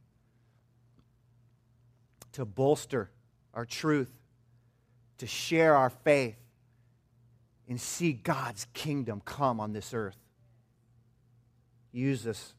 to 2.34 2.46
bolster 2.46 3.10
our 3.54 3.66
truth, 3.66 4.12
to 5.18 5.28
share 5.28 5.76
our 5.76 5.90
faith, 5.90 6.38
and 7.68 7.80
see 7.80 8.14
God's 8.14 8.68
kingdom 8.74 9.22
come 9.24 9.60
on 9.60 9.74
this 9.74 9.94
earth. 9.94 10.18
Use 11.92 12.28
us. 12.28 12.54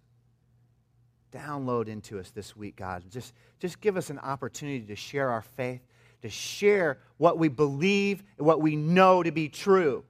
Download 1.32 1.88
into 1.88 2.18
us 2.18 2.30
this 2.30 2.56
week, 2.56 2.76
God. 2.76 3.04
Just, 3.10 3.34
just 3.58 3.80
give 3.80 3.96
us 3.96 4.10
an 4.10 4.18
opportunity 4.18 4.80
to 4.86 4.96
share 4.96 5.30
our 5.30 5.42
faith 5.42 5.82
to 6.26 6.30
share 6.30 6.98
what 7.18 7.38
we 7.38 7.48
believe 7.48 8.22
and 8.36 8.46
what 8.46 8.60
we 8.60 8.74
know 8.74 9.22
to 9.22 9.30
be 9.30 9.48
true. 9.48 10.04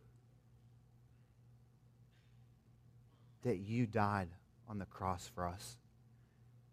That 3.43 3.59
you 3.59 3.87
died 3.87 4.29
on 4.69 4.79
the 4.79 4.87
cross 4.87 5.31
for 5.35 5.47
us. 5.47 5.77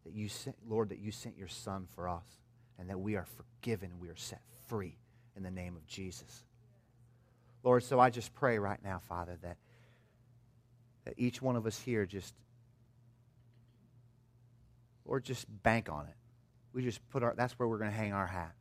That 0.06 0.14
you 0.14 0.30
sent, 0.30 0.56
Lord, 0.68 0.90
that 0.90 1.00
you 1.00 1.12
sent 1.12 1.38
your 1.38 1.50
Son 1.50 1.88
for 1.94 2.08
us. 2.08 2.26
And 2.80 2.90
that 2.90 3.00
we 3.00 3.16
are 3.16 3.26
forgiven, 3.26 3.92
we 4.00 4.10
are 4.10 4.16
set 4.16 4.42
free 4.68 4.98
in 5.36 5.44
the 5.44 5.52
name 5.52 5.76
of 5.76 5.86
Jesus. 5.86 6.44
Lord, 7.64 7.84
so 7.84 8.00
I 8.00 8.10
just 8.10 8.34
pray 8.34 8.58
right 8.60 8.80
now, 8.84 9.00
Father, 9.08 9.38
that, 9.42 9.58
that 11.06 11.14
each 11.18 11.42
one 11.42 11.56
of 11.56 11.66
us 11.66 11.80
here 11.80 12.06
just, 12.06 12.34
Lord, 15.06 15.24
just 15.24 15.46
bank 15.64 15.90
on 15.92 16.06
it. 16.06 16.16
We 16.74 16.82
just 16.82 17.08
put 17.10 17.24
our, 17.24 17.34
that's 17.36 17.60
where 17.60 17.68
we're 17.68 17.78
going 17.78 17.92
to 17.92 17.96
hang 17.96 18.14
our 18.14 18.28
hat. 18.28 18.54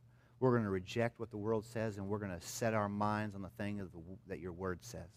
We're 0.43 0.51
going 0.51 0.65
to 0.65 0.69
reject 0.69 1.21
what 1.21 1.31
the 1.31 1.37
world 1.37 1.63
says 1.63 1.95
and 1.95 2.09
we're 2.09 2.17
going 2.17 2.37
to 2.37 2.45
set 2.45 2.73
our 2.73 2.89
minds 2.89 3.33
on 3.33 3.41
the 3.41 3.47
thing 3.47 3.77
the, 3.77 3.87
that 4.27 4.41
your 4.41 4.51
word 4.51 4.79
says. 4.81 5.07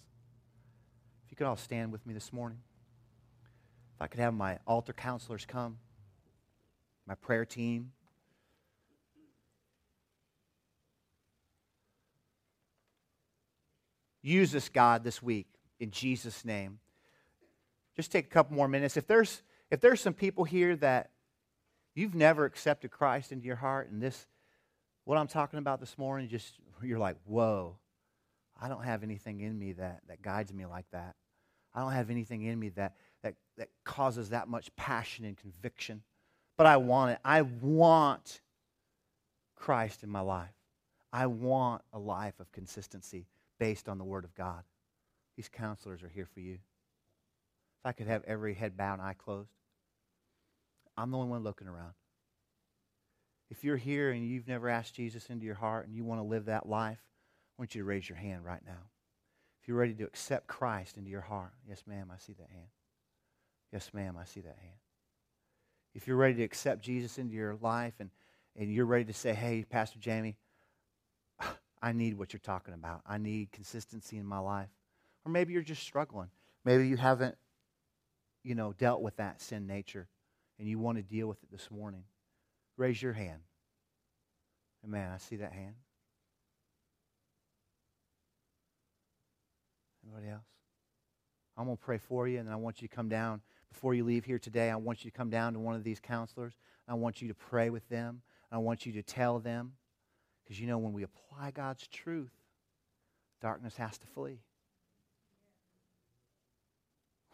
If 1.24 1.32
you 1.32 1.36
could 1.36 1.48
all 1.48 1.56
stand 1.56 1.90
with 1.90 2.06
me 2.06 2.14
this 2.14 2.32
morning. 2.32 2.58
If 3.96 4.02
I 4.02 4.06
could 4.06 4.20
have 4.20 4.34
my 4.34 4.60
altar 4.68 4.92
counselors 4.92 5.44
come. 5.44 5.78
my 7.08 7.16
prayer 7.16 7.44
team. 7.44 7.90
Use 14.22 14.52
this, 14.52 14.68
God, 14.68 15.02
this 15.02 15.20
week 15.20 15.48
in 15.80 15.90
Jesus' 15.90 16.44
name. 16.44 16.78
Just 17.96 18.12
take 18.12 18.26
a 18.26 18.30
couple 18.30 18.54
more 18.54 18.68
minutes. 18.68 18.96
If 18.96 19.08
there's 19.08 19.42
if 19.72 19.80
there's 19.80 20.00
some 20.00 20.14
people 20.14 20.44
here 20.44 20.76
that 20.76 21.10
you've 21.96 22.14
never 22.14 22.44
accepted 22.44 22.92
Christ 22.92 23.32
into 23.32 23.44
your 23.44 23.56
heart, 23.56 23.90
and 23.90 24.00
this 24.00 24.28
what 25.06 25.16
I'm 25.16 25.28
talking 25.28 25.60
about 25.60 25.78
this 25.78 25.96
morning, 25.96 26.28
just 26.28 26.58
you're 26.82 26.98
like, 26.98 27.16
whoa, 27.24 27.78
I 28.60 28.68
don't 28.68 28.82
have 28.82 29.04
anything 29.04 29.40
in 29.40 29.56
me 29.56 29.72
that, 29.74 30.00
that 30.08 30.20
guides 30.20 30.52
me 30.52 30.66
like 30.66 30.86
that. 30.90 31.14
I 31.72 31.80
don't 31.80 31.92
have 31.92 32.10
anything 32.10 32.42
in 32.42 32.58
me 32.58 32.70
that, 32.70 32.96
that, 33.22 33.36
that 33.56 33.68
causes 33.84 34.30
that 34.30 34.48
much 34.48 34.74
passion 34.74 35.24
and 35.24 35.36
conviction. 35.36 36.02
But 36.56 36.66
I 36.66 36.78
want 36.78 37.12
it. 37.12 37.18
I 37.24 37.42
want 37.42 38.40
Christ 39.54 40.02
in 40.02 40.10
my 40.10 40.20
life. 40.20 40.54
I 41.12 41.26
want 41.26 41.82
a 41.92 42.00
life 42.00 42.40
of 42.40 42.50
consistency 42.50 43.28
based 43.60 43.88
on 43.88 43.98
the 43.98 44.04
Word 44.04 44.24
of 44.24 44.34
God. 44.34 44.64
These 45.36 45.48
counselors 45.48 46.02
are 46.02 46.08
here 46.08 46.26
for 46.26 46.40
you. 46.40 46.54
If 46.54 47.86
I 47.86 47.92
could 47.92 48.08
have 48.08 48.24
every 48.24 48.54
head 48.54 48.76
bowed 48.76 48.94
and 48.94 49.02
eye 49.02 49.14
closed, 49.16 49.50
I'm 50.96 51.12
the 51.12 51.18
only 51.18 51.30
one 51.30 51.44
looking 51.44 51.68
around. 51.68 51.92
If 53.50 53.64
you're 53.64 53.76
here 53.76 54.10
and 54.10 54.26
you've 54.26 54.48
never 54.48 54.68
asked 54.68 54.94
Jesus 54.94 55.26
into 55.26 55.44
your 55.44 55.54
heart 55.54 55.86
and 55.86 55.94
you 55.94 56.04
want 56.04 56.20
to 56.20 56.26
live 56.26 56.46
that 56.46 56.68
life, 56.68 56.98
I 56.98 57.62
want 57.62 57.74
you 57.74 57.82
to 57.82 57.86
raise 57.86 58.08
your 58.08 58.18
hand 58.18 58.44
right 58.44 58.62
now. 58.66 58.90
If 59.60 59.68
you're 59.68 59.76
ready 59.76 59.94
to 59.94 60.04
accept 60.04 60.46
Christ 60.46 60.96
into 60.96 61.10
your 61.10 61.20
heart, 61.20 61.52
yes, 61.68 61.82
ma'am, 61.86 62.10
I 62.12 62.18
see 62.18 62.34
that 62.34 62.50
hand. 62.50 62.68
Yes, 63.72 63.90
ma'am, 63.92 64.16
I 64.20 64.24
see 64.24 64.40
that 64.40 64.58
hand. 64.60 64.78
If 65.94 66.06
you're 66.06 66.16
ready 66.16 66.34
to 66.34 66.42
accept 66.42 66.82
Jesus 66.82 67.18
into 67.18 67.34
your 67.34 67.56
life 67.60 67.94
and, 68.00 68.10
and 68.56 68.72
you're 68.72 68.86
ready 68.86 69.04
to 69.06 69.12
say, 69.12 69.32
hey, 69.32 69.64
Pastor 69.68 69.98
Jamie, 69.98 70.36
I 71.82 71.92
need 71.92 72.18
what 72.18 72.32
you're 72.32 72.40
talking 72.40 72.74
about. 72.74 73.02
I 73.06 73.18
need 73.18 73.52
consistency 73.52 74.18
in 74.18 74.26
my 74.26 74.38
life. 74.38 74.68
Or 75.24 75.32
maybe 75.32 75.52
you're 75.52 75.62
just 75.62 75.82
struggling. 75.82 76.28
Maybe 76.64 76.88
you 76.88 76.96
haven't, 76.96 77.36
you 78.44 78.54
know, 78.54 78.72
dealt 78.72 79.02
with 79.02 79.16
that 79.16 79.40
sin 79.40 79.66
nature 79.66 80.08
and 80.58 80.68
you 80.68 80.78
want 80.78 80.98
to 80.98 81.02
deal 81.02 81.26
with 81.28 81.42
it 81.42 81.50
this 81.50 81.70
morning. 81.70 82.04
Raise 82.76 83.00
your 83.00 83.12
hand. 83.12 83.40
Amen. 84.84 85.10
I 85.12 85.18
see 85.18 85.36
that 85.36 85.52
hand. 85.52 85.74
Anybody 90.04 90.30
else? 90.30 90.44
I'm 91.56 91.64
going 91.64 91.76
to 91.76 91.82
pray 91.82 91.98
for 91.98 92.28
you, 92.28 92.38
and 92.38 92.50
I 92.50 92.56
want 92.56 92.82
you 92.82 92.88
to 92.88 92.94
come 92.94 93.08
down. 93.08 93.40
Before 93.72 93.94
you 93.94 94.04
leave 94.04 94.24
here 94.24 94.38
today, 94.38 94.70
I 94.70 94.76
want 94.76 95.04
you 95.04 95.10
to 95.10 95.16
come 95.16 95.30
down 95.30 95.54
to 95.54 95.58
one 95.58 95.74
of 95.74 95.84
these 95.84 96.00
counselors. 96.00 96.54
I 96.86 96.94
want 96.94 97.20
you 97.22 97.28
to 97.28 97.34
pray 97.34 97.70
with 97.70 97.88
them. 97.88 98.22
I 98.52 98.58
want 98.58 98.86
you 98.86 98.92
to 98.92 99.02
tell 99.02 99.38
them. 99.38 99.72
Because 100.44 100.60
you 100.60 100.66
know, 100.66 100.78
when 100.78 100.92
we 100.92 101.02
apply 101.02 101.50
God's 101.50 101.86
truth, 101.88 102.30
darkness 103.40 103.76
has 103.76 103.98
to 103.98 104.06
flee. 104.06 104.40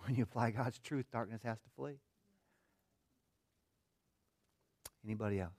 When 0.05 0.15
you 0.15 0.23
apply 0.23 0.51
God's 0.51 0.79
truth, 0.79 1.07
darkness 1.13 1.43
has 1.45 1.59
to 1.61 1.69
flee. 1.77 2.01
Anybody 5.05 5.41
else? 5.41 5.53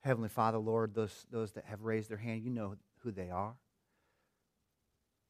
Heavenly 0.00 0.28
Father, 0.28 0.58
Lord, 0.58 0.94
those, 0.94 1.26
those 1.30 1.52
that 1.52 1.64
have 1.66 1.82
raised 1.82 2.08
their 2.08 2.16
hand, 2.16 2.42
you 2.42 2.50
know 2.50 2.76
who 2.98 3.10
they 3.10 3.30
are. 3.30 3.54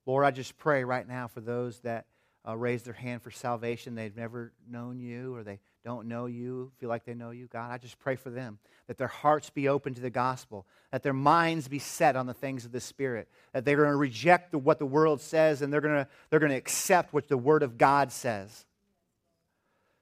Lord, 0.07 0.25
I 0.25 0.31
just 0.31 0.57
pray 0.57 0.85
right 0.85 1.07
now 1.07 1.29
for 1.29 1.41
those 1.41 1.81
that 1.81 2.07
uh, 2.47 2.57
raise 2.57 2.83
their 2.83 2.95
hand 2.95 3.23
for 3.23 3.31
salvation. 3.31 3.95
They've 3.95 4.17
never 4.17 4.53
known 4.71 4.99
you 4.99 5.35
or 5.35 5.43
they 5.43 5.61
don't 5.85 6.09
know 6.09 6.27
you, 6.27 6.73
feel 6.79 6.89
like 6.89 7.05
they 7.05 7.15
know 7.15 7.31
you. 7.31 7.47
God, 7.47 7.71
I 7.71 7.79
just 7.79 7.99
pray 7.99 8.17
for 8.17 8.31
them 8.31 8.59
that 8.87 8.99
their 8.99 9.07
hearts 9.07 9.51
be 9.51 9.69
open 9.69 9.95
to 9.95 10.01
the 10.01 10.11
gospel, 10.11 10.67
that 10.93 11.03
their 11.03 11.13
minds 11.13 11.69
be 11.69 11.79
set 11.79 12.17
on 12.17 12.27
the 12.27 12.35
things 12.35 12.65
of 12.65 12.73
the 12.73 12.81
Spirit, 12.81 13.29
that 13.53 13.65
they're 13.65 13.77
going 13.77 13.91
to 13.91 13.97
reject 13.97 14.51
the, 14.53 14.59
what 14.59 14.79
the 14.79 14.87
world 14.87 15.21
says 15.21 15.63
and 15.63 15.73
they're 15.73 15.81
going 15.81 15.95
to, 15.95 16.09
they're 16.31 16.41
going 16.41 16.53
to 16.53 16.57
accept 16.57 17.13
what 17.13 17.29
the 17.29 17.37
Word 17.37 17.63
of 17.63 17.79
God 17.79 18.13
says. 18.13 18.67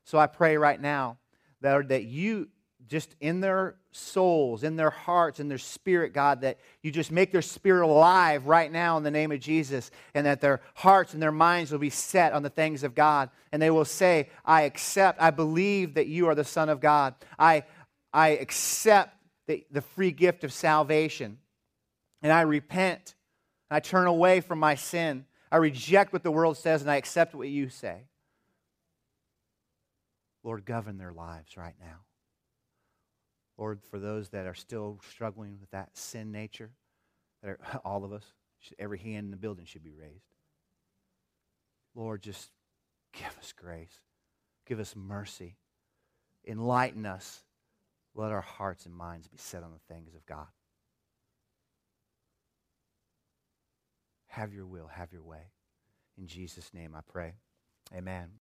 So 0.05 0.19
I 0.19 0.27
pray 0.27 0.57
right 0.57 0.81
now 0.81 1.19
that, 1.61 1.89
that 1.89 2.05
you, 2.05 2.49
just 2.87 3.17
in 3.21 3.41
their 3.41 3.77
souls, 3.91 4.63
in 4.63 4.77
their 4.77 4.91
hearts, 4.91 5.41
in 5.41 5.49
their 5.49 5.59
spirit, 5.59 6.13
God, 6.13 6.43
that 6.43 6.59
you 6.83 6.91
just 6.91 7.11
make 7.11 7.33
their 7.33 7.43
spirit 7.43 7.85
alive 7.85 8.47
right 8.47 8.71
now 8.71 8.97
in 8.97 9.03
the 9.03 9.11
name 9.11 9.33
of 9.33 9.41
Jesus, 9.41 9.91
and 10.15 10.27
that 10.27 10.41
their 10.41 10.61
hearts 10.75 11.15
and 11.15 11.23
their 11.23 11.33
minds 11.33 11.73
will 11.73 11.79
be 11.79 11.91
set 11.91 12.33
on 12.33 12.43
the 12.43 12.51
things 12.51 12.83
of 12.85 12.95
God. 12.95 13.31
And 13.53 13.61
they 13.61 13.71
will 13.71 13.85
say, 13.85 14.29
I 14.45 14.63
accept, 14.63 15.21
I 15.21 15.31
believe 15.31 15.95
that 15.95 16.07
you 16.07 16.29
are 16.29 16.35
the 16.35 16.45
Son 16.45 16.69
of 16.69 16.81
God. 16.81 17.15
I, 17.39 17.65
I 18.13 18.29
accept 18.29 19.17
the, 19.47 19.65
the 19.71 19.81
free 19.81 20.13
gift 20.13 20.45
of 20.45 20.53
salvation. 20.53 21.39
And 22.23 22.33
I 22.33 22.43
repent. 22.43 23.15
And 23.71 23.77
I 23.77 23.81
turn 23.81 24.07
away 24.07 24.41
from 24.41 24.59
my 24.59 24.75
sin. 24.75 25.25
I 25.51 25.57
reject 25.57 26.13
what 26.13 26.23
the 26.23 26.31
world 26.31 26.57
says, 26.57 26.83
and 26.83 26.91
I 26.91 26.97
accept 26.97 27.35
what 27.35 27.49
you 27.49 27.69
say. 27.69 28.03
Lord, 30.47 30.65
govern 30.65 30.97
their 30.97 31.13
lives 31.13 31.57
right 31.57 31.75
now. 31.81 32.05
Lord, 33.59 33.81
for 33.91 33.99
those 33.99 34.29
that 34.29 34.47
are 34.47 34.55
still 34.55 35.01
struggling 35.11 35.59
with 35.61 35.73
that 35.73 35.97
sin 35.99 36.31
nature, 36.31 36.71
that 37.43 37.49
are, 37.51 37.81
all 37.85 38.05
of 38.05 38.13
us, 38.13 38.23
every 38.79 38.99
hand 38.99 39.25
in 39.25 39.31
the 39.33 39.37
building 39.37 39.65
should 39.67 39.83
be 39.83 39.93
raised. 39.93 40.23
Lord, 41.97 42.23
just 42.23 42.51
give 43.13 43.37
us 43.41 43.53
grace. 43.61 43.99
Give 44.67 44.79
us 44.79 44.95
mercy. 44.95 45.57
Enlighten 46.47 47.07
us. 47.07 47.43
Let 48.15 48.31
our 48.31 48.41
hearts 48.41 48.87
and 48.87 48.95
minds 48.95 49.27
be 49.27 49.39
set 49.39 49.65
on 49.65 49.73
the 49.73 49.93
things 49.93 50.15
of 50.15 50.25
God. 50.27 50.47
Have 54.29 54.55
your 54.55 54.67
will, 54.67 54.87
have 54.87 55.13
your 55.13 55.25
way. 55.25 55.51
In 56.17 56.29
Jesus' 56.29 56.73
name 56.73 56.95
I 56.95 57.01
pray. 57.11 57.33
Amen. 57.93 58.29